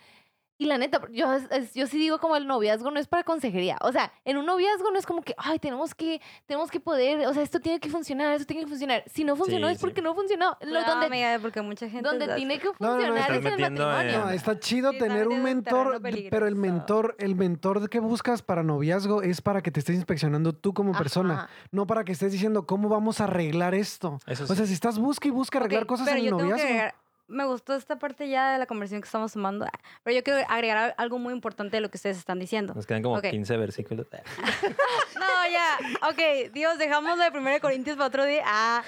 [0.60, 1.26] Y la neta, yo,
[1.74, 3.78] yo sí digo como el noviazgo no es para consejería.
[3.80, 7.26] O sea, en un noviazgo no es como que, ay, tenemos que, tenemos que poder,
[7.26, 9.02] o sea, esto tiene que funcionar, esto tiene que funcionar.
[9.06, 9.86] Si no funcionó Sí, es sí.
[9.86, 10.58] porque no funcionó.
[10.60, 12.06] Lo, donde amiga, porque mucha gente...
[12.06, 14.12] donde tiene que no, no, funcionar es el metiendo matrimonio.
[14.12, 18.00] en- No, está chido Sí, tener un en mentor, pero el mentor, el mentor que
[18.00, 22.12] buscas para noviazgo es para que te estés inspeccionando tú como persona, no para que
[22.12, 24.18] estés diciendo cómo vamos a arreglar esto.
[24.26, 26.48] Eso O sea, si estás busca y busca arreglar cosas pero en el yo tengo
[26.50, 26.68] que noviazgo.
[26.68, 26.94] agregar-
[27.30, 29.70] me gustó esta parte ya de la conversación que estamos tomando, ah,
[30.02, 32.74] pero yo quiero agregar al- algo muy importante de lo que ustedes están diciendo.
[32.74, 33.30] Nos quedan como Ok.
[33.30, 34.06] 15 versículos.
[35.14, 36.08] No, ya.
[36.08, 38.42] Ok, Dios, dejamos de 1 Corintios para otro día.
[38.46, 38.82] Ah,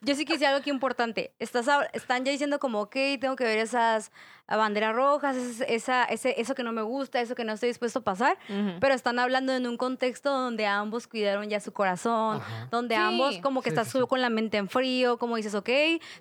[0.00, 1.32] yo sí quise algo aquí importante.
[1.38, 4.10] Estás, están ya diciendo como, ok, tengo que ver esas
[4.48, 7.68] ah, banderas rojas, esa, esa- ese, eso que no me gusta, eso que no estoy
[7.68, 8.36] dispuesto a pasar.
[8.48, 8.80] Ujú.
[8.80, 12.68] Pero están hablando en un contexto donde ambos cuidaron ya su corazón, Ajá.
[12.70, 13.00] donde Sí.
[13.00, 13.98] ambos como que Sí, estás sí, sí.
[14.00, 15.68] tú con la mente en frío, como dices, ok,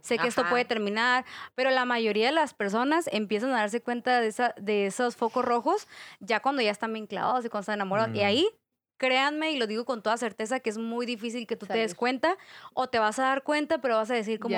[0.01, 1.25] sé que esto puede terminar,
[1.55, 5.43] pero la mayoría de las personas empiezan a darse cuenta de, esa, de esos focos
[5.45, 5.88] rojos
[6.19, 8.13] ya cuando ya están bien clavados y cuando están enamorados.
[8.15, 8.25] Y Mm.
[8.25, 8.49] ahí,
[8.97, 11.93] créanme, y lo digo con toda certeza, que es muy difícil que tú te des
[11.95, 12.36] cuenta
[12.73, 14.55] o te vas a dar cuenta, pero vas a decir como.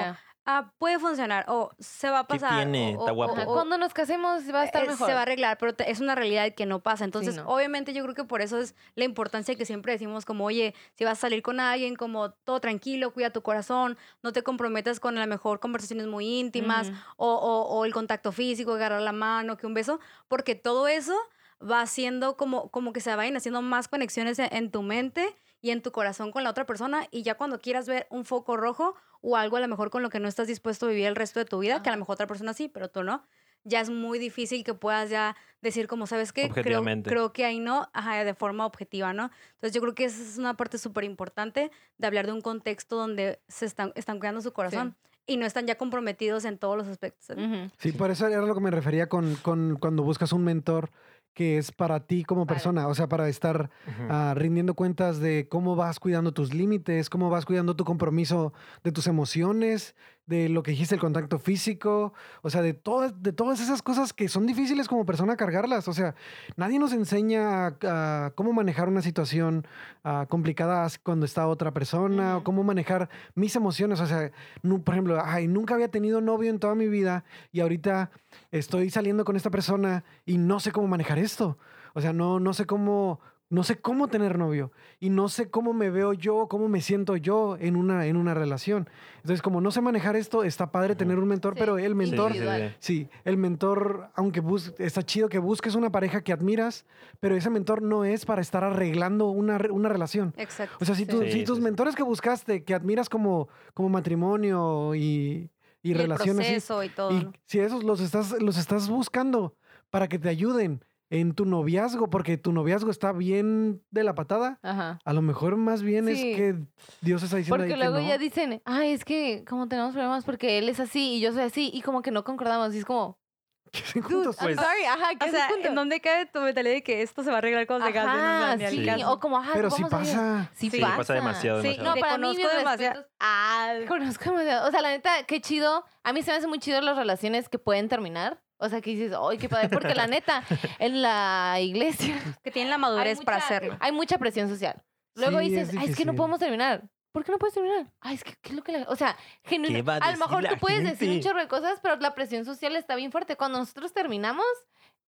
[0.51, 2.55] Ah, puede funcionar o se va a ¿Qué pasar.
[2.63, 2.95] tiene?
[2.97, 3.33] o- Está o- guapo.
[3.33, 5.07] Ajá, o- Cuando nos casemos va a estar eh, mejor.
[5.07, 7.03] Se va a arreglar, pero te- es una realidad que no pasa.
[7.05, 7.47] Entonces, no.
[7.47, 11.03] obviamente yo creo que por eso es la importancia que siempre decimos como, oye, si
[11.05, 15.17] vas a salir con alguien, como todo tranquilo, cuida tu corazón, no te comprometas con
[15.17, 16.97] a lo mejor conversaciones muy íntimas Ujú.
[17.17, 21.13] o, o- o el contacto físico, agarrar la mano, que un beso, porque todo eso
[21.61, 25.71] va haciendo como, como que se vayan haciendo más conexiones en, en tu mente y
[25.71, 28.95] en tu corazón con la otra persona y ya cuando quieras ver un foco rojo
[29.21, 31.39] o algo a lo mejor con lo que no estás dispuesto a vivir el resto
[31.39, 33.23] de tu vida, que a lo mejor otra persona sí, pero tú no,
[33.63, 36.43] ya es muy difícil que puedas ya decir como, ¿sabes qué?
[36.43, 37.09] Creo, Objetivamente.
[37.09, 39.29] creo que ahí no, ajá, de forma objetiva, ¿no?
[39.55, 42.95] Entonces yo creo que esa es una parte súper importante de hablar de un contexto
[42.95, 44.95] donde se están, están cuidando su corazón
[45.27, 47.37] y no están ya comprometidos en todos los aspectos.
[47.37, 47.69] Ujú.
[47.77, 50.89] Sí, por eso era lo que me refería con, con cuando buscas un mentor
[51.33, 52.55] que es para ti como Vale.
[52.55, 53.69] persona, o sea, para estar
[54.09, 58.53] ah, rindiendo cuentas de cómo vas cuidando tus límites, cómo vas cuidando tu compromiso
[58.83, 59.95] de tus emociones,
[60.29, 62.13] de lo que dijiste, el contacto físico,
[62.43, 65.87] o sea, de todas, de todas esas cosas que son difíciles como persona cargarlas.
[65.87, 66.13] O sea,
[66.55, 69.65] nadie nos enseña a, a cómo manejar una situación
[70.03, 73.99] ah, complicada cuando está otra persona, o cómo manejar mis emociones.
[73.99, 77.61] O sea, nu- por ejemplo, ay, nunca había tenido novio en toda mi vida y
[77.61, 78.11] ahorita
[78.51, 81.57] estoy saliendo con esta persona y no sé cómo manejar esto.
[81.95, 83.19] O sea, no, no sé cómo,
[83.51, 87.15] no sé cómo tener novio y no sé cómo me veo yo, cómo me siento
[87.17, 88.87] yo en una, en una relación.
[89.17, 92.33] Entonces, como no sé manejar esto, está padre tener un mentor, Sí, pero el mentor,
[92.33, 92.75] sí, sí, individual.
[92.79, 92.95] sí.
[93.05, 96.85] sí, el mentor, aunque bus- está chido que busques una pareja que admiras,
[97.19, 100.33] pero ese mentor no es para estar arreglando una, re- una relación.
[100.37, 100.77] Exacto.
[100.79, 101.63] O sea, si, tú- Sí, si sí, tus sí.
[101.63, 105.49] mentores que buscaste, que admiras como, como matrimonio y,
[105.81, 107.11] y Y el relaciones, así, proceso y todo.
[107.17, 107.33] y ¿no?
[107.45, 109.55] si esos los estás, los estás buscando
[109.89, 114.59] para que te ayuden en tu noviazgo, porque tu noviazgo está bien de la patada,
[114.61, 114.99] Ajá.
[115.03, 116.11] a lo mejor más bien Sí.
[116.31, 116.55] es que
[117.01, 118.07] Dios está diciendo Porque ahí que luego no.
[118.07, 121.41] ya dicen, ay, es que como tenemos problemas porque él es así y yo soy
[121.43, 123.17] así y como que no concordamos y es como,
[123.71, 124.37] que estén dude, juntos.
[124.39, 125.47] I'm Pues- sorry, ajá, ¿qué O sea?
[125.63, 128.69] ¿en dónde cae tu mentalidad de que esto se va a arreglar cuando se casen?
[128.69, 129.11] Sí, caso.
[129.11, 129.91] o como, ajá, Pero sí ver.
[129.91, 130.51] pasa.
[130.55, 130.97] Sí, Sí, pasa.
[130.97, 131.89] pasa demasiado, Sí, demasiado.
[131.89, 132.93] No, te para mí, conozco mis demasiado.
[132.95, 133.11] respetos.
[133.19, 134.67] Ah, Conozco demasiado.
[134.67, 135.85] O sea, la neta, qué chido.
[136.03, 138.41] A mí se me hace muy chido las relaciones que pueden terminar.
[138.61, 139.69] O sea, que dices, ¡ay, qué padre!
[139.69, 140.43] Porque la neta,
[140.79, 143.77] en la iglesia que tienen la madurez para hacerlo.
[143.79, 144.83] Hay mucha presión social.
[145.15, 146.83] Luego Sí, dices, es ay, es que no podemos terminar.
[147.11, 147.91] ¿Por qué no puedes terminar?
[148.01, 148.85] Ay, es que, ¿qué es lo que la...
[148.89, 149.91] O sea, genuino.
[149.91, 152.75] a A, lo mejor tú puedes decir un chorro de cosas, pero la presión social
[152.75, 153.35] está bien fuerte.
[153.35, 154.45] Cuando nosotros terminamos,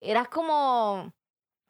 [0.01, 1.13] era como...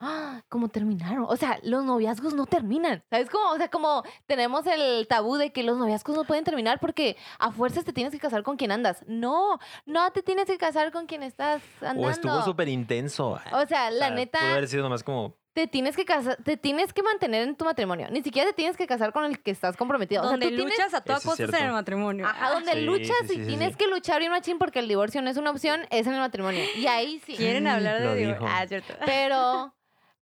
[0.03, 0.41] ¡ah!
[0.49, 1.25] como terminaron.
[1.27, 3.03] O sea, los noviazgos no terminan.
[3.09, 3.51] ¿Sabes cómo?
[3.51, 7.51] O sea, como tenemos el tabú de que los noviazgos no pueden terminar porque a
[7.51, 9.03] fuerzas te tienes que casar con quien andas.
[9.07, 12.07] No, no te tienes que casar con quien estás andando.
[12.07, 13.39] O estuvo súper intenso.
[13.51, 15.35] O sea, la sea, neta, Pudo haber sido nomás como.
[15.53, 18.07] te tienes que casar, te tienes que mantener en tu matrimonio.
[18.09, 20.21] Ni siquiera te tienes que casar con el que estás comprometido.
[20.21, 22.25] O sea, donde tú tienes luchas a toda costa en el matrimonio.
[22.25, 23.75] Ajá, donde Sí, luchas sí, y sí, tienes sí.
[23.75, 26.63] que luchar bien machín porque el divorcio no es una opción, es en el matrimonio.
[26.75, 27.35] Y ahí sí.
[27.35, 28.47] Quieren hablar Lo de divorcio.
[28.49, 28.93] Ah, cierto.
[29.05, 29.73] Pero,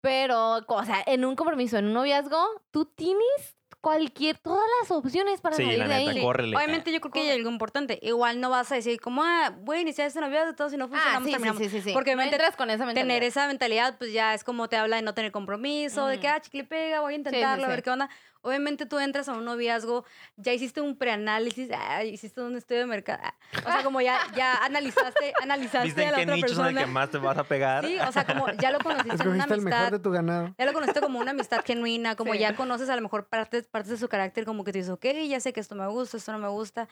[0.07, 2.39] pero, o sea, en un compromiso, en un noviazgo,
[2.71, 6.23] tú tienes cualquier, todas las opciones para Sí, salir la de neta, ahí.
[6.23, 6.57] córrele.
[6.57, 7.99] Obviamente yo creo que hay algo importante.
[8.03, 10.87] Igual no vas a decir como, ah, voy a iniciar este noviazgo, todo si no
[10.89, 11.61] funciona, Ah, sí, sí, terminamos.
[11.63, 11.93] sí, sí, sí.
[11.93, 13.15] Porque no obviamente entras con esa mentalidad.
[13.15, 16.29] Tener esa mentalidad, pues ya es como te habla de no tener compromiso, de que,
[16.29, 17.71] ah, chicle pega, voy a intentarlo, a sí.
[17.73, 18.09] ver qué onda.
[18.47, 20.05] Obviamente tú entras a un noviazgo,
[20.37, 23.21] ya hiciste un preanálisis, ah, hiciste un estudio de mercado.
[23.23, 26.67] ah, O sea, como ya, ya analizaste, analizaste ¿Viste a la qué otra nicho son
[26.67, 26.93] el que persona.
[26.93, 27.85] más te vas a pegar?
[27.85, 29.93] Sí, o sea, como ya lo conociste en una Escogiste el mejor amistad.
[29.93, 30.55] de tu ganado.
[30.59, 32.39] Ya lo conociste como una amistad genuina, como Sí.
[32.39, 35.05] ya conoces a lo mejor partes, partes de su carácter, como que tú dices, ok,
[35.29, 36.89] ya sé que esto me gusta, esto no me gusta.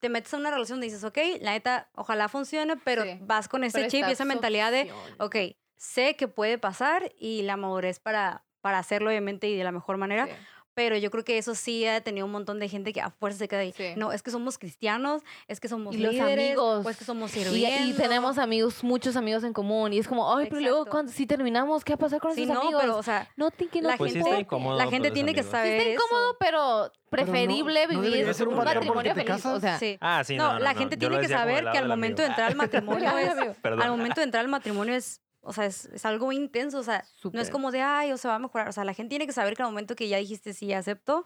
[0.00, 3.18] Te metes a una relación donde dices, ok, la neta, ojalá funcione, pero Sí.
[3.22, 5.36] vas con ese Pero chip y esa mentalidad de, ok,
[5.76, 9.96] sé que puede pasar y la madurez para, para hacerlo, obviamente, y de la mejor
[9.96, 10.26] manera.
[10.26, 10.32] Sí.
[10.78, 13.40] Pero yo creo que eso sí ha tenido un montón de gente que a fuerza
[13.40, 13.72] se queda ahí.
[13.76, 13.94] Sí.
[13.96, 16.86] No, es que somos cristianos, es que somos Y los amigos.
[16.86, 17.88] o es que somos Y, sirviendo.
[17.88, 19.92] y tenemos amigos, muchos amigos en común.
[19.92, 22.44] Y es como, ay, pero luego cuando, si terminamos, ¿qué va a pasar con Sí,
[22.44, 22.80] esos no, amigos?
[22.80, 25.10] pero, o sea, no, que no la Pues sí te está gente, incómodo la gente
[25.10, 26.36] tiene que saber Sí está incómodo, eso.
[26.38, 29.14] pero Pero no- preferible no vivir ser un matrimonio.
[29.52, 29.98] O sea, Sí.
[30.00, 32.28] Ah, sí, no, no, no, la no, gente tiene que saber que al momento de
[32.28, 33.30] entrar al matrimonio es,
[33.64, 37.04] al momento de entrar al matrimonio es, o sea, es, es algo intenso, o sea,
[37.32, 39.26] no es como de, ay, o se va a mejorar, o sea, la gente tiene
[39.26, 41.24] que saber que al momento que ya dijiste sí, acepto,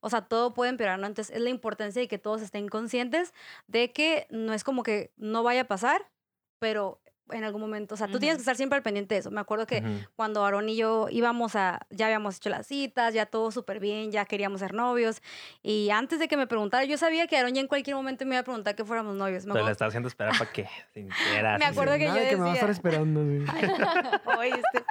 [0.00, 1.06] o sea, todo puede empeorar, ¿no?
[1.06, 3.32] Entonces, es la importancia de que todos estén conscientes
[3.68, 6.10] de que no es como que no vaya a pasar,
[6.58, 7.01] pero
[7.32, 9.30] en algún momento, o sea, tú tienes que estar siempre al pendiente de eso.
[9.30, 9.82] Me acuerdo que
[10.16, 14.10] cuando Aaron y yo íbamos a, ya habíamos hecho las citas, ya todo súper bien,
[14.12, 15.22] ya queríamos ser novios.
[15.62, 18.34] Y antes de que me preguntara, yo sabía que Aaron ya en cualquier momento me
[18.34, 19.44] iba a preguntar que fuéramos novios.
[19.46, 20.66] Me Pero la acuerdo, estaba haciendo esperar para que.
[21.58, 23.20] Me acuerdo que Nada yo de que me va a estar decía- esperando.
[23.22, 23.44] sí.
[24.38, 24.84] Oye, este,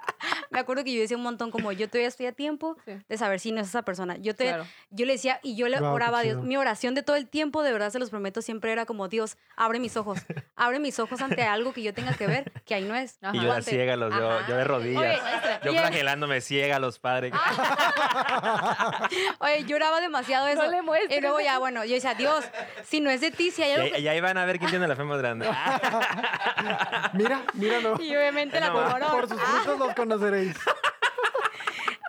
[0.49, 2.93] me acuerdo que yo decía un montón como, yo todavía estoy a tiempo Sí.
[3.07, 4.17] de saber si no es esa persona.
[4.17, 4.65] Yo, te, claro.
[4.89, 6.43] yo le decía, y yo le oraba a Dios.
[6.43, 9.37] Mi oración de todo el tiempo, de verdad se los prometo, siempre era como, Dios,
[9.55, 10.19] abre mis ojos.
[10.55, 12.30] Abre mis ojos ante algo que yo tenga que ver,
[12.65, 13.17] que ahí no es.
[13.21, 13.35] Ajá.
[13.35, 15.01] Y yo era Ante- ciégalos, yo, yo de rodillas.
[15.01, 15.19] Oye,
[15.63, 17.31] yo y el- flagelándome ciégalos, padre.
[19.39, 20.67] Oye, yo oraba demasiado eso.
[20.69, 21.17] le muestres.
[21.17, 22.45] y luego ya, bueno, yo decía, Dios,
[22.83, 24.69] si no es de ti, si hay algo Y, y ahí van a ver quién
[24.71, 25.49] tiene la fe más grande.
[27.13, 28.01] Mira, mira, no.
[28.01, 30.55] Y obviamente la No, tomó Por sus frutos los conoceréis.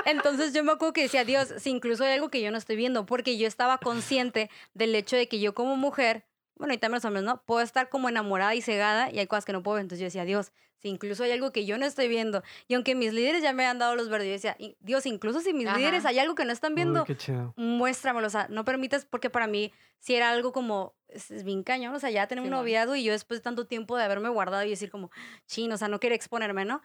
[0.04, 2.76] Entonces yo me acuerdo que decía, Dios, si incluso hay algo que yo no estoy
[2.76, 6.24] viendo, porque yo estaba consciente del hecho de que yo como mujer,
[6.56, 7.42] bueno, y también los hombres, ¿no?
[7.44, 9.82] Puedo estar como enamorada y cegada y hay cosas que no puedo ver.
[9.82, 12.94] Entonces yo decía, Dios, si incluso hay algo que yo no estoy viendo, y aunque
[12.94, 15.68] mis líderes ya me han dado los verdes, yo decía, "Y- Dios, incluso si mis
[15.68, 15.78] Ajá.
[15.78, 17.16] líderes hay algo que no están viendo, Uy,
[17.56, 21.94] muéstramelo, o sea, no permitas, porque para mí si era algo como, es, bien cañón,
[21.94, 24.64] o sea, ya tenemos un noviazgo y yo después de tanto tiempo de haberme guardado
[24.64, 25.10] y decir como,
[25.46, 26.82] chino, o sea, no quería exponerme, ¿no?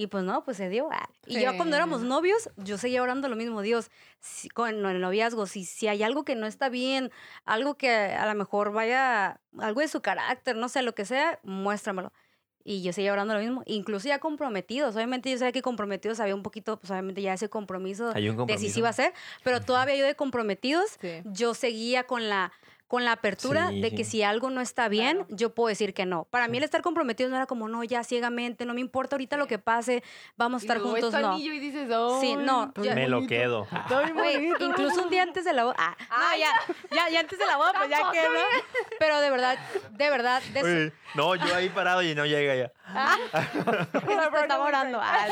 [0.00, 0.88] Y pues no, pues se dio.
[0.90, 1.10] ah.
[1.26, 2.06] Y yo cuando éramos Sí.
[2.06, 6.24] novios, yo seguía orando lo mismo, Dios, si- con el noviazgo, si, si hay algo
[6.24, 7.10] que no está bien,
[7.44, 11.38] algo que a lo mejor vaya, algo de su carácter, no sé, lo que sea,
[11.42, 12.14] muéstramelo.
[12.64, 14.96] Y yo seguía orando lo mismo, incluso ya comprometidos.
[14.96, 18.36] Obviamente yo sabía que comprometidos había un poquito, pues obviamente ya ese compromiso Hay un
[18.36, 18.72] de si compromiso.
[18.74, 19.12] sí iba a ser,
[19.44, 21.20] pero todavía yo de comprometidos, Sí.
[21.26, 22.52] yo seguía con la
[22.90, 25.36] con la apertura Sí, de que si algo no está bien, Claro.
[25.36, 26.24] yo puedo decir que no.
[26.24, 29.36] Para mí el estar comprometidos no era como, no, ya ciegamente, no me importa ahorita
[29.36, 30.02] lo que pase,
[30.36, 31.32] vamos a Y estar luego ves juntos, tu no.
[31.34, 31.88] anillo y dices,
[32.20, 33.68] Sí, no, Está yo- Me lo quedo.
[33.70, 34.02] Está
[34.58, 35.76] incluso un día antes de la boda.
[35.78, 36.50] Ah, no, ya,
[36.90, 38.88] ya, ya antes de la boda, pues ya Tampoco, que no.
[38.98, 39.58] Pero de verdad,
[39.92, 42.72] de verdad, de Oye, no, yo ahí parado y no llega ya.
[43.92, 44.98] Te estaba orando.
[45.00, 45.26] Ah,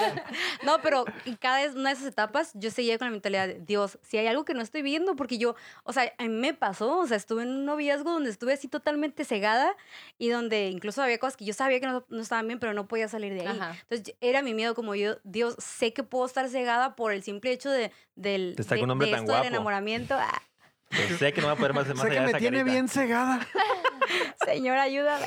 [0.62, 0.72] no.
[0.76, 3.98] No, pero en cada una de esas etapas yo seguía con la mentalidad de Dios,
[4.02, 6.98] si hay algo que no estoy viendo, porque yo, o sea, a mí me pasó,
[6.98, 9.74] o sea, estuve en un noviazgo donde estuve así totalmente cegada
[10.18, 12.86] y donde incluso había cosas que yo sabía que no, no estaban bien, pero no
[12.88, 13.46] podía salir de ahí.
[13.58, 13.76] Ajá.
[13.88, 17.52] Entonces era mi miedo como yo, Dios, sé que puedo estar cegada por el simple
[17.52, 20.14] hecho de, del, De estar de, con un hombre de tan esto del enamoramiento.
[20.18, 20.42] Ah,
[20.90, 22.38] Pues sé que no va a poder más, más Sé allá que de me esa
[22.38, 22.72] tiene carita.
[22.72, 23.46] bien cegada.
[24.44, 25.26] Señor, ayúdame.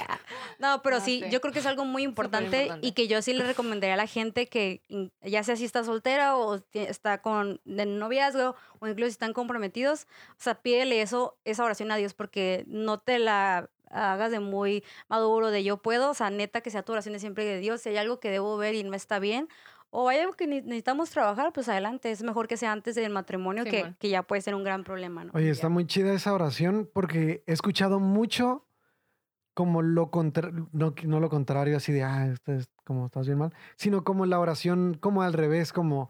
[0.59, 1.29] No, pero No, sí, sí.
[1.31, 4.07] yo creo que es algo muy importante, y que yo sí le recomendaría a la
[4.07, 9.07] gente que in- ya sea si está soltera o está con en noviazgo o incluso
[9.09, 13.69] si están comprometidos, o sea, pídele eso, esa oración a Dios porque no te la
[13.89, 17.19] hagas de muy maduro, de yo puedo, o sea, neta que sea tu oración de
[17.19, 19.49] siempre de Dios, si hay algo que debo ver y no está bien,
[19.89, 23.11] o hay algo que ne- necesitamos trabajar, pues adelante, es mejor que sea antes del
[23.11, 25.31] matrimonio, que, que ya puede ser un gran problema, ¿no?
[25.35, 28.65] Oye, está muy chida esa oración porque he escuchado mucho
[29.53, 33.39] como lo contrario, no, no lo contrario, así de, ah, esto es como estás bien
[33.39, 36.09] mal, sino como la oración, como al revés, como,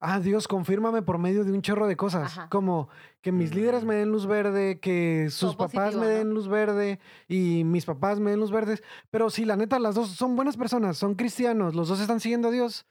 [0.00, 2.48] ah, Dios, confírmame por medio de un chorro de cosas, Ajá.
[2.48, 2.88] como
[3.20, 6.14] que mis líderes me den luz verde, que sus Todo papás positivo, me ¿no?
[6.18, 9.94] den luz verde y mis papás me den luz verdes, pero si la neta, las
[9.94, 12.86] dos son buenas personas, son cristianos, los dos están siguiendo a Dios,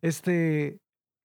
[0.00, 0.78] este,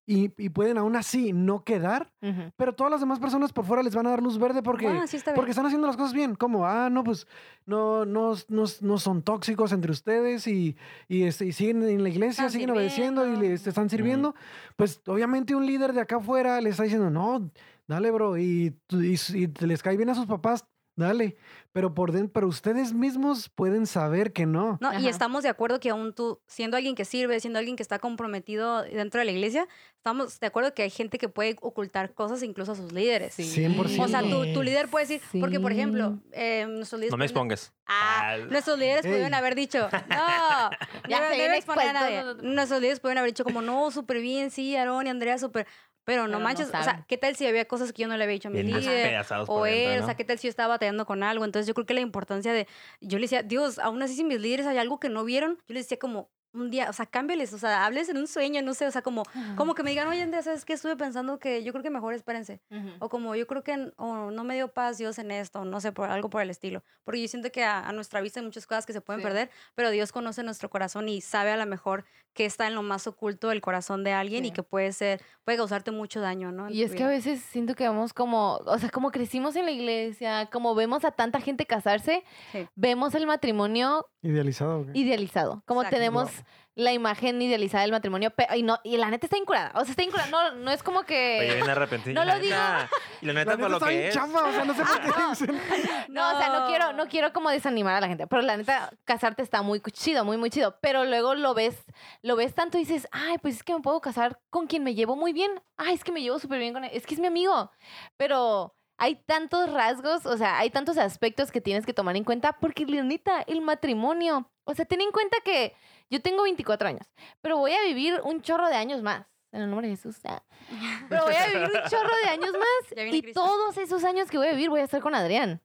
[0.10, 2.14] y, y pueden aún así no quedar,
[2.56, 5.06] pero todas las demás personas por fuera les van a dar luz verde porque, Ah,
[5.06, 6.36] sí porque están haciendo las cosas bien.
[6.36, 7.28] Como, ah, no, pues
[7.66, 10.78] no, no, no, no son tóxicos entre ustedes y,
[11.10, 14.34] y, este, y siguen en la iglesia, Están siguen obedeciendo y les están sirviendo.
[14.78, 17.52] Pues obviamente un líder de acá afuera le está diciendo, no,
[17.86, 20.66] dale, bro, y, y, y les cae bien a sus papás.
[20.98, 21.38] Dale.
[21.72, 24.80] Pero por dentro, pero ustedes mismos pueden saber que no.
[24.82, 27.84] No, y estamos de acuerdo que aún tú, siendo alguien que sirve, siendo alguien que
[27.84, 32.14] está comprometido dentro de la iglesia, estamos de acuerdo que hay gente que puede ocultar
[32.16, 33.36] cosas incluso a sus líderes.
[33.36, 33.44] Sí.
[33.44, 34.04] 100%.
[34.04, 37.12] O sea, tu, tu líder puede decir, porque por ejemplo, eh, nuestros líderes...
[37.12, 37.74] No me expongas.
[37.86, 39.12] Ah, nuestros líderes Ey.
[39.12, 40.70] pudieron haber dicho, no,
[41.10, 42.24] Ya no exponer a nadie.
[42.42, 45.68] Nuestros líderes pudieron haber dicho como, no, súper bien, sí, Aarón y Andrea, súper...
[46.08, 47.04] Pero no Pero no manches, o sea.
[47.06, 49.22] ¿qué tal si había cosas que yo no le había dicho a mi Bien líder?
[49.42, 50.06] O por dentro, él, o ¿no?
[50.06, 51.44] sea, ¿qué tal si yo estaba batallando con algo?
[51.44, 52.66] Entonces yo creo que la importancia de,
[53.02, 55.74] yo le decía, Dios, aún así si mis líderes hay algo que no vieron, yo
[55.74, 58.74] les decía como, un día, o sea, cámbiales, o sea, hables en un sueño, no
[58.74, 59.24] sé, o sea, como,
[59.58, 60.74] como que me digan, oye, Andrea, ¿sabes qué?
[60.74, 62.62] Estuve pensando que yo creo que mejor espérense.
[62.72, 62.90] Ujú.
[63.00, 65.82] O como yo creo que n- o no me dio paz Dios en esto, no
[65.82, 66.84] sé, por algo por el estilo.
[67.04, 69.26] Porque yo siento que a, a nuestra vista hay muchas cosas que se pueden Sí.
[69.28, 72.06] perder, pero Dios conoce nuestro corazón y sabe a lo mejor
[72.38, 75.58] que está en lo más oculto del corazón de alguien y que puede ser, puede
[75.58, 76.70] causarte mucho daño, ¿no?
[76.70, 79.72] Y es que a veces siento que vamos como, o sea, como crecimos en la
[79.72, 82.68] iglesia, como vemos a tanta gente casarse, Sí.
[82.76, 84.86] vemos el matrimonio Idealizado.
[84.94, 85.96] idealizado, como Exacto.
[85.98, 86.30] tenemos
[86.78, 90.04] la imagen idealizada del matrimonio, y, no, y la neta está incurada, o sea, está
[90.04, 91.54] incurada, no, no es como Oye, que...
[91.56, 92.14] bien arrepentido.
[92.24, 92.88] no lo neta,
[93.20, 94.16] Y la neta, La por neta lo está que es.
[94.16, 95.62] o sea, no sé por qué dicen.
[96.10, 98.92] No, o sea, no quiero, no quiero como desanimar a la gente, pero la neta,
[99.06, 100.78] casarte está muy chido, muy, muy chido.
[100.80, 101.84] Pero luego lo ves,
[102.22, 104.94] lo ves tanto y dices, ay, pues es que me puedo casar con quien me
[104.94, 105.60] llevo muy bien.
[105.78, 107.72] Ay, es que me llevo súper bien con él, es que es mi amigo.
[108.18, 112.54] Pero hay tantos rasgos, o sea, hay tantos aspectos que tienes que tomar en cuenta,
[112.54, 115.74] porque la neta, el matrimonio, o sea, ten en cuenta que
[116.10, 117.08] yo tengo 24 años,
[117.42, 119.26] pero voy a vivir un chorro de años más.
[119.54, 120.18] En el nombre de Jesús.
[120.26, 120.44] ah.
[121.10, 123.08] Pero voy a vivir un chorro de años más.
[123.14, 123.42] Y Cristo.
[123.42, 125.62] todos esos años que voy a vivir voy a estar con Adrián.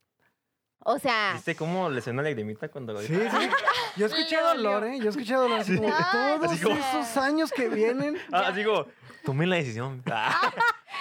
[0.85, 3.40] O sea, ¿Viste cómo le suena la lagrimita cuando lo Sí, dijo?
[3.40, 3.48] sí.
[3.97, 4.98] Yo escuché dolor, ¿eh?
[5.01, 5.60] Yo escuché dolor.
[5.60, 6.05] Así como, Ay,
[6.39, 8.16] todos Así como- esos años que vienen.
[8.32, 8.86] Ah, digo,
[9.24, 10.02] tomen la decisión.
[10.12, 10.52] Ah,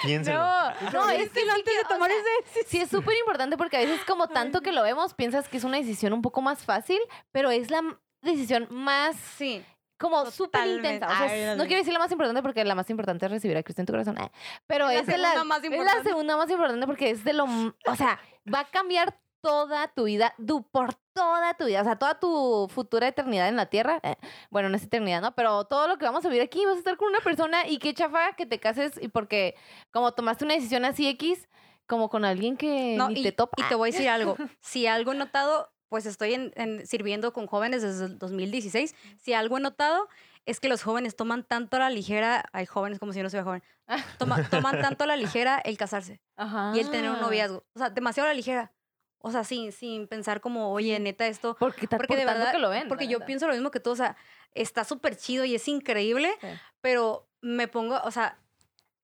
[0.08, 0.40] piénselo.
[0.40, 3.78] no, no, es que antes de o tomar sea, ese Sí, es súper importante porque
[3.78, 6.64] a veces como tanto que lo vemos, piensas que es una decisión un poco más
[6.66, 7.00] fácil,
[7.32, 7.84] pero es la
[8.22, 9.64] decisión más Sí.
[9.98, 11.08] como súper intensa.
[11.08, 13.64] O sea, no quiero decir la más importante porque la más importante es recibir a
[13.64, 14.18] Cristo en tu corazón.
[14.18, 14.32] eh,
[14.68, 16.10] Pero Es la es, de la, segunda más es la importante.
[16.10, 17.46] segunda más importante porque es de lo...
[17.46, 18.20] O sea,
[18.54, 22.68] va a cambiar toda tu vida, du- por toda tu vida, o sea, toda tu
[22.72, 24.00] futura eternidad en la tierra.
[24.04, 24.16] eh,
[24.52, 25.34] bueno, no es eternidad, ¿no?
[25.34, 27.80] Pero todo lo que vamos a vivir aquí, vas a estar con una persona y
[27.80, 29.56] qué chafa que te cases y porque
[29.92, 31.50] como tomaste una decisión así X,
[31.88, 33.56] como con alguien que No, ni y, te topa.
[33.58, 34.36] y te voy a decir algo.
[34.62, 38.96] Si algo he notado, pues estoy en, en- sirviendo con jóvenes desde el 2016.
[39.18, 40.08] Si algo he notado
[40.46, 43.30] es que los jóvenes toman tanto a la ligera, hay jóvenes como si yo no
[43.30, 43.62] soy joven,
[44.18, 46.72] toma- toman tanto a la ligera el casarse Ajá.
[46.74, 47.66] y el tener un noviazgo.
[47.76, 48.72] O sea, demasiado a la ligera.
[49.20, 51.58] O sea, sin, sin pensar como, oye, neta, esto...
[51.60, 52.88] Porque, Porque por de verdad, que lo ven.
[52.88, 54.16] porque yo pienso lo mismo que tú, o sea,
[54.54, 56.48] está súper chido y es increíble, Sí.
[56.80, 58.38] pero me pongo, o sea,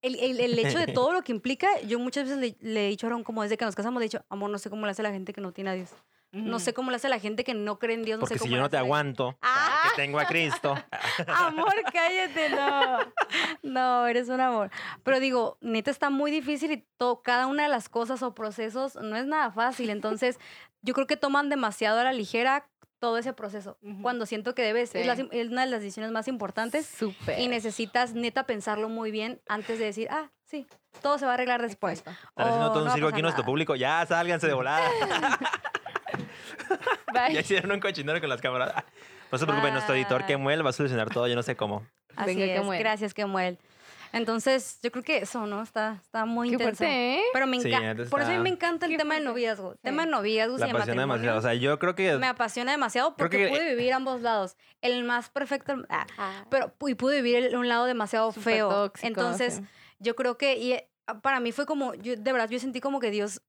[0.01, 2.89] el, el- el hecho de todo lo que implica, yo muchas veces le, le he
[2.89, 4.85] dicho a Aaron, como desde que nos casamos, le he dicho, amor, no sé cómo
[4.85, 5.89] le hace la gente que no tiene a Dios.
[6.45, 8.17] No sé cómo le hace la gente que no cree en Dios.
[8.17, 9.83] No Porque sé si cómo yo le no te aguanto, Ah.
[9.89, 10.75] que tengo a Cristo.
[11.27, 12.97] Amor, cállate, no.
[13.63, 14.69] No, eres un amor.
[15.03, 18.95] Pero digo, neta está muy difícil y to- cada una de las cosas o procesos
[18.95, 19.89] no es nada fácil.
[19.89, 20.39] Entonces,
[20.81, 22.67] yo creo que toman demasiado a la ligera
[22.99, 23.77] todo ese proceso.
[24.01, 25.27] Cuando siento que debes, es, la- Sí.
[25.31, 27.37] es una de las decisiones más importantes Súper.
[27.39, 30.65] y necesitas neta pensarlo muy bien antes de decir, ah, sí,
[31.03, 32.03] todo se va a arreglar después.
[32.35, 33.75] Haciendo O todo no un circo aquí nuestro público.
[33.75, 34.81] Ya, sálganse de volada.
[37.13, 37.33] Bye.
[37.33, 38.73] ya hicieron un cochinero con las cámaras.
[39.31, 40.25] No se preocupen, nuestro editor Ah.
[40.25, 41.85] Kemuel va a solucionar todo, yo no sé cómo.
[42.15, 42.79] Así Venga, es, Kemuel.
[42.79, 43.57] gracias, Kemuel.
[44.13, 45.61] Entonces, yo creo que eso, ¿no?
[45.61, 46.77] Está, está muy Qué intenso.
[46.77, 47.21] fuerte, ¿eh?
[47.33, 47.93] Pero me Sí, encanta.
[47.93, 49.33] neta Por eso a mí está- me encanta el Qué tema del fuerte.
[49.41, 49.73] noviazgo.
[49.73, 49.79] Sí.
[49.83, 51.31] Tema de noviazgos La y de apasiona matrimonio.
[51.33, 51.39] demasiado.
[51.39, 52.17] O sea, yo creo que...
[52.17, 54.55] me apasiona demasiado Creo porque que- pude vivir ambos lados.
[54.81, 58.69] El más perfecto, ah, Ah, pero y pude vivir el- un lado demasiado súper feo.
[58.69, 59.61] tóxico, Entonces, sí.
[59.99, 60.89] yo creo que y, eh,
[61.21, 63.41] para mí fue como, yo, de verdad, yo sentí como que Dios,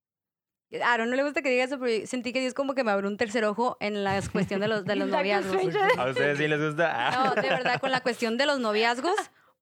[0.85, 3.09] Aaron no le gusta que diga eso, pero sentí que Dios como que me abrió
[3.09, 5.57] un tercer ojo en la cuestión de los, de los noviazgos.
[5.97, 6.93] A ustedes sí les gusta.
[6.95, 7.33] Ah.
[7.35, 9.17] No, de verdad, con la cuestión de los noviazgos,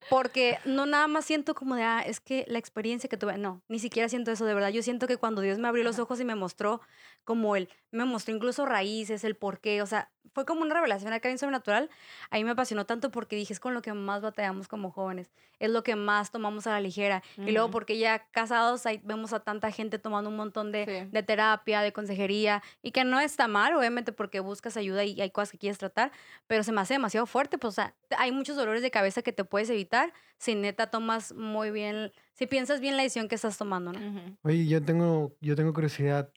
[0.09, 3.63] porque no nada más siento como de, ah, es que la experiencia que tuve, no,
[3.69, 4.69] ni siquiera siento eso, de verdad.
[4.71, 6.81] Yo siento que cuando Dios me abrió los ojos y me mostró
[7.25, 11.13] como él, me mostró incluso raíces, el por qué, o sea, fue como una revelación
[11.13, 11.89] acá en Sobrenatural.
[12.31, 15.71] Ahí me apasionó tanto porque dije, es con lo que más batallamos como jóvenes, es
[15.71, 17.23] lo que más tomamos a la ligera.
[17.39, 17.73] Y luego Ujú.
[17.73, 21.09] porque ya casados ahí vemos a tanta gente tomando un montón de, Sí.
[21.11, 25.31] de terapia, de consejería, y que no está mal, obviamente, porque buscas ayuda y hay
[25.31, 26.13] cosas que quieres tratar,
[26.47, 29.33] pero se me hace demasiado fuerte, pues, o sea, hay muchos dolores de cabeza que
[29.33, 33.57] te puedes evitar si neta tomas muy bien, si piensas bien la decisión que estás
[33.59, 33.99] tomando, ¿no?
[33.99, 34.37] Ujú.
[34.43, 36.31] Oye, yo tengo, yo tengo curiosidad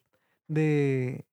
[0.47, 1.25] de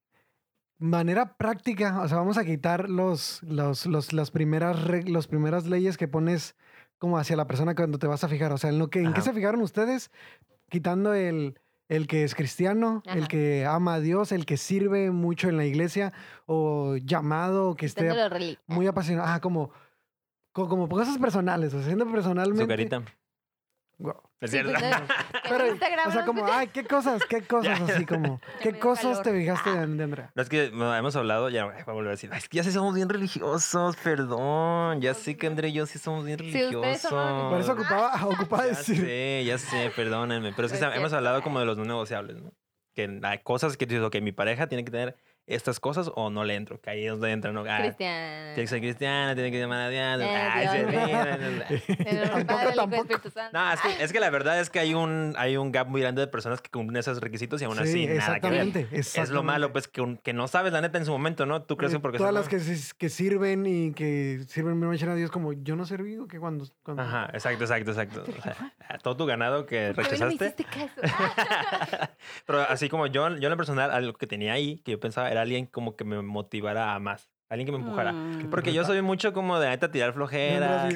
[0.79, 2.01] manera práctica.
[2.03, 4.77] O sea, vamos a quitar los, los, los, las primeras
[5.07, 6.57] las primeras leyes que pones
[6.99, 8.53] como hacia la persona cuando te vas a fijar.
[8.53, 10.11] O sea, en lo que, ¿en qué se fijaron ustedes?
[10.69, 11.59] Quitando el,
[11.89, 15.65] el que es cristiano, el que ama a Dios, el que sirve mucho en la
[15.65, 16.13] iglesia
[16.47, 18.13] o llamado, que esté
[18.67, 19.29] muy apasionado.
[19.29, 19.71] Ah, como,
[20.57, 22.63] co- como, cosas personales, o sea, siendo personalmente.
[22.65, 23.03] Su carita.
[23.99, 24.21] Guau.
[24.41, 24.73] Es Sí, cierto.
[25.49, 25.65] Pero,
[26.07, 29.23] o sea, como, ay, qué cosas, qué cosas así como, qué cosas calor.
[29.23, 30.33] te fijaste de, de Andrea.
[30.35, 32.65] No, es que hemos hablado, ya voy a volver a decir, "Ay, es que ya
[32.65, 35.01] sí somos bien religiosos, perdón.
[35.01, 37.01] Ya sé que André y yo sí somos bien religiosos.
[37.11, 38.97] son Por eso ocupaba, ocupaba Ya decir.
[39.01, 40.53] sé, ya sé, perdónenme.
[40.55, 42.53] Pero es que hemos hablado como de los no negociables, ¿no?
[42.95, 45.17] Que hay cosas que dices, ok, mi pareja tiene que tener
[45.47, 46.81] estas cosas o no le entro.
[46.81, 47.65] Que ahí es donde entra, ¿no?
[47.69, 48.55] Ah, Cristian.
[48.55, 50.07] tiene que ser cristiana, tiene que llamar a Dios.
[52.07, 52.55] Eh, Santo.
[53.53, 56.01] No, es que, es que la verdad es que hay un, hay un gap muy
[56.01, 58.61] grande de personas que cumplen esos requisitos y aún Sí, así nada que ver.
[58.67, 61.47] exactamente, Es lo malo, pues, que, un- que no sabes la neta en su momento,
[61.47, 61.63] ¿no?
[61.63, 62.19] Tú crees que Eh, porque...
[62.19, 65.85] Todas las que, se- que sirven y que sirven me a Dios como yo no
[65.85, 66.65] he servido, que cuando...
[66.83, 68.25] cuando- Ajá, exacto, exacto, exacto.
[68.39, 70.67] O sea, todo tu ganado que ¿Por qué no me rechazaste.
[72.47, 75.31] Pero así como yo, yo en lo personal, algo que tenía ahí, que yo pensaba,
[75.37, 77.31] era alguien como que me motivara a más.
[77.49, 78.13] Alguien que me empujara.
[78.13, 78.51] Mm.
[78.51, 80.89] Porque yo soy mucho como de neta tirar flojera.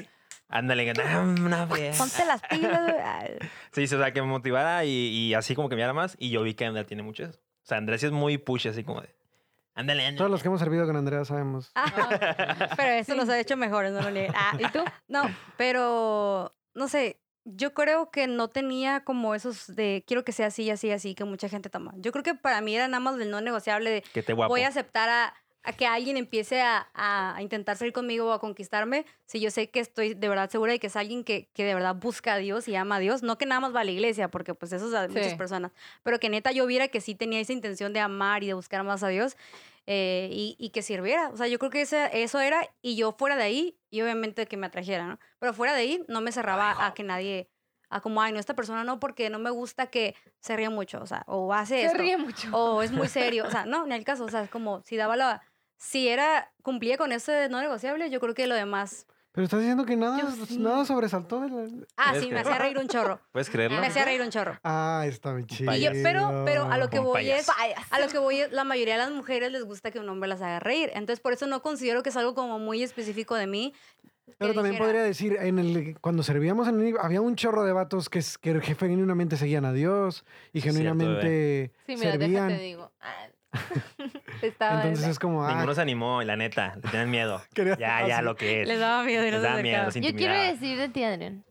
[0.48, 1.96] Ándale, que, "Ah, una vez.
[1.96, 2.80] Ponte las pilas.
[3.72, 6.16] Sí, o sea, que me motivara y, y así como que me diera más.
[6.18, 7.38] Y yo vi que Andrea tiene mucho eso.
[7.38, 9.14] O sea, Andrea sí es muy push, así como de.
[9.76, 10.16] Ándale, ándale.
[10.18, 11.70] Todos los que hemos servido con Andrea sabemos.
[12.76, 14.32] Pero eso los ha hecho mejores, no lo niego.
[14.36, 14.80] Ah, ¿y tú?
[15.06, 15.22] No,
[15.56, 17.20] pero no sé.
[17.44, 21.24] Yo creo que no tenía como esos de quiero que sea así, así, así, que
[21.24, 21.92] mucha gente toma.
[21.96, 24.50] Yo creo que para mí era nada más del no negociable de Que te guapo.
[24.50, 28.32] voy a aceptar a, a que alguien empiece a, a- a intentar salir conmigo o
[28.32, 31.48] a conquistarme si yo sé que estoy de verdad segura de que es alguien que,
[31.54, 33.22] que de verdad busca a Dios y ama a Dios.
[33.22, 35.72] No que nada más va a la iglesia, porque pues eso es de muchas personas,
[36.02, 38.84] pero que neta yo viera que sí tenía esa intención de amar y de buscar
[38.84, 39.36] más a Dios
[39.92, 41.30] eh, y, y que sirviera.
[41.30, 44.56] O sea, yo creo que eso era y yo fuera de ahí y obviamente que
[44.56, 45.18] me atrajera, ¿no?
[45.40, 47.50] Pero fuera de ahí no me cerraba a que nadie...
[47.92, 51.00] A como, ay, no, esta persona no, porque no me gusta que se ríe mucho,
[51.02, 52.48] o sea, o hace Se esto ríe mucho.
[52.56, 53.44] o es muy serio.
[53.44, 54.24] O sea, no, ni el caso.
[54.24, 55.42] O sea, es como si daba la.
[55.76, 56.52] Si era.
[56.62, 59.08] Cumplía con ese no negociable, yo creo que lo demás.
[59.32, 60.58] Pero estás diciendo que nada, sí.
[60.58, 61.64] nada sobresaltó de la...
[61.96, 63.20] Ah, ¿Ves sí, que- me hacía reír un chorro.
[63.30, 63.80] ¿Puedes creerlo?
[63.80, 64.58] Me hacía reír un chorro.
[64.64, 65.72] Ah, está bien chido.
[65.72, 67.46] Y yo- pero, pero a lo que Un voy es.
[67.90, 70.28] A lo que voy es, la mayoría de las mujeres les gusta que un hombre
[70.28, 70.90] las haga reír.
[70.94, 73.72] Entonces, por eso no considero que es algo como muy específico de mí.
[74.38, 77.72] Pero también dijera, podría decir, en el, cuando servíamos en el, había un chorro de
[77.72, 82.48] vatos que, que genuinamente seguían a Dios y Cierto, genuinamente Sí, mira, servían.
[82.48, 82.92] déjate digo.
[83.00, 83.26] Ah.
[84.42, 86.74] Estaba Entonces es como, ah, Ninguno se animó, y la neta.
[86.76, 87.42] Le tenían miedo.
[87.54, 88.68] Quería- Ya, ya lo que es.
[88.68, 91.44] Les daba miedo y no Les se daba miedo, Yo quiero decir de ti, Adrián.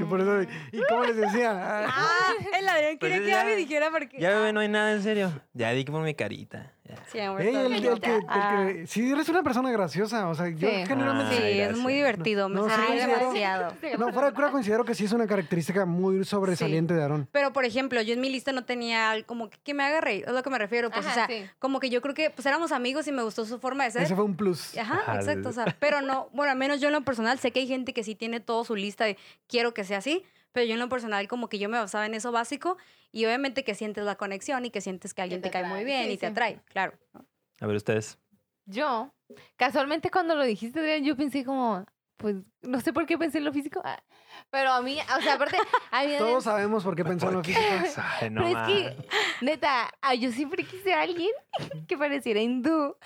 [0.00, 0.42] yo por eso,
[0.72, 1.50] ¿y cómo les decía?
[1.52, 4.18] Ah, Ah, el Adrián Pues quería es que ya- Abby dijera porque.
[4.18, 5.30] Ya, bebé, no hay nada en serio.
[5.52, 6.72] Ya di que por mi carita.
[7.10, 10.86] Sí, el, el que, el que- sí, eres una persona graciosa, o sea, yo Sí.
[10.86, 11.36] generalmente...
[11.36, 12.48] Ay, Sí, es muy divertido.
[12.48, 13.72] Me No, sí, reír considero- demasiado.
[13.98, 17.28] No, fuera de cura considero que sí es una característica muy sobresaliente de Aarón.
[17.32, 20.24] Pero, por ejemplo, yo en mi lista no tenía como que, que me haga reír,
[20.26, 20.90] es lo que me refiero.
[20.90, 21.46] Pues, Ajá, o sea, sí.
[21.58, 24.02] como que yo creo que pues éramos amigos y me gustó su forma de ser.
[24.02, 24.76] Ese fue un plus.
[24.76, 25.48] Ajá, Ajá, exacto.
[25.48, 27.92] O sea, pero no, bueno, al menos yo en lo personal sé que hay gente
[27.92, 29.16] que sí tiene todo su lista de
[29.48, 30.24] quiero que sea así,
[30.56, 32.78] pero yo en lo personal como que yo me basaba en eso básico
[33.12, 35.80] y obviamente que sientes la conexión y que sientes que alguien te te, cae muy
[35.80, 36.32] atrae, bien sí, y te sí.
[36.32, 36.98] atrae, claro.
[37.60, 38.18] A ver, ustedes.
[38.64, 39.12] Yo,
[39.56, 41.84] casualmente cuando lo dijiste, Adrián, yo pensé como,
[42.16, 44.02] pues, no sé por qué pensé en lo físico, ah,
[44.48, 45.58] pero a mí, o sea, aparte,
[45.90, 46.14] a mí...
[46.18, 47.62] Todos sabemos por qué pensó en lo físico.
[48.20, 49.08] Ay, no pero es que,
[49.42, 51.32] neta, ah, yo siempre quise a alguien
[51.86, 52.96] que pareciera hindú.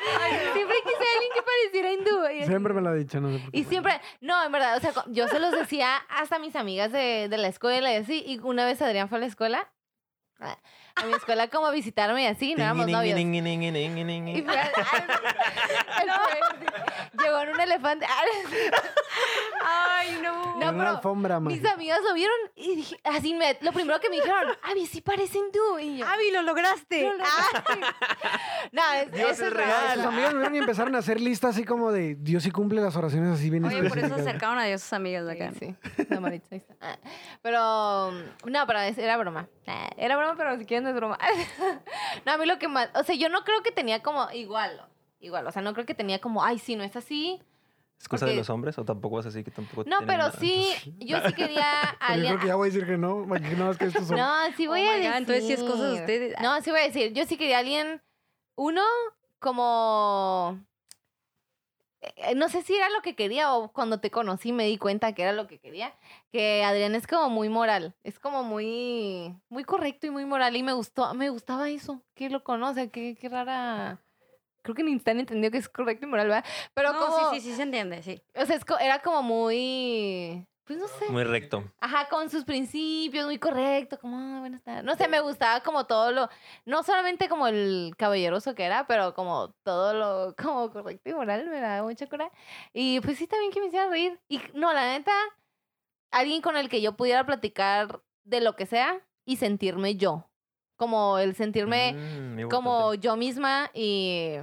[0.52, 2.28] Siempre quise a alguien que pareciera hindú.
[2.30, 2.46] y.
[2.46, 3.58] Siempre me lo ha dicho, no sé por qué.
[3.58, 6.92] Y siempre, no, en verdad, o sea, yo se los decía hasta a mis amigas
[6.92, 8.22] de, de la escuela y así.
[8.26, 9.70] Y una vez Adrián fue a la escuela,
[11.02, 13.18] a mi escuela como a visitarme y así, no éramos novios.
[13.18, 14.70] Y fue al-
[15.96, 16.68] al- al-
[17.22, 18.06] llegó en un elefante.
[19.64, 20.38] Ay, no.
[20.58, 21.72] No, una pero alfombra Mis mágica.
[21.72, 25.42] amigas lo vieron y dije, así me, lo primero que me dijeron, Avi, sí parecen
[25.52, 25.78] tú.
[25.78, 27.02] Y yo, Abby, lo lograste.
[27.04, 27.86] "No, no, no".
[28.72, 29.94] No, es, Dios eso es es real.
[29.94, 32.96] Sus amigas vieron y empezaron a hacer listas así como de Dios sí cumple las
[32.96, 34.26] oraciones así bien Oye, por eso específicas.
[34.26, 35.50] acercaron a Dios sus amigas de acá.
[35.58, 36.06] Sí, sí.
[36.10, 36.74] La Maritza, ahí está.
[36.80, 36.96] Ah,
[37.42, 38.10] Pero,
[38.44, 39.48] no, pero es- era broma.
[39.66, 41.18] Ah, Era broma, pero si quieren no es broma.
[42.26, 44.84] No, a mí lo que más, o sea, yo no creo que tenía como igual,
[45.20, 47.40] igual, o sea, no creo que tenía como, ay, sí, no es así.
[48.00, 50.32] ¿Es cosa de los hombres o tampoco vas así que tampoco No, pero nada?
[50.38, 52.26] sí, yo sí quería a Pero yo alguien.
[52.34, 54.16] creo que ya voy a decir que no, que no, es que estos son...
[54.18, 55.16] No, sí voy Oh a my God, decir.
[55.16, 56.34] entonces sí es cosa de ustedes.
[56.40, 57.12] No, sí voy a decir.
[57.12, 58.00] Yo sí quería a alguien,
[58.54, 58.82] uno,
[59.40, 60.60] como...
[62.00, 65.12] eh, No sé si era lo que quería o cuando te conocí me di cuenta
[65.14, 65.94] que era lo que quería.
[66.32, 67.94] Que Adrián es como muy moral.
[68.04, 70.56] Es como muy, muy correcto y muy moral.
[70.56, 72.02] Y me gustó, me gustaba eso.
[72.14, 73.98] Que lo conoce, qué, qué rara.
[74.62, 76.44] Creo que ni Instan entendió que es correcto y moral, ¿verdad?
[76.74, 77.30] Pero no, como.
[77.30, 78.20] sí, sí, sí se entiende, sí.
[78.34, 80.44] O sea, es co- era como muy.
[80.68, 81.10] Pues no sé.
[81.10, 81.64] Muy recto.
[81.80, 84.84] Ajá, con sus principios, muy correcto, como, ah, buenas tardes.
[84.84, 86.28] No sé, me gustaba como todo lo,
[86.66, 91.48] no solamente como el caballeroso que era, pero como todo lo, como correcto y moral,
[91.48, 92.30] me daba mucha cura.
[92.74, 94.20] Y pues sí, también que me hiciera reír.
[94.28, 95.12] Y no, la neta,
[96.10, 100.28] alguien con el que yo pudiera platicar de lo que sea y sentirme yo.
[100.76, 104.34] Como el sentirme Mm, como yo misma y,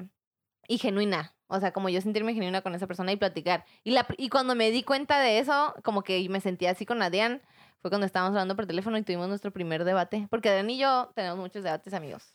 [0.67, 1.34] y genuina.
[1.47, 3.65] O sea, como yo sentirme genuina con esa persona y platicar.
[3.83, 7.01] Y, la, y cuando me di cuenta de eso, como que me sentía así con
[7.01, 7.41] Adrián,
[7.81, 10.27] fue cuando estábamos hablando por teléfono y tuvimos nuestro primer debate.
[10.31, 12.33] Porque Adrián y yo tenemos muchos debates, amigos.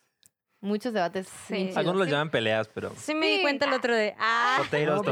[0.62, 1.26] Muchos debates.
[1.48, 1.72] Sí.
[1.74, 2.12] Algunos los Sí.
[2.12, 2.92] llaman peleas, pero.
[2.96, 5.06] Sí me di cuenta el otro de, ah, No, pero- nos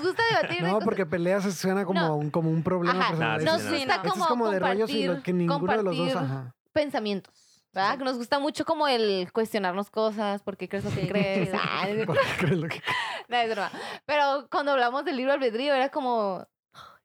[0.00, 0.62] gusta debatir.
[0.62, 2.16] de No, porque peleas suena como, No.
[2.16, 3.40] un, como un problema Ajá, personal.
[3.40, 3.76] sí, nos sí, no.
[3.78, 6.36] gusta como es como de rollos y lo compartir- que ninguno de los dos, compartir
[6.38, 6.54] ajá.
[6.72, 7.34] pensamientos.
[7.72, 7.98] ¿Verdad?
[7.98, 11.50] Que nos gusta mucho como el cuestionarnos cosas, por qué crees lo que crees.
[11.54, 12.82] Ay, ¿Por qué crees lo que-
[13.28, 13.70] No, es broma.
[14.06, 16.44] Pero cuando hablamos del libro albedrío era como,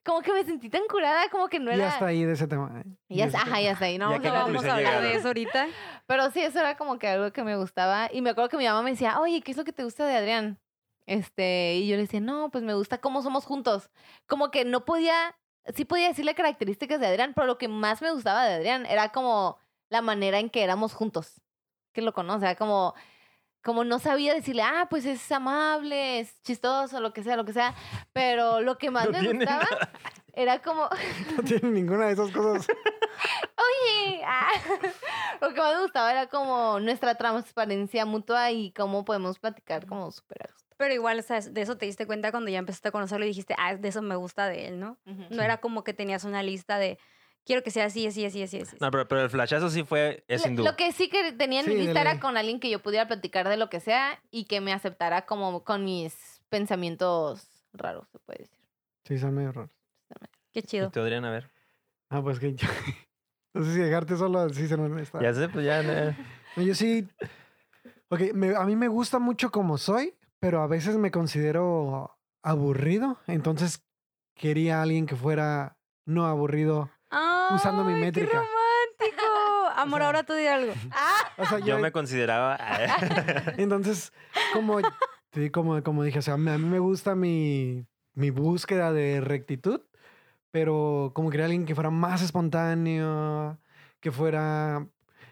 [0.03, 1.89] como que me sentí tan curada, como que no Y era...
[1.89, 2.81] hasta ahí de ese tema.
[2.81, 2.89] ¿eh?
[3.09, 3.97] Y está, ajá, ya está ahí.
[3.99, 4.71] No ¿Y a vamos a hablar de vamos eso.
[4.71, 5.19] a hablar de llegaron?
[5.19, 5.67] eso ahorita.
[6.07, 8.09] Pero sí, eso era como que algo que me gustaba.
[8.11, 10.05] Y me acuerdo que mi mamá me decía, oye, ¿qué es lo que te gusta
[10.07, 10.59] de Adrián?
[11.05, 13.91] Este, y yo le decía, no, pues me gusta cómo somos juntos.
[14.27, 15.35] Como que no podía,
[15.75, 19.09] sí podía decirle características de Adrián, pero lo que más me gustaba de Adrián era
[19.11, 19.59] como
[19.95, 21.41] la manera en que éramos juntos.
[21.93, 22.93] Que lo conoce, como,
[23.63, 27.53] como no sabía decirle, ah, pues es amable, es chistoso, lo que sea, lo que
[27.53, 27.73] sea.
[28.11, 29.67] Pero lo que más No me gustaba
[30.33, 30.89] era como,
[31.37, 32.67] No tiene ninguna de esas cosas.
[33.97, 34.49] Oye, ah,
[35.39, 40.11] lo que más me gustaba era como nuestra transparencia mutua y cómo podemos platicar como
[40.11, 40.53] súper.
[40.75, 43.29] Pero igual, o sea, de eso te diste cuenta cuando ya empezaste a conocerlo y
[43.29, 44.97] dijiste, ah, de eso me gusta de él, ¿no?
[45.29, 46.99] No era como que tenías una lista de,
[47.45, 48.75] quiero que sea así, así, así, así, así.
[48.79, 50.23] No, pero, pero el flashazo sí fue.
[50.27, 50.71] Es Lo- sin duda.
[50.71, 53.07] Lo que sí que tenía en mi Sí, lista era con alguien que yo pudiera
[53.07, 58.19] platicar de lo que sea y que me aceptara como con mis pensamientos raros, se
[58.19, 58.59] puede decir.
[59.05, 59.71] Sí, son medio raros.
[60.51, 60.89] Qué ¿Y chido.
[60.89, 61.51] tú, Adrián, a ver.
[62.09, 62.67] Ah, pues que yo...
[63.53, 65.21] No sé si dejarte solo así se nos está.
[65.21, 65.81] Ya sé, pues ya.
[66.57, 67.07] No, yo sí.
[68.09, 73.17] Ok, me- a mí me gusta mucho como soy, pero a veces me considero aburrido.
[73.27, 73.81] Entonces
[74.35, 76.89] quería alguien que fuera no aburrido.
[77.55, 78.31] Usando mi ¡Ay, métrica.
[78.31, 79.25] ¡Qué romántico!
[79.75, 80.73] Amor, sea, ahora tú di algo.
[81.37, 82.57] O sea, Yo me consideraba.
[83.57, 84.11] Entonces,
[84.53, 84.79] como,
[85.51, 89.81] como, como dije, o sea, a mí me gusta mi, mi búsqueda de rectitud,
[90.51, 93.59] pero como quería alguien que fuera más espontáneo,
[93.99, 94.87] que fuera...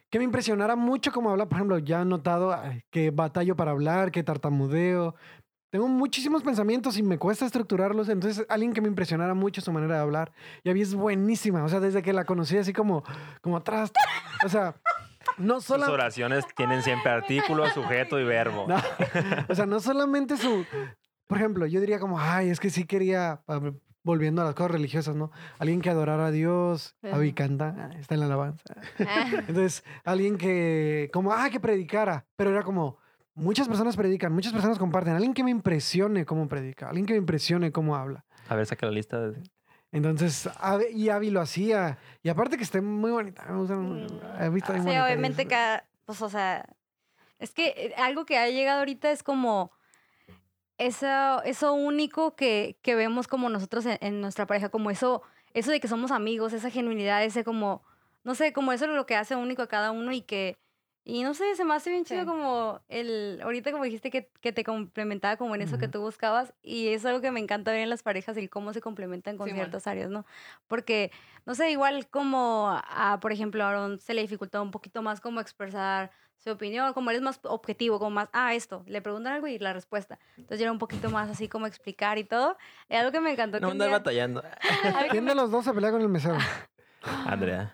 [0.09, 2.55] Que me impresionara mucho como habla, por ejemplo, ya he notado
[2.91, 5.15] que batallo para hablar, que tartamudeo.
[5.73, 9.95] Tengo muchísimos pensamientos y me cuesta estructurarlos, entonces alguien que me impresionara mucho su manera
[9.95, 10.31] de hablar.
[10.63, 13.03] Y a mí es buenísima, o sea, desde que la conocí así como,
[13.41, 13.91] como atrás.
[14.45, 14.75] O sea,
[15.39, 15.91] no Sus solo...
[15.91, 18.67] oraciones tienen siempre artículo, sujeto y verbo.
[18.67, 18.75] No,
[19.49, 20.63] o sea, no solamente su.
[21.25, 23.41] Por ejemplo, yo diría como, ay, es que sí quería,
[24.03, 25.31] volviendo a las cosas religiosas, ¿no?
[25.57, 27.19] Alguien que adorara a Dios, a Ajá.
[27.33, 28.75] canta, ah, está en la alabanza.
[28.99, 32.99] Ah, Entonces, alguien que, como, ah, que predicara, pero era como,
[33.35, 37.19] muchas personas predican, muchas personas comparten, alguien que me impresione cómo predica, alguien que me
[37.19, 38.25] impresione cómo habla.
[38.49, 39.19] A ver, saca la lista.
[39.29, 39.41] de-
[39.91, 40.49] Entonces,
[40.93, 41.97] y Abby lo hacía.
[42.23, 46.65] Y aparte que esté muy bonita, me gusta Sí, bonita obviamente cada, pues, o sea,
[47.39, 49.71] es que eh, algo que ha llegado ahorita es como
[50.77, 55.21] eso, eso único que, que vemos como nosotros en, en nuestra pareja, como eso,
[55.53, 57.83] eso de que somos amigos, esa genuinidad, ese como,
[58.23, 60.57] no sé, como eso es lo que hace único a cada uno y que,
[61.05, 62.25] y no sé, se me hace bien chido Sí.
[62.27, 66.53] como el, ahorita como dijiste que, que te complementaba como en eso que tú buscabas
[66.61, 69.49] y es algo que me encanta ver en las parejas, el cómo se complementan con
[69.49, 70.25] ciertas áreas, ¿no?
[70.67, 71.11] Porque,
[71.45, 75.19] no sé, igual como, a, por ejemplo, a Aaron se le dificultaba un poquito más
[75.21, 79.31] como expresar su opinión, como él es más objetivo, como más, ah, esto, le preguntan
[79.33, 80.19] algo y la respuesta.
[80.35, 82.57] Entonces yo era un poquito más así como explicar y todo.
[82.89, 83.59] Y algo que me encantó.
[83.61, 84.43] No andar día- batallando.
[85.11, 86.37] ¿Quién de los dos se pelea con el mesero?
[87.25, 87.73] Andrea.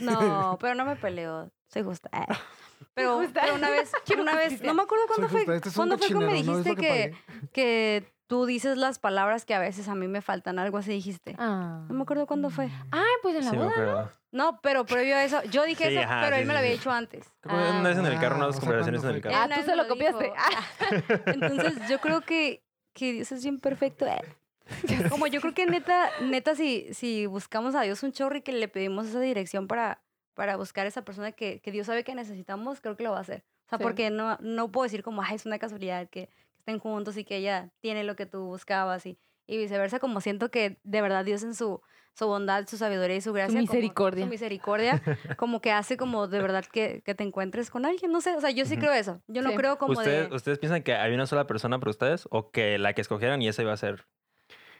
[0.00, 1.50] No, pero no me peleo.
[1.68, 2.10] Soy justa.
[2.80, 2.86] Ah.
[2.94, 3.16] Pero,
[3.54, 6.14] una vez, una vez, no me acuerdo Soy cuándo fue, este es cuándo fue que
[6.14, 6.32] me ¿no?
[6.32, 7.14] Dijiste que que,
[7.52, 11.34] que tú dices las palabras que a veces a mí me faltan, algo así dijiste.
[11.38, 11.84] ah.
[11.88, 12.68] No me acuerdo cuándo fue.
[12.90, 13.70] Ay, pues en la Sí, boda.
[13.70, 14.12] acuerdo.
[14.32, 16.54] No, pero previo a eso, yo dije Sí, eso, ajá, pero sí, él me sí,
[16.54, 17.26] lo había dicho antes.
[17.42, 19.52] Que una vez en el carro, Ah, unas o sea, conversaciones en ¿cuándo el carro.
[19.52, 20.32] Ah, tú se lo copiaste.
[20.36, 21.22] Ah.
[21.26, 22.62] Entonces yo creo que,
[22.92, 24.06] que Dios es bien perfecto.
[24.06, 24.20] eh.
[25.10, 28.52] Como yo creo que neta, neta, si, si buscamos a Dios un chorro y que
[28.52, 30.00] le pedimos esa dirección para,
[30.34, 33.22] para buscar esa persona que, que Dios sabe que necesitamos, creo que lo va a
[33.22, 33.44] hacer.
[33.66, 33.84] O sea, Sí.
[33.84, 37.24] porque no, no puedo decir como, ay, es una casualidad que, que estén juntos y
[37.24, 41.24] que ella tiene lo que tú buscabas y, y viceversa, como siento que de verdad
[41.24, 41.80] Dios en su,
[42.14, 43.58] su bondad, su sabiduría y su gracia.
[43.60, 44.24] como- misericordia.
[44.24, 45.02] su misericordia,
[45.36, 48.10] como que hace como de verdad que, que te encuentres con alguien.
[48.12, 49.20] No sé, o sea, yo sí creo eso.
[49.28, 50.34] Yo no creo como ¿Ustedes, de...
[50.36, 53.48] ¿Ustedes piensan que hay una sola persona para ustedes o que la que escogieran y
[53.48, 54.06] esa iba a ser?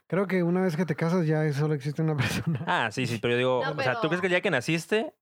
[0.09, 2.65] Creo que una vez que te casas ya solo existe una persona.
[2.67, 4.51] Ah, sí, sí, pero yo digo, No, o sea, ¿tú crees que el día que
[4.51, 5.15] naciste,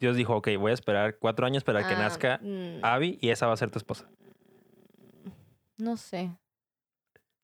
[0.00, 3.30] Dios dijo, ok, voy a esperar cuatro años para que Ah, nazca mm, Abby y
[3.30, 4.08] esa va a ser tu esposa?
[5.78, 6.30] No sé.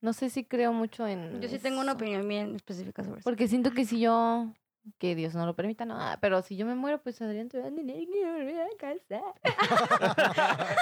[0.00, 1.40] No sé si creo mucho en.
[1.42, 3.24] Yo sí tengo una opinión bien específica sobre eso.
[3.24, 4.52] Porque siento que si yo.
[4.98, 5.94] Que Dios no lo permita, no.
[6.00, 8.66] ah, Pero si yo me muero, pues Adrián te va a tener que volver a
[8.78, 9.22] casar.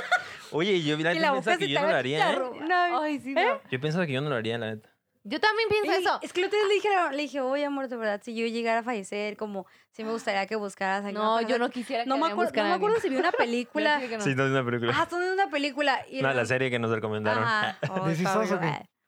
[0.53, 2.39] Oye, yo, la Y boca que yo no lo haría, ¿eh?
[2.69, 3.35] No, Ay, sí, ¿Eh?
[3.35, 3.61] no.
[3.70, 4.89] Yo pienso que yo no lo haría, la neta.
[5.28, 6.18] Yo también pienso Y eso.
[6.22, 8.82] Es que día le dije, le dije, oye, amor, de verdad, si yo llegara a
[8.82, 11.60] fallecer, como, si me gustaría que buscaras a alguien No, yo casar".
[11.60, 13.98] no quisiera que No me, Adrián acuerdo, no me acuerdo si vi una película.
[14.00, 14.20] no.
[14.20, 14.92] Sí, no es una película.
[14.96, 16.05] Ah, son de una película.
[16.09, 17.44] Y no, la serie que nos recomendaron.
[17.44, 17.78] Ajá.
[17.90, 18.09] Oh.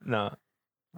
[0.01, 0.39] No.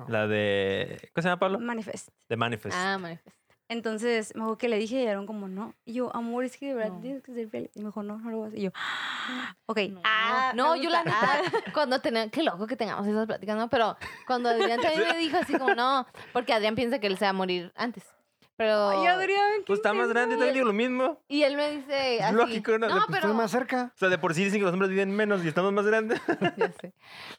[0.08, 1.10] La de.
[1.14, 1.58] ¿Cómo se llama, Pablo?
[1.60, 2.08] Manifest.
[2.28, 2.74] The Manifest.
[2.76, 3.41] Ah, manifiesto.
[3.72, 5.74] Entonces, me acuerdo que le dije y eran como, no.
[5.84, 7.00] Y yo, amor, es que de verdad No.
[7.00, 7.70] tienes que ser feliz.
[7.74, 8.58] Y me dijo, no, no lo voy a hacer.
[8.58, 8.70] Y yo,
[9.66, 9.78] ok.
[9.90, 11.40] No, Ah, no, yo la neta,
[11.74, 13.68] cuando tenía, qué loco que tengamos esas pláticas, ¿no?
[13.68, 13.96] Pero
[14.26, 17.30] cuando Adrián también me dijo así como, no, porque Adrián piensa que él se va
[17.30, 18.04] a morir antes.
[18.56, 18.90] Pero.
[18.90, 21.18] Ay, Adrián, qué Pues está más grande, también digo lo mismo.
[21.26, 22.34] Y él me dice así.
[22.36, 22.86] lógico, ¿no?
[22.88, 23.18] No, Pues pero.
[23.20, 23.92] estoy más cerca.
[23.94, 26.20] O sea, de por sí dicen que los hombres viven menos y estamos más grandes.
[26.58, 26.92] Ya sé.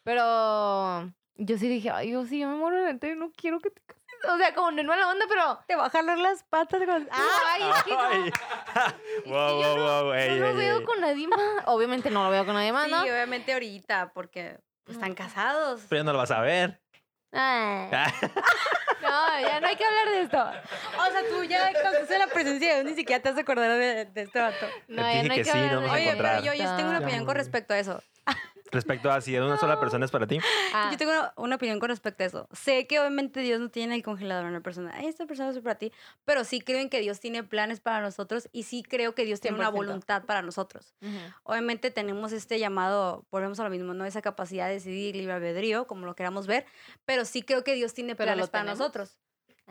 [0.03, 3.69] Pero yo sí dije, ay, yo sí, yo me muero de y no quiero que
[3.69, 4.03] te cases.
[4.26, 5.60] O sea, como en mala onda, pero.
[5.68, 7.08] Te va a jalar las patas con...
[7.12, 8.02] Ay, es que no.
[8.02, 8.32] Ay.
[9.26, 10.14] wow, yo wow, wow.
[10.14, 10.86] Ey, no lo ey, veo ey.
[10.86, 11.40] con nadie más.
[11.66, 13.02] Obviamente no lo veo con nadie más, Sí, ¿no?
[13.02, 15.82] obviamente ahorita, porque están casados.
[15.90, 16.82] Pero ya no lo vas a ver.
[17.32, 17.90] Ay.
[19.04, 20.38] No, ya no hay que hablar de esto.
[20.40, 23.78] O sea, tú ya cuando la presencia de Dios ni siquiera te vas a acordar
[23.78, 24.66] de, de este vato.
[24.88, 26.70] No, ya no hay que que sí, hablar no de a Oye, pero yo, yo
[26.70, 28.02] sí tengo una opinión con respecto a eso.
[28.72, 30.40] Respecto a si una sola persona es para ti.
[30.74, 32.48] Ah, Yo tengo una, una opinión con respecto a eso.
[32.54, 34.91] Sé que obviamente Dios no tiene el congelador en la persona.
[34.95, 35.91] Ay, esta persona es para ti.
[36.26, 39.41] Pero sí creo en que Dios tiene planes para nosotros y sí creo que Dios
[39.41, 39.74] tiene una 100%.
[39.76, 40.95] voluntad para nosotros.
[41.44, 44.06] Obviamente tenemos este llamado, volvemos a lo mismo, ¿no?
[44.06, 46.66] Esa capacidad de decidir libre albedrío, como lo queramos ver.
[47.06, 48.80] Pero sí creo que Dios tiene Pero planes para tenemos.
[48.80, 49.20] nosotros.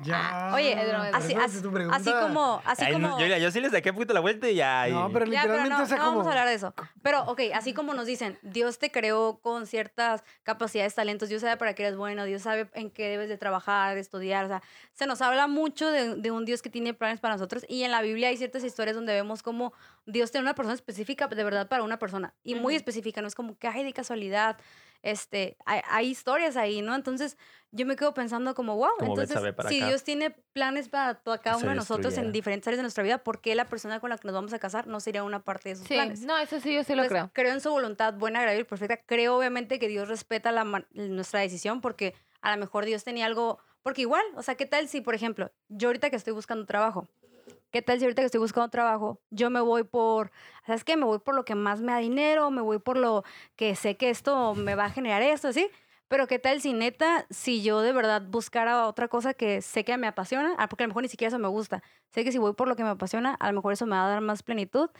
[0.00, 0.50] Ya.
[0.54, 2.62] Oye, broma, es Así, Pero así, tu así pregunta- como...
[2.64, 4.88] Así Ay, no, como yo, yo sí les saqué un poquito la vuelta y ya.
[4.88, 6.16] y- No, pero Ya, pero literalmente, no, o sea, no como.
[6.16, 6.74] vamos a hablar de eso.
[7.02, 11.56] Pero, ok, así como nos dicen, Dios te creó con ciertas capacidades, talentos, Dios sabe
[11.58, 14.62] para qué eres bueno, Dios sabe en qué debes de trabajar, de estudiar, o sea,
[14.92, 17.90] se nos habla mucho de, de un Dios que tiene planes para nosotros y en
[17.90, 19.72] la Biblia hay ciertas historias donde vemos como
[20.06, 23.34] Dios tiene una persona específica de verdad para una persona y muy específica, no es
[23.34, 24.56] como que hay de casualidad,
[25.02, 26.94] este, hay, hay historias ahí, ¿no?
[26.94, 27.36] Entonces
[27.70, 29.86] yo me quedo pensando como, wow, Como entonces si acá.
[29.88, 33.18] Dios tiene planes para to- cada uno de nosotros en diferentes áreas de nuestra vida,
[33.24, 35.70] ¿por qué la persona con la que nos vamos a casar no sería una parte
[35.70, 36.20] de sus Sí, planes?
[36.20, 37.52] no, eso sí, yo sí lo Entonces, creo.
[37.52, 38.96] en su voluntad buena, agradable y perfecta.
[38.98, 43.58] Creo obviamente que Dios respeta la nuestra decisión porque a lo mejor Dios tenía algo,
[43.82, 47.08] porque igual, o sea, ¿qué tal si, por ejemplo, yo ahorita que estoy buscando trabajo,
[47.72, 50.30] ¿qué tal si ahorita que estoy buscando trabajo, yo me voy por,
[50.66, 50.96] ¿sabes qué?
[50.96, 53.24] Me voy por lo que más me da dinero, me voy por lo
[53.56, 55.70] que sé que esto me va a generar esto, ¿sí?
[56.08, 59.96] Pero qué tal si neta, si yo de verdad buscara otra cosa que sé que
[59.96, 62.38] me apasiona, ah, porque a lo mejor ni siquiera eso me gusta, sé que si
[62.38, 64.42] voy por lo que me apasiona, a lo mejor eso me va a dar más
[64.42, 64.90] plenitud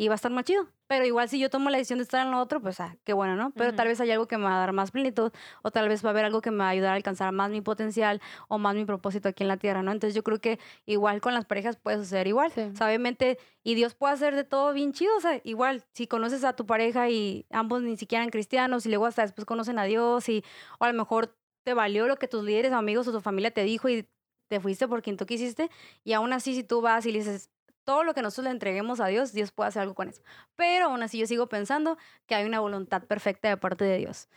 [0.00, 0.66] y va a estar más chido.
[0.86, 3.12] Pero igual si yo tomo la decisión de estar en lo otro, pues ah, qué
[3.12, 3.50] bueno, ¿no?
[3.50, 5.30] Pero tal vez hay algo que me va a dar más plenitud
[5.62, 7.50] o tal vez va a haber algo que me va a ayudar a alcanzar más
[7.50, 9.92] mi potencial o más mi propósito aquí en la tierra, ¿no?
[9.92, 12.50] Entonces yo creo que igual con las parejas puede suceder igual.
[12.50, 12.62] Sí.
[12.62, 16.06] O sea, obviamente, y Dios puede hacer de todo bien chido, o sea, igual si
[16.06, 19.78] conoces a tu pareja y ambos ni siquiera eran cristianos y luego hasta después conocen
[19.78, 20.42] a Dios y
[20.78, 23.64] o a lo mejor te valió lo que tus líderes, amigos o tu familia te
[23.64, 24.08] dijo y
[24.48, 25.68] te fuiste por quien tú quisiste
[26.04, 27.50] y aún así si tú vas y le dices
[27.84, 30.22] todo lo que nosotros le entreguemos a Dios, Dios puede hacer algo con eso.
[30.56, 31.96] Pero aún así yo sigo pensando
[32.26, 34.28] que hay una voluntad perfecta de parte de Dios.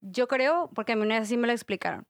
[0.00, 2.06] Yo creo, porque a mí una vez sí me lo explicaron.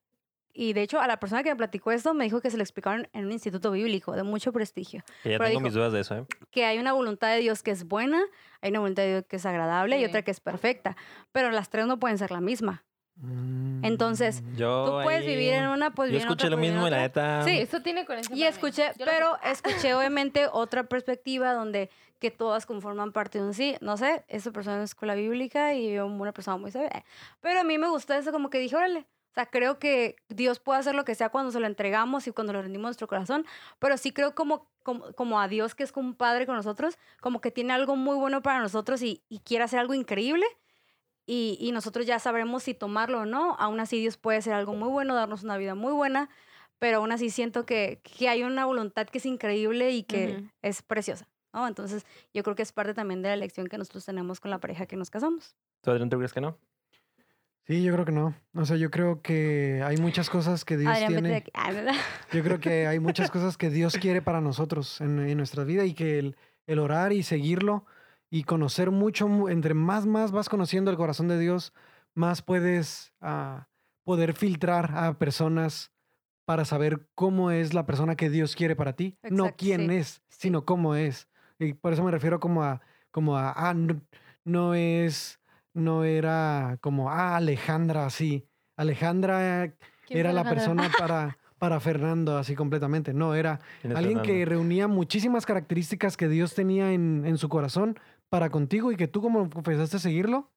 [0.54, 2.62] Y de hecho, a la persona que me platicó esto me dijo que se lo
[2.62, 5.02] explicaron en un instituto bíblico de mucho prestigio.
[5.22, 6.26] que ya pero tengo dijo- mis dudas de eso, ¿eh?
[6.50, 8.20] Que hay una voluntad de Dios que es buena,
[8.60, 10.94] hay una voluntad de Dios que es agradable y otra que es perfecta.
[11.32, 12.84] Pero las tres no pueden ser la misma.
[13.22, 13.84] Mm.
[13.84, 16.68] Entonces, Yo Tú puedes ahí- vivir en una, pues Yo en escuché otra, lo pues,
[16.68, 17.42] en mismo y la neta.
[17.44, 17.58] Sí.
[17.58, 18.36] Eso tiene conexión.
[18.36, 21.88] Y escuché, Yo lo pero escuché obviamente otra perspectiva donde
[22.18, 23.76] que todas conforman parte de un sí.
[23.80, 27.04] No sé, esa persona en escuela bíblica y yo una persona muy sabia.
[27.40, 29.00] Pero a mí me gustó eso como que dije, órale.
[29.30, 32.32] O sea, creo que Dios puede hacer lo que sea cuando se lo entregamos y
[32.32, 33.46] cuando lo rendimos a nuestro corazón,
[33.78, 36.98] pero sí creo como, como, como a Dios que es como un padre con nosotros,
[37.20, 40.44] como que tiene algo muy bueno para nosotros y, y quiere hacer algo increíble
[41.26, 43.56] y, y nosotros ya sabremos si tomarlo o no.
[43.58, 46.28] Aún así Dios puede hacer algo muy bueno, darnos una vida muy buena,
[46.78, 50.82] pero aún así siento que, que hay una voluntad que es increíble y que es
[50.82, 51.28] preciosa.
[51.52, 51.68] ¿no?
[51.68, 54.58] Entonces yo creo que es parte también de la elección que nosotros tenemos con la
[54.58, 55.54] pareja que nos casamos.
[55.82, 56.58] ¿Tú, Adrián, tú crees que no?
[57.66, 58.34] Sí, yo creo que no.
[58.54, 61.44] O sea, yo creo que hay muchas cosas que Dios Adrián, tiene.
[61.54, 61.70] Ah.
[62.32, 65.84] Yo creo que hay muchas cosas que Dios quiere para nosotros en, en nuestra vida
[65.84, 66.36] y que el,
[66.66, 67.86] el orar y seguirlo
[68.32, 71.74] y conocer mucho, mu- entre más, más vas conociendo el corazón de Dios,
[72.14, 73.68] más puedes ah,
[74.04, 75.92] poder filtrar a personas
[76.46, 79.90] para saber cómo es la persona que Dios quiere para ti, no Exacto, quién sí,
[79.90, 80.38] es, sí.
[80.38, 81.28] sino cómo es.
[81.58, 82.80] Y por eso me refiero como a,
[83.10, 84.00] como a, ah, no,
[84.44, 85.38] no es,
[85.74, 88.48] no era como, ah, Alejandra, así.
[88.76, 93.12] Alejandra ¿Quién era la persona para, para Fernando, así completamente.
[93.14, 94.44] No, era ¿Quién es alguien que Fernando?
[94.44, 97.98] reunía muchísimas características que Dios tenía en, en su corazón
[98.32, 100.50] para contigo y que tú como confesaste seguirlo,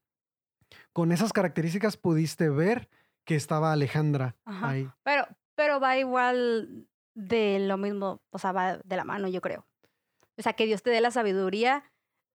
[0.93, 2.87] con esas características pudiste ver
[3.25, 4.69] que estaba Alejandra Ajá.
[4.69, 4.89] ahí.
[5.03, 9.67] Pero, pero va igual de lo mismo, o sea, va de la mano, yo creo.
[10.37, 11.83] O sea, que Dios te dé la sabiduría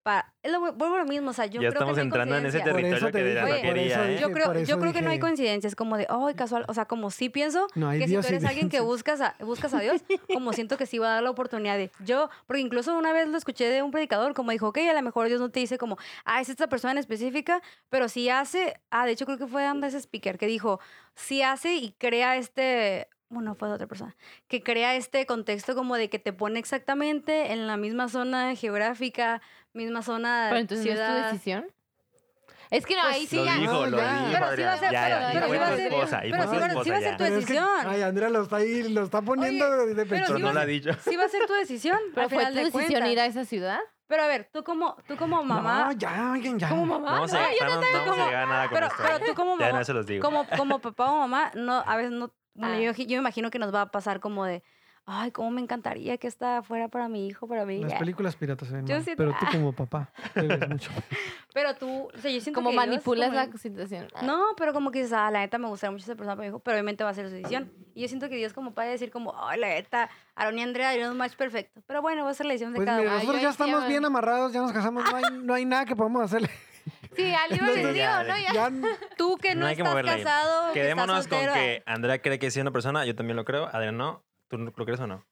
[0.06, 0.32] para...
[0.40, 2.06] Es lo, vuelvo a lo mismo, o sea, yo ya creo estamos que no hay
[2.06, 2.72] entrando en ese coincidencia.
[2.72, 4.08] Por eso territorio te que dije, no quería, ¿eh?
[4.10, 4.20] dije.
[4.20, 6.74] Yo creo, por yo eso creo que no hay coincidencias, como de, ay, casual, o
[6.74, 9.80] sea, como sí pienso No que si tú eres alguien que buscas a, buscas a
[9.80, 10.00] Dios,
[10.32, 13.26] como siento que sí va a dar la oportunidad de yo, porque incluso una vez
[13.26, 15.76] lo escuché de un predicador, como dijo, ok, a lo mejor Dios no te dice
[15.76, 17.60] como, ah, es esta persona en específica,
[17.90, 20.78] pero sí hace, ah, de hecho creo que fue Andrés Speaker, que dijo,
[21.16, 24.16] sí hace y crea este, bueno, fue de otra persona,
[24.46, 29.42] que crea este contexto como de que te pone exactamente en la misma zona geográfica,
[29.76, 31.30] misma zona, Pero entonces no es tu ciudad.
[31.32, 31.66] decisión.
[32.68, 33.54] Es que no, Pues ahí sí Lo ya.
[33.58, 34.12] dijo, No, lo ya.
[34.26, 34.32] dijo.
[34.32, 36.82] Pero sí va a ser- Ya, pero- ya, pero sí esposa, pero fue sí va-
[36.84, 37.16] sí a ser ya.
[37.16, 37.68] tu Pero es que- decisión.
[37.86, 40.26] ay, Andrea lo está ahí, lo está poniendo de pero pecho.
[40.26, 40.90] sí Pero no va a lo ha ser- dicho.
[41.04, 41.98] Sí va a ser tu decisión.
[42.12, 43.78] Pero al fue final tu de decisión ir a esa ciudad.
[44.08, 46.68] Pero a ver, tú como, tú como mamá, No, ya, oigan, ya.
[46.68, 47.12] Como mamá.
[47.12, 48.98] Vamos no, a yo no, no vamos a como- nada con pero, esto.
[49.02, 49.22] pero ¿eh?
[49.26, 50.22] tú como Ya mamá, no se los digo.
[50.24, 52.80] como, como papá o mamá, no, a veces no, bueno, Ah.
[52.80, 54.62] yo, yo me imagino que nos va a pasar como de,
[55.06, 57.80] ay, cómo me encantaría que esta fuera para mi hijo, para mí.
[57.80, 57.98] Las ya".
[57.98, 59.48] películas piratas se ven Yo mal, siento- pero tú ah.
[59.52, 60.90] como papá te ves mucho.
[61.54, 64.08] Pero tú, o sea, yo siento Como que Dios manipulas como- la situación.
[64.20, 66.48] No, pero como que dices, ah, la neta me gustaría mucho esa persona para mi
[66.48, 67.72] hijo, pero obviamente va a ser su decisión.
[67.94, 70.92] Y yo siento que Dios como padre decir como, ay, la neta, Aaron y Andrea
[70.92, 71.80] eran un match perfecto.
[71.86, 73.20] Pero bueno, va a ser la decisión de Pues cada mira, uno.
[73.20, 76.22] Nosotros ya estamos bien amarrados, ya nos casamos, no hay, no hay nada que podamos
[76.22, 76.50] hacerle.
[77.16, 78.38] Sí, al libre albedrío, ¿no?
[78.38, 78.52] Ya.
[78.52, 78.70] Ya,
[79.16, 82.38] Tú que no, No hay que estás casado, que estás Quedémonos con que Andrea cree
[82.38, 83.66] que es una persona, yo también lo creo.
[83.72, 84.25] Adrián no.
[84.48, 85.26] ¿Tú lo crees o no?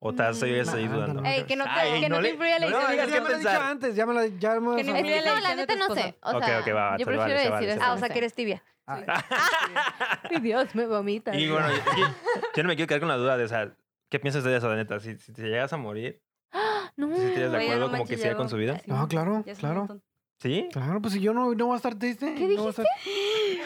[0.00, 1.24] ¿O estás ahí, Mm, ahí nah, dudando?
[1.24, 2.96] Ey, que no te, Ay, que no no te le- influya la no ya me
[2.96, 3.62] lo he dicho pensar.
[3.62, 5.78] antes, ya me lo, ya hemos Que no influya que no, la de neta tu
[5.80, 6.14] no sé.
[6.22, 7.82] O Ok, sea, ok, va, yo se vale, prefiero se vale, decir se eso.
[7.82, 8.62] Ah, o sea, que eres tibia.
[8.86, 9.04] Ay,
[10.30, 11.34] Ay, Dios, me vomita.
[11.36, 12.14] Y bueno, yo, yo-
[12.54, 13.72] yo no me quiero quedar con la duda de, o sea,
[14.08, 15.00] ¿qué piensas de eso, la neta?
[15.00, 16.22] Si, si te llegas a morir,
[16.96, 17.08] no.
[17.08, 18.80] ¿tú sí estarías de Oye, acuerdo no como que manches, siga con su vida?
[18.86, 20.00] No, claro, Ya es un claro.
[20.40, 20.68] ¿Sí?
[20.72, 22.32] Claro, pues si yo no, no voy a estar triste.
[22.36, 22.86] ¿Qué no voy a estar-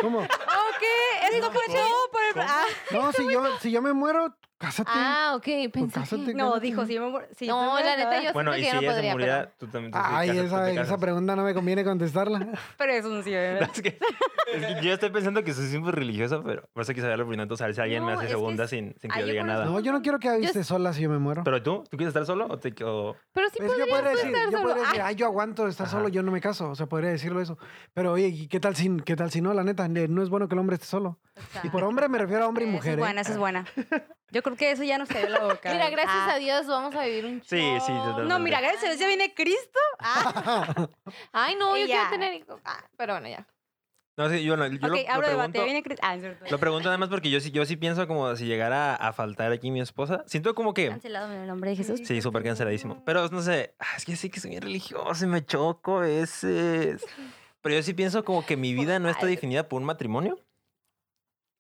[0.01, 0.21] ¿Cómo?
[0.23, 0.83] Ok,
[1.35, 2.43] esto fue todo por.
[2.43, 4.91] Ah, No, si yo, si yo me muero, cásate.
[4.95, 6.35] Ah, ok, pensé cásate, que...
[6.35, 6.67] no, Cásate.
[6.67, 7.27] dijo, si yo me muero...
[7.37, 8.89] si yo No, me la neta, yo Bueno, siento y que si yo no ella
[8.91, 9.53] se podría, muriera, pero...
[9.59, 9.93] tú también.
[9.95, 12.47] Ay, esa, tú esa pregunta no me conviene contestarla.
[12.79, 13.69] Pero es un sí, ¿verdad?
[13.75, 13.99] Es que,
[14.59, 17.57] es que yo estoy pensando que soy siempre religioso, pero por eso quise saber primero,
[17.57, 19.65] saber si alguien me hace segunda sin, sin que yo yo diga nada.
[19.65, 21.43] No, yo no quiero que s- sola si yo me muero.
[21.45, 21.85] ¿Pero tú?
[21.91, 24.45] ¿Tú quieres estar solo o te o- Pero sí Es que yo podría decir, estar
[24.51, 24.63] yo solo.
[24.69, 25.97] podría decir, Ay, yo aguanto estar Ajá.
[25.97, 26.71] solo, yo no me caso.
[26.71, 27.57] O sea, podría decirlo eso.
[27.95, 29.55] Pero oye, ¿y qué tal si, qué tal si no?
[29.55, 31.19] La neta, ne- no es bueno que el hombre esté solo.
[31.63, 32.93] Y por hombre me refiero a hombre y Esa mujer.
[32.93, 33.01] es ¿eh?
[33.01, 33.65] buena, esa es buena.
[34.33, 35.73] Yo creo que eso ya nos cayó la boca.
[35.73, 36.33] Mira, gracias Ah.
[36.35, 37.99] a Dios vamos a vivir un Sí, sí, chorro.
[37.99, 38.29] totalmente.
[38.33, 39.79] No, mira, gracias a Dios ya viene Cristo.
[40.01, 40.89] Ah,
[41.33, 42.61] Ay, no, yo quiero tener hijos.
[42.65, 43.47] Ah, pero bueno, ya.
[44.17, 46.03] No, sí, yo, no, yo ok, lo, lo abro debate, pregunto, ya viene Cristo.
[46.07, 46.17] Ah,
[46.51, 49.71] lo pregunto además porque yo sí, yo sí pienso como si llegara a faltar aquí
[49.71, 50.23] mi esposa.
[50.27, 50.89] Siento como que...
[50.89, 52.01] Cancelado en el nombre de Jesús.
[52.05, 53.03] Sí, súper canceladísimo.
[53.07, 56.03] Pero no sé, ah, es que sí que soy bien religioso y me choco a
[56.03, 57.05] veces.
[57.63, 60.39] Pero yo sí pienso como que mi vida no está definida por un matrimonio.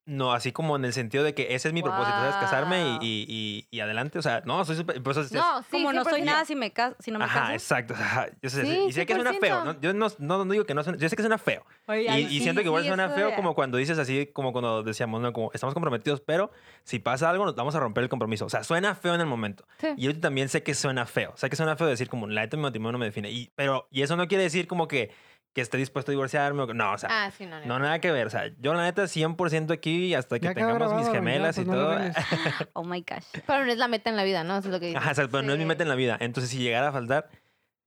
[0.05, 2.35] No, así como en el sentido de que ese es mi propósito, ¿sabes?
[2.35, 4.19] Casarme y, y, y, y adelante.
[4.19, 5.01] O sea, no, soy súper...
[5.01, 6.24] por eso es- No, sí, Como no soy 100%.
[6.24, 7.53] nada si, me caso, si no me Ajá, caso.
[7.53, 7.95] exacto.
[7.97, 9.39] ajá, yo sé, Sí, y sé que suena 100%.
[9.41, 9.65] feo.
[9.65, 9.81] ¿no?
[9.81, 10.99] Yo no, no, no digo que no suena...
[10.99, 11.65] Yo sé que suena feo.
[11.87, 14.27] Oye, Y, ay, y sí, siento que igual sí, suena feo como cuando dices así,
[14.33, 15.33] como cuando decíamos, ¿no?
[15.33, 16.51] Como estamos comprometidos, pero
[16.83, 18.45] si pasa algo, nos vamos a romper el compromiso.
[18.47, 19.65] O sea, suena feo en el momento.
[19.79, 19.87] Sí.
[19.97, 21.33] Y yo también sé que suena feo.
[21.37, 23.31] Sé que suena feo decir como, la neta mi matrimonio no me define.
[23.31, 25.12] Y, pero, y eso no quiere decir como que,
[25.55, 27.66] que esté dispuesto a divorciarme o no, o sea, Ah, sí, no, no.
[27.66, 28.27] no, nada que ver.
[28.27, 31.57] O sea, yo la neta 100% aquí hasta que Ya tengamos mis grabado, ya, gemelas
[31.57, 31.99] pues y no todo.
[32.73, 33.43] Oh my gosh.
[33.47, 34.57] Pero no es la meta en la vida, ¿no?
[34.57, 34.99] Eso es lo que digo.
[34.99, 35.69] Ajá, exacto, pero no es mi Sí.
[35.69, 36.16] meta en la vida.
[36.20, 37.29] Entonces, si llegara a faltar,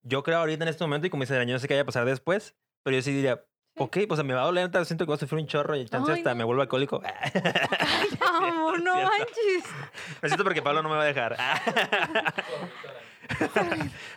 [0.03, 1.81] yo creo ahorita en este momento, y como dice Daniel, yo no sé qué vaya
[1.81, 3.43] a pasar después, pero yo sí diría,
[3.77, 6.11] ok, pues me va a doler, siento que voy a sufrir un chorro y chance
[6.11, 6.35] Ay, hasta no.
[6.35, 7.01] me vuelvo alcohólico.
[8.21, 9.63] Amor, no manches.
[10.21, 11.35] Lo siento porque Pablo no me va a dejar.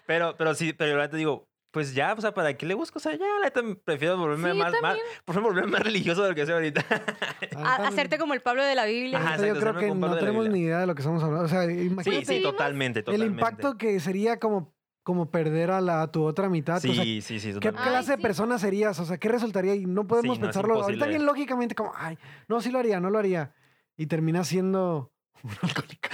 [0.07, 2.99] pero, pero sí, pero la neta digo, pues ya, o sea, ¿para qué le busco?
[2.99, 6.31] O sea, ya, la neta prefiero volverme Sí, más, más, favor, volverme más religioso de
[6.31, 6.85] lo que soy ahorita.
[7.57, 9.19] A- hacerte como el Pablo de la Biblia.
[9.19, 11.45] Ajá, Ahorita yo exacto, creo que no tenemos ni idea de lo que estamos hablando.
[11.45, 13.33] O sea, Sí, imagínate sí, totalmente, el totalmente.
[13.35, 16.81] impacto que sería como, como perder a, la, a tu otra mitad.
[16.81, 17.83] Sí, o sea, sí, sí, ¿Qué totalmente.
[17.83, 18.23] Ay, clase de sí.
[18.23, 18.99] persona serías?
[19.01, 19.75] O sea, ¿qué resultaría?
[19.75, 20.83] Y no podemos Sí, no, pensarlo.
[20.83, 22.19] Ahorita bien lógicamente como, ay,
[22.49, 23.55] no, sí lo haría, no lo haría.
[23.97, 25.13] Y termina siendo
[25.43, 26.09] un alcohólico.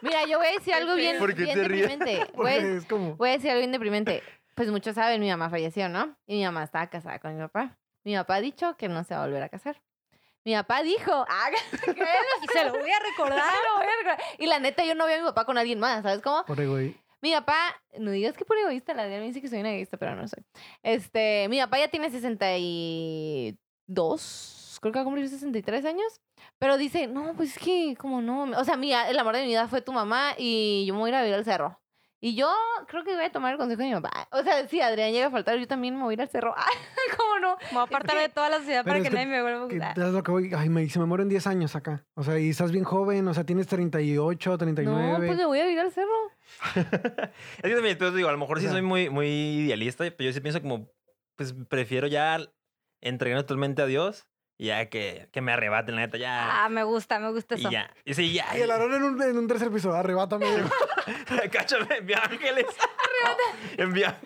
[0.00, 1.88] Mira, yo voy a decir algo bien, ¿Por qué bien te ríes?
[1.88, 2.30] deprimente.
[2.36, 3.16] Voy Porque a, es como...
[3.16, 4.22] voy a decir algo bien deprimente.
[4.58, 6.16] Pues muchos saben, mi mamá falleció, ¿no?
[6.26, 7.78] Y mi mamá estaba casada con mi papá.
[8.04, 9.80] Mi papá ha dicho que no se va a volver a casar.
[10.44, 11.48] Mi papá dijo, ah,
[12.42, 13.38] Y se lo voy a recordar.
[13.70, 14.18] lo voy a recordar.
[14.38, 16.44] Y la neta, yo no vi a mi papá con alguien más, ¿sabes cómo?
[16.44, 19.60] Por egoí- Mi papá, no digas que por egoísta, la Adriana me dice que soy
[19.60, 20.44] una egoísta, pero no soy.
[20.82, 26.20] Este, mi papá ya tiene 62, creo que va a cumplir 63 años.
[26.58, 28.42] Pero dice, no, pues es que, como no.
[28.58, 31.10] O sea, mía, el amor de mi vida fue tu mamá y yo me voy
[31.10, 31.80] a ir a vivir al cerro.
[32.20, 32.50] Y yo
[32.88, 34.26] creo que voy a tomar el consejo de mi papá.
[34.32, 36.52] O sea, si Adrián llega a faltar, yo también me voy a ir al cerro.
[36.56, 36.74] Ay,
[37.16, 37.56] ¿Cómo no?
[37.58, 39.68] Me voy a apartar de toda la ciudad para que, que- nadie me vuelva a
[39.68, 39.98] que gustar.
[39.98, 42.04] es lo que voy- Ay, me, se me muero en 10 años acá.
[42.14, 45.08] O sea, y estás bien joven, o sea, tienes 38, 39.
[45.12, 46.08] No, pues me voy a vivir al cerro.
[46.74, 50.32] Es que también, entonces digo, a lo mejor sí soy muy, muy idealista, pero yo
[50.32, 50.90] sí pienso como,
[51.36, 52.40] pues prefiero ya
[53.00, 54.26] entregar totalmente a Dios
[54.60, 56.64] y ya que, que me arrebaten, la neta, ya.
[56.64, 57.68] Ah, me gusta, me gusta eso.
[57.68, 57.94] y ya.
[58.04, 58.46] Y sí, ya.
[58.50, 60.46] Ay, el Aarón en un, en un tercer piso, arrebátame.
[61.52, 62.66] Cáchame, envía ángeles.
[63.76, 64.18] envía.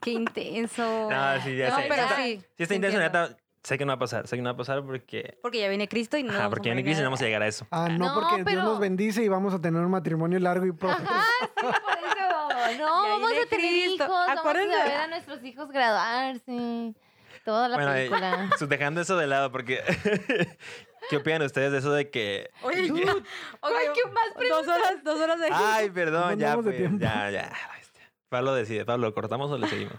[0.00, 1.08] Qué intenso.
[1.10, 1.86] No, sí, ya No, sé.
[1.88, 2.40] pero Está- sí.
[2.56, 3.36] Sí, está intenso, neta.
[3.62, 5.38] Sé que no va a pasar, sé que no va a pasar porque.
[5.40, 6.30] Porque ya viene Cristo y no.
[6.32, 7.66] Ajá, vamos a porque en morir crisis no vamos a llegar a eso.
[7.70, 10.72] Ah, no, No, porque Dios nos bendice y vamos a tener un matrimonio largo y
[10.72, 11.08] próspero.
[11.10, 11.80] Ajá, sí, por eso.
[12.78, 14.04] No, vamos viene a tener Cristo.
[14.04, 14.08] hijos.
[14.08, 14.74] Vamos Acuérdense.
[14.80, 16.94] a ver a nuestros hijos graduarse.
[17.44, 18.50] Toda la Bueno, eh, película.
[18.58, 19.82] su- dejando eso de lado, porque.
[21.10, 22.50] ¿Qué opinan ustedes de eso de que.
[22.62, 27.30] Oye, Dude, oye, ¿qué más dos horas, dos horas de Ay, perdón, ya, pues, ya,
[27.30, 27.52] ya.
[28.28, 29.94] Pablo decide, Pablo, ¿lo cortamos o le seguimos?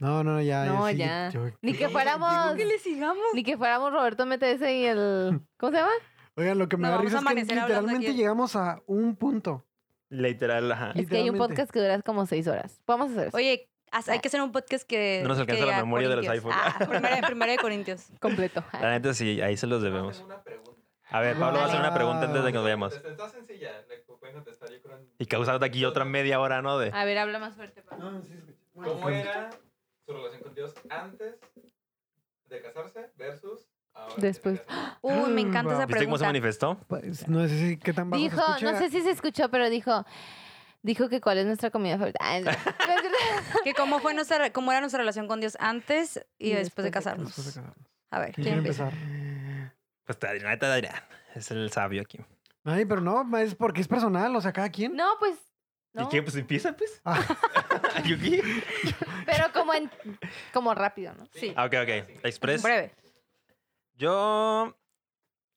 [0.00, 0.66] No, no, no, ya.
[0.66, 1.30] No, ya.
[1.30, 2.54] yo- Ni que fuéramos.
[2.54, 3.24] que le sigamos.
[3.32, 5.40] Ni que fuéramos Roberto MTS y el.
[5.58, 5.92] ¿Cómo se llama?
[6.36, 9.64] Oigan, lo que me No, da risa es que literalmente llegamos a un punto.
[10.10, 10.92] Literal, ajá.
[10.94, 12.80] Es que hay un podcast que dura como seis horas.
[12.86, 13.36] Vamos a hacer eso.
[13.36, 15.20] Oye, hay que hacer un podcast que.
[15.22, 16.58] No nos alcanza la memoria de los iPhones.
[16.62, 18.06] Ah, primera, primera de Corintios.
[18.20, 18.64] completo.
[18.80, 20.24] La neta, sí, ahí se los debemos.
[20.44, 20.70] Pregunta.
[21.12, 22.94] A ver, Pablo va a hacer una pregunta antes de que nos vayamos.
[22.94, 24.96] Está, está sencilla, la que pueden contestar yo creo.
[24.96, 26.78] en- Y causarte aquí otra media hora, ¿no?
[26.78, 26.90] De...
[26.94, 28.12] A ver, habla más fuerte, Pablo.
[28.12, 28.56] No, sí, escuché.
[28.74, 29.50] ¿Cómo era
[30.06, 31.40] su relación con Dios antes
[32.48, 34.14] de casarse versus ahora?
[34.18, 34.62] Después.
[35.02, 36.26] Uy, me encanta esa ¿Viste cómo se pregunta.
[36.26, 36.78] manifestó?
[36.86, 39.68] Pues, no sé si qué tan bajo Dijo, se no sé si se escuchó, pero
[39.68, 40.04] dijo.
[40.82, 42.40] Dijo que cuál es nuestra comida favorita.
[42.40, 42.50] No.
[43.64, 46.64] Que cómo fue nuestra, cómo era nuestra relación con Dios antes y, Y después de
[46.64, 47.26] después de casarnos.
[47.26, 47.86] Después de casarnos.
[48.10, 48.84] A ver, ¿Quién ¿quién quiere empieza?
[48.84, 49.74] empezar?
[50.04, 50.94] Pues la neta, Adrián.
[51.34, 52.18] Es el sabio aquí.
[52.64, 54.94] Ay, pero no, es porque es personal, o sea, cada quien.
[54.94, 55.38] No, pues.
[55.94, 56.22] ¿Y qué?
[56.22, 57.00] Pues empieza, pues.
[57.04, 57.20] Ah,
[59.26, 59.90] pero como en.
[60.52, 61.26] Como rápido, ¿no?
[61.34, 61.52] Sí.
[61.56, 62.24] Ah, ok, ok.
[62.24, 62.62] Express.
[62.62, 62.94] Breve.
[63.94, 64.76] Yo.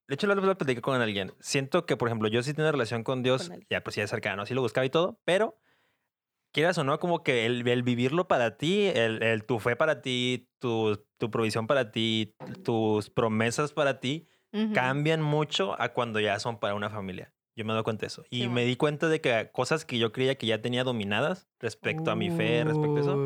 [0.08, 1.34] De hecho, vez platiqué con alguien.
[1.40, 4.46] Siento que, por ejemplo, yo sí tengo relación con Dios, Con ya pues ya cercano,
[4.46, 5.58] sí lo buscaba y todo, pero
[6.54, 10.02] quieras o no, como que el, el vivirlo para ti, el, el- tu fe para
[10.02, 14.74] ti, tu, tu provisión para ti, tus promesas para ti, Ujú.
[14.74, 17.34] cambian mucho a cuando ya son para una familia.
[17.56, 18.24] Yo me doy cuenta de eso.
[18.32, 21.50] Y Sí, me di cuenta de que cosas que yo creía que ya tenía dominadas
[21.60, 23.22] respecto a mi fe, respecto a eso,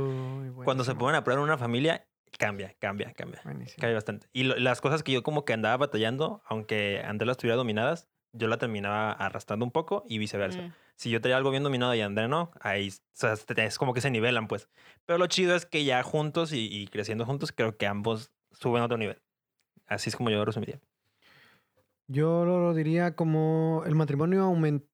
[0.64, 3.42] cuando se ponen a prueba en una familia, cambia, cambia, cambia.
[3.44, 3.82] buenísimo.
[3.82, 4.28] Cambia bastante.
[4.34, 8.08] Y lo- las cosas que yo como que andaba batallando, aunque antes las tuviera dominadas,
[8.34, 10.62] yo la terminaba arrastrando un poco y viceversa.
[10.62, 10.74] Mm.
[10.96, 14.02] Si yo tenía algo bien dominado y Andrea no, ahí o sea, es como que
[14.02, 14.68] se nivelan, pues.
[15.06, 18.82] Pero lo chido es que ya juntos y, y creciendo juntos, creo que ambos suben
[18.82, 19.22] a otro nivel.
[19.86, 20.80] Así es como yo lo resumiría.
[22.08, 24.86] Yo lo, diría como el matrimonio aumen-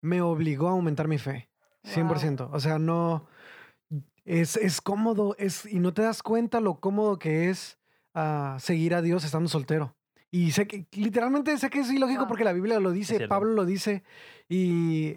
[0.00, 1.48] me obligó a aumentar mi fe.
[1.84, 2.48] 100%.
[2.52, 3.26] O sea, no.
[4.24, 7.78] Es, es cómodo es, y no te das cuenta lo cómodo que es
[8.14, 9.96] ah, seguir a Dios estando soltero.
[10.30, 13.26] Y sé que, literalmente sé que es ilógico porque la Biblia lo dice.
[13.26, 14.02] Pablo lo dice,
[14.48, 15.16] y.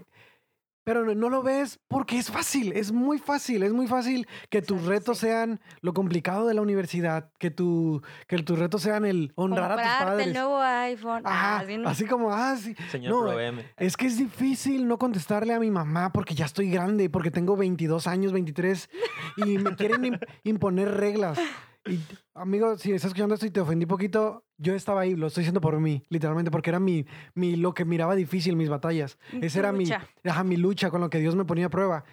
[0.86, 4.62] Pero no, no lo ves porque es fácil, es muy fácil, es muy fácil que
[4.62, 5.28] tus Exacto, retos sí.
[5.28, 9.76] sean lo complicado de la universidad, que, tu, que tus retos sean el honrar a
[9.76, 10.28] tus Comprarte padres.
[10.28, 11.22] el nuevo iPhone.
[11.26, 12.76] Ajá, Ah, así no- así como, ah, sí.
[12.92, 13.14] Señor,
[13.54, 13.62] No.
[13.78, 17.56] Es que es difícil no contestarle a mi mamá porque ya estoy grande, porque tengo
[17.56, 18.90] 22 años, 23,
[19.38, 21.40] y me quieren im- imponer reglas.
[21.86, 22.00] Y,
[22.34, 25.62] amigo, si estás escuchando esto y te ofendí poquito, yo estaba ahí, lo estoy diciendo
[25.62, 27.06] por mí, literalmente, porque era mi,
[27.36, 29.18] mi lo que miraba difícil, mis batallas.
[29.42, 30.08] Esa era mi, lucha.
[30.24, 32.06] ajá, mi lucha con lo que Dios me ponía a prueba.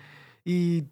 [0.44, 0.84] Y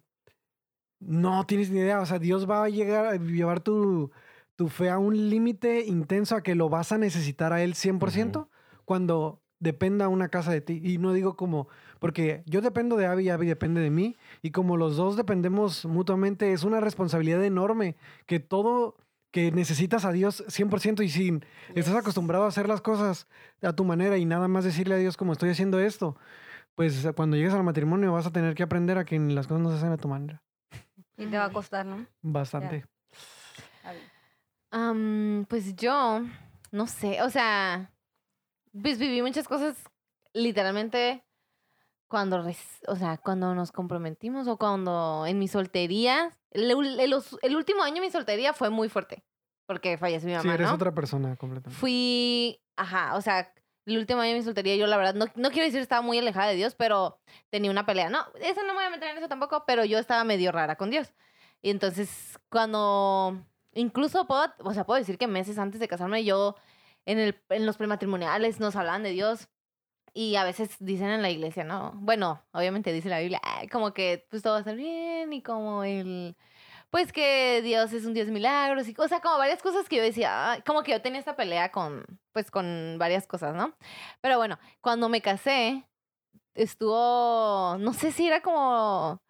[0.99, 4.11] no tienes ni idea, o sea, Dios va a llegar a llevar tu,
[4.55, 8.47] tu fe a un límite intenso a que lo vas a necesitar a Él 100%
[8.85, 10.81] cuando dependa una casa de ti.
[10.83, 11.67] Y no digo como,
[11.99, 15.85] porque yo dependo de Abby y Abby depende de mí, y como los dos dependemos
[15.85, 17.95] mutuamente, es una responsabilidad enorme
[18.25, 18.95] que todo
[19.31, 21.39] que necesitas a Dios 100% y si
[21.75, 23.27] estás acostumbrado a hacer las cosas
[23.61, 26.17] a tu manera y nada más decirle a Dios como estoy haciendo esto,
[26.73, 29.69] pues cuando llegues al matrimonio vas a tener que aprender a que las cosas no
[29.69, 30.41] se hacen a tu manera.
[31.15, 32.07] Y te va a costar, ¿no?
[32.23, 32.85] Bastante.
[35.47, 36.21] Pues yo,
[36.71, 37.91] no sé, o sea,
[38.81, 39.77] pues viví muchas cosas
[40.33, 41.23] literalmente
[42.09, 42.43] cuando,
[42.87, 46.69] o sea, cuando nos comprometimos o cuando en mi soltería, el,
[46.99, 49.23] el el último año de mi soltería fue muy fuerte.
[49.65, 50.73] porque falleció mi mamá, Sí, eres ¿no?
[50.75, 51.79] otra persona completamente.
[51.79, 53.53] Fui, ajá, o sea,
[53.85, 56.17] el último año de mi soltería yo la verdad, no, no quiero decir estaba muy
[56.17, 57.19] alejada de Dios, pero
[57.51, 58.09] tenía una pelea.
[58.09, 60.75] No, eso no me voy a meter en eso tampoco, pero yo estaba medio rara
[60.75, 61.13] con Dios.
[61.61, 66.55] Y entonces cuando, incluso puedo, o sea, puedo decir que meses antes de casarme yo,
[67.05, 69.49] en, el, en los prematrimoniales nos hablaban de Dios.
[70.21, 71.93] Y a veces dicen en la iglesia, ¿no?
[71.95, 75.41] Bueno, obviamente dice la Biblia, "Ay, como que pues todo va a estar bien y
[75.41, 76.35] como el
[76.89, 79.97] pues que Dios es un Dios de milagros y o sea, como varias cosas que
[79.97, 83.75] yo decía, "Ay", como que yo tenía esta pelea con pues con varias cosas, ¿no?
[84.21, 85.85] Pero bueno, cuando me casé
[86.55, 89.21] estuvo no sé si era como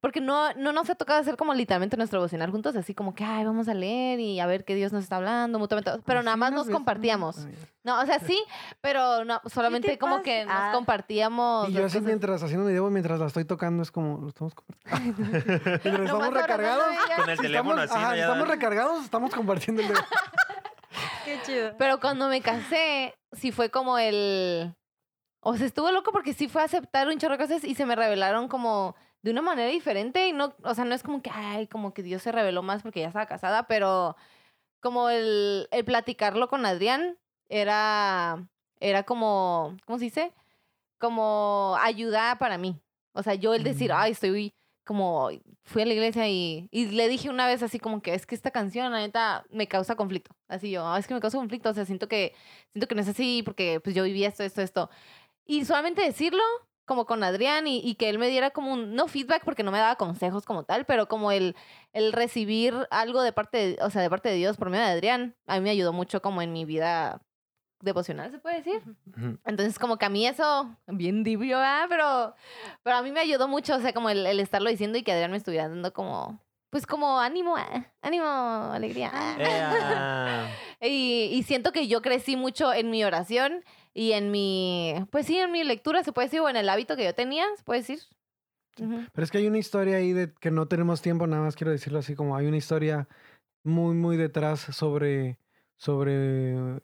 [0.00, 3.22] porque no, no nos ha tocado hacer como literalmente nuestro devocional juntos, así como que,
[3.24, 5.90] ay, vamos a leer y a ver qué Dios nos está hablando mutuamente.
[6.06, 7.46] Pero nada más nos compartíamos.
[7.84, 8.42] No, o sea, sí,
[8.80, 10.24] pero no, solamente como pasa?
[10.24, 10.70] que nos Ah.
[10.74, 11.68] compartíamos.
[11.68, 12.02] Y yo así cosas.
[12.06, 15.22] mientras haciendo mi dedo, mientras la estoy tocando, es como, lo estamos compartiendo.
[15.84, 16.84] mientras estamos recargados.
[17.16, 18.12] Con el si teléfono estamos, así, ajá, ¿no?
[18.12, 20.00] si Ya- estamos recargados, estamos compartiendo el dedo.
[21.24, 21.74] Qué chido.
[21.78, 24.74] Pero cuando me casé, sí fue como el...
[25.42, 27.86] O sea, estuvo loco porque sí fue a aceptar un chorro de cosas y se
[27.86, 31.30] me revelaron como de una manera diferente y no, o sea, no es como que,
[31.32, 34.16] ay, como que Dios se reveló más porque ya estaba casada, pero
[34.80, 37.18] como el, el platicarlo con Adrián
[37.48, 38.46] era,
[38.80, 40.32] era como, ¿cómo se dice?
[40.98, 42.80] Como ayuda para mí.
[43.12, 43.94] O sea, yo el decir, Mm.
[43.96, 44.54] ay, estoy
[44.86, 45.28] como,
[45.64, 48.34] fui a la iglesia y, y le dije una vez así como que es que
[48.34, 50.34] esta canción, la neta, me causa conflicto.
[50.48, 52.34] Así yo, "Ah, es que me causa conflicto, o sea, siento que,
[52.72, 54.90] siento que no es así porque pues yo viví esto, esto, esto.
[55.46, 56.42] Y solamente decirlo,
[56.90, 59.70] como con Adrián, y, y que él me diera como un, no feedback porque no
[59.70, 61.54] me daba consejos como tal, pero como el,
[61.92, 64.90] el recibir algo de parte, de, o sea, de parte de Dios por medio de
[64.90, 67.22] Adrián, a mí me ayudó mucho como en mi vida
[67.80, 68.82] devocional, se puede decir.
[69.44, 71.86] Entonces, como que a mí eso, bien divio, ¿verdad?
[71.88, 72.34] Pero,
[72.82, 75.12] pero a mí me ayudó mucho, o sea, como el, el estarlo diciendo y que
[75.12, 76.40] Adrián me estuviera dando como,
[76.70, 79.12] pues como ánimo, ah, ánimo, alegría.
[80.82, 83.62] Y, y siento que yo crecí mucho en mi oración
[83.94, 86.96] y en mi, pues sí, en mi lectura, se puede decir, o en el hábito
[86.96, 88.00] que yo tenía, se puede decir.
[88.76, 91.70] Pero es que hay una historia ahí de que no tenemos tiempo, nada más quiero
[91.72, 93.08] decirlo así, como hay una historia
[93.62, 95.38] muy, muy detrás sobre,
[95.76, 96.80] sobre eh,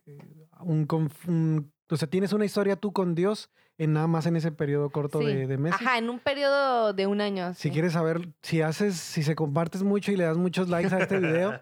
[0.60, 0.86] un,
[1.26, 4.88] un- O sea, tienes una historia tú con Dios en nada más en ese periodo
[4.90, 5.26] corto Sí.
[5.26, 5.80] de, de meses.
[5.80, 7.52] Ajá, en un periodo de un año.
[7.54, 7.70] Si sí.
[7.70, 11.18] quieres saber, si haces, si se compartes mucho y le das muchos likes a este
[11.18, 11.60] video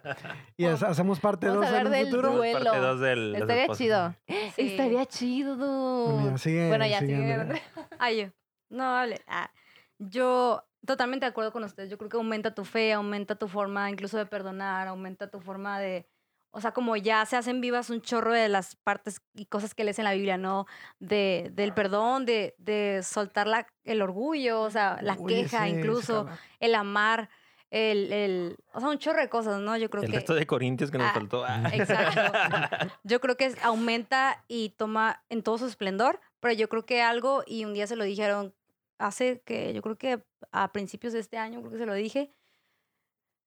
[0.57, 2.31] y ha- hacemos parte Vamos 2 a en del futuro.
[2.35, 2.63] duelo.
[2.71, 3.35] Parte dos del.
[3.35, 4.15] Estaría chido.
[4.27, 4.35] Sí.
[4.57, 7.61] Estaría chido, Bueno, ya, sigue, Bueno, ya.
[7.99, 8.27] Ay, yo.
[8.69, 9.21] No, hable.
[9.27, 9.51] Ah,
[9.99, 11.89] yo totalmente de acuerdo con ustedes.
[11.89, 15.79] Yo creo que aumenta tu fe, aumenta tu forma incluso de perdonar, aumenta tu forma
[15.79, 16.07] de...
[16.57, 19.83] O sea, como ya se hacen vivas un chorro de las partes y cosas que
[19.83, 20.67] lees en la Biblia, ¿no?
[20.99, 25.71] De, del perdón, de, de soltar la, el orgullo, o sea, la Oye, queja sí,
[25.71, 26.27] incluso,
[26.61, 27.29] el amar,
[27.71, 28.57] el, el...
[28.71, 29.75] O sea, un chorro de cosas, ¿no?
[29.75, 30.15] Yo creo El que...
[30.15, 31.43] resto de corintios que nos Ah, faltó.
[31.45, 31.61] ah.
[31.73, 32.21] Exacto.
[33.03, 37.01] Yo creo que es- aumenta y toma en todo su esplendor, pero yo creo que
[37.01, 38.55] algo, y un día se lo dijeron,
[38.97, 40.23] hace que, yo creo que
[40.53, 42.31] a principios de este año, creo que se lo dije,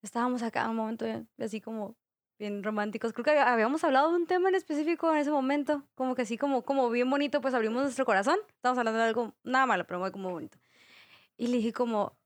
[0.03, 1.97] estábamos acá en un momento bien- así como
[2.39, 3.13] bien románticos.
[3.13, 6.23] Creo que había- habíamos hablado de un tema en específico en ese momento, como que
[6.23, 8.39] así como, como bien bonito, pues abrimos nuestro corazón.
[8.55, 10.59] Estamos hablando de algo, nada malo, pero muy bonito.
[11.37, 12.17] Y le dije como,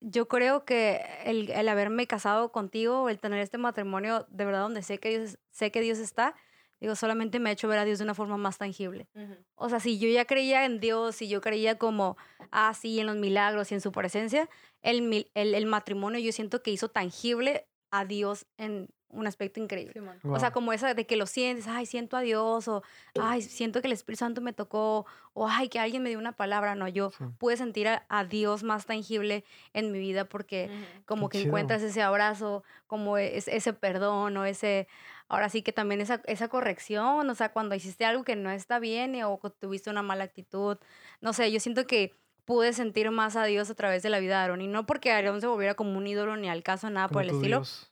[0.00, 4.82] yo creo que el, el haberme casado contigo, el tener este matrimonio de verdad donde
[4.82, 6.34] sé que Dios, sé que Dios está,
[6.80, 9.08] digo, solamente me ha hecho ver a Dios de una forma más tangible.
[9.56, 12.16] O sea, si yo ya creía en Dios, si yo creía como,
[12.52, 14.48] ah, sí, en los milagros y en su presencia,
[14.82, 19.94] el, el, el matrimonio yo siento que hizo tangible a Dios en un aspecto increíble.
[20.24, 22.82] O sea, como esa de que lo sientes, ay, siento a Dios, o
[23.18, 26.32] ay, siento que el Espíritu Santo me tocó, o ay, que alguien me dio una
[26.32, 26.74] palabra.
[26.74, 27.24] No, yo Sí.
[27.38, 30.70] pude sentir a, a Dios más tangible en mi vida porque
[31.06, 31.48] como Qué que chido.
[31.48, 34.88] encuentras ese abrazo, como es- ese perdón o ese,
[35.28, 38.78] ahora sí que también esa, esa corrección, o sea, cuando hiciste algo que no está
[38.78, 40.76] bien o que tuviste una mala actitud,
[41.20, 42.14] no sé, yo siento que
[42.44, 45.12] pude sentir más a Dios a través de la vida de Aaron y no porque
[45.12, 47.90] Aaron se volviera como un ídolo ni al caso, nada por el estilo, Dios.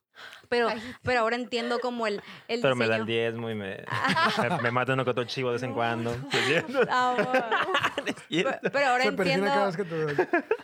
[0.49, 0.69] Pero,
[1.03, 3.03] pero ahora entiendo como el, el Pero me da diseño.
[3.03, 3.85] el diezmo y me,
[4.51, 6.17] me, me mata uno que otro chivo de vez en cuando.
[6.89, 8.15] Ah, bueno.
[8.29, 9.73] ¿Sí es Pero, ahora Se entiendo,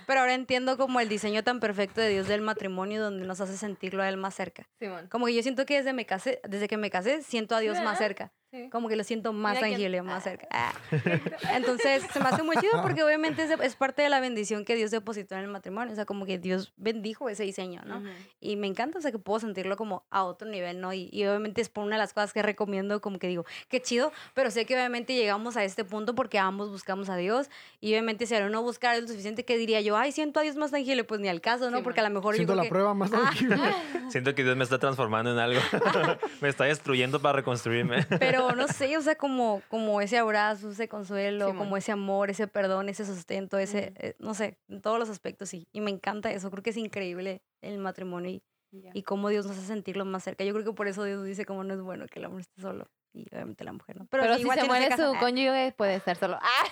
[0.07, 3.57] pero ahora entiendo como el diseño tan perfecto de Dios del matrimonio donde nos hace
[3.57, 4.69] sentirlo a él más cerca.
[4.79, 5.09] Simón.
[5.09, 7.81] Como que yo siento que desde, me casé, desde que me casé siento a Dios
[7.83, 8.33] más cerca.
[8.53, 8.69] Sí.
[8.69, 10.47] Como que lo siento más Mira tangible, más cerca.
[10.51, 10.73] Ah.
[11.55, 14.91] Entonces, se me hace muy chido porque obviamente es, parte de la bendición que Dios
[14.91, 15.91] depositó en el matrimonio.
[15.91, 17.99] O sea, como que Dios bendijo ese diseño, ¿no?
[18.01, 18.09] Ujú.
[18.41, 20.93] Y me encanta, o sea, que puedo sentirlo como a otro nivel, ¿no?
[20.93, 23.81] Y, y obviamente es por una de las cosas que recomiendo, como que digo, qué
[23.81, 27.49] chido, pero sé que obviamente llegamos a este punto porque ambos buscamos a Dios.
[27.81, 30.43] Y obviamente si ahora no buscar es lo suficiente, que diría yo, ay, siento a
[30.43, 31.05] Dios más tangible?
[31.05, 31.79] Pues ni al caso, ¿no?
[31.79, 33.57] Sí, porque a lo mejor yo Siento la que- prueba más Ah, tangible.
[34.11, 35.61] Siento que Dios me está transformando en algo.
[36.43, 38.05] me está destruyendo para reconstruirme.
[38.19, 42.48] Pero no sé, o sea, como, como ese abrazo, ese consuelo, como ese amor, ese
[42.48, 45.69] perdón, ese sustento, ese, eh, no sé, en todos los aspectos, sí.
[45.73, 48.43] Y me encanta eso, creo que es increíble el matrimonio y,
[48.93, 50.44] y cómo Dios nos hace sentirlo más cerca.
[50.44, 52.60] Yo creo que por eso Dios dice como no es bueno que el hombre esté
[52.60, 54.06] solo y obviamente la mujer no.
[54.06, 56.39] Pero, si igual se muere su casar- cónyuge, puede estar solo.
[56.43, 56.64] ¡Ah!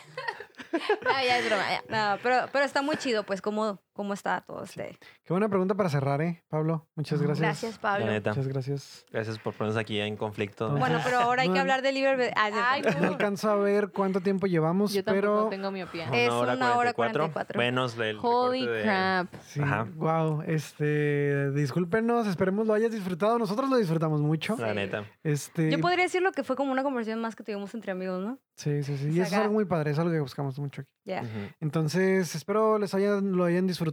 [1.03, 1.83] No, ya es broma, ya.
[2.15, 4.99] No, pero, pero está muy chido, pues, cómo, cómo está todo este.
[5.25, 6.89] Qué buena pregunta para cerrar, ¿eh, Pablo?
[6.95, 7.41] Muchas gracias.
[7.41, 8.07] Gracias, Pablo.
[8.07, 8.31] La neta.
[8.31, 9.05] Muchas gracias.
[9.13, 10.69] Gracias por ponernos aquí en conflicto.
[10.69, 12.33] Entonces- Bueno, pero ahora hay No, que hablar de libre.
[12.35, 13.07] Ay, Ay, No no.
[13.09, 16.09] alcanzo a ver cuánto tiempo llevamos, Yo pero tengo miopía.
[16.09, 17.33] Una Es hora una hora 44.
[17.55, 17.59] 44.
[17.59, 19.35] Menos del Holy de- crap.
[19.47, 19.87] sí, Ajá.
[19.97, 23.39] wow, este, discúlpenos, esperemos lo hayas disfrutado.
[23.39, 24.57] Nosotros lo disfrutamos mucho.
[24.59, 25.05] La neta.
[25.23, 28.23] Este, Yo podría decir lo que fue como una conversación más que tuvimos entre amigos,
[28.25, 28.39] ¿no?
[28.55, 29.09] sí, sí, sí.
[29.09, 30.91] Y sea, eso es algo muy padre, es algo que buscamos mucho aquí.
[31.05, 31.23] Ya.
[31.23, 31.29] Ujú.
[31.61, 33.90] Entonces, espero les hayan, lo hayan disfrutado.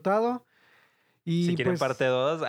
[1.26, 2.41] Y si quieren pues, parte 2,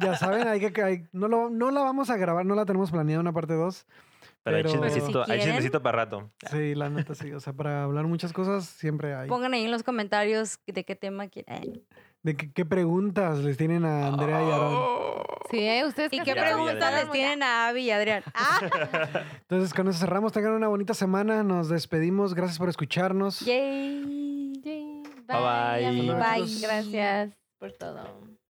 [0.00, 2.90] ya saben, hay que, hay- no, lo, no la vamos a grabar, no la tenemos
[2.90, 3.86] planeada una parte 2.
[4.42, 6.30] pero hay Pero- chismecito, Pero si hay chismecito para rato.
[6.50, 7.30] Sí, la neta sí.
[7.32, 9.28] O sea, para hablar muchas cosas siempre hay.
[9.28, 11.82] Pongan ahí en los comentarios de qué tema quieren.
[12.22, 14.78] ¿De qué, qué preguntas les tienen a Andrea y Aaron?
[15.50, 15.84] Sí, ¿eh?
[15.86, 18.22] ustedes ¿Y qué preguntas les tienen a Abby y Adrián?
[18.34, 18.60] Ah,
[19.42, 20.32] Entonces, con eso cerramos.
[20.32, 21.42] Tengan una bonita semana.
[21.42, 22.32] Nos despedimos.
[22.32, 23.40] Gracias por escucharnos.
[23.40, 24.52] yay.
[24.62, 24.93] Yay.
[25.26, 25.36] Bye,
[26.16, 26.60] bye.
[26.60, 28.33] Gracias por todo.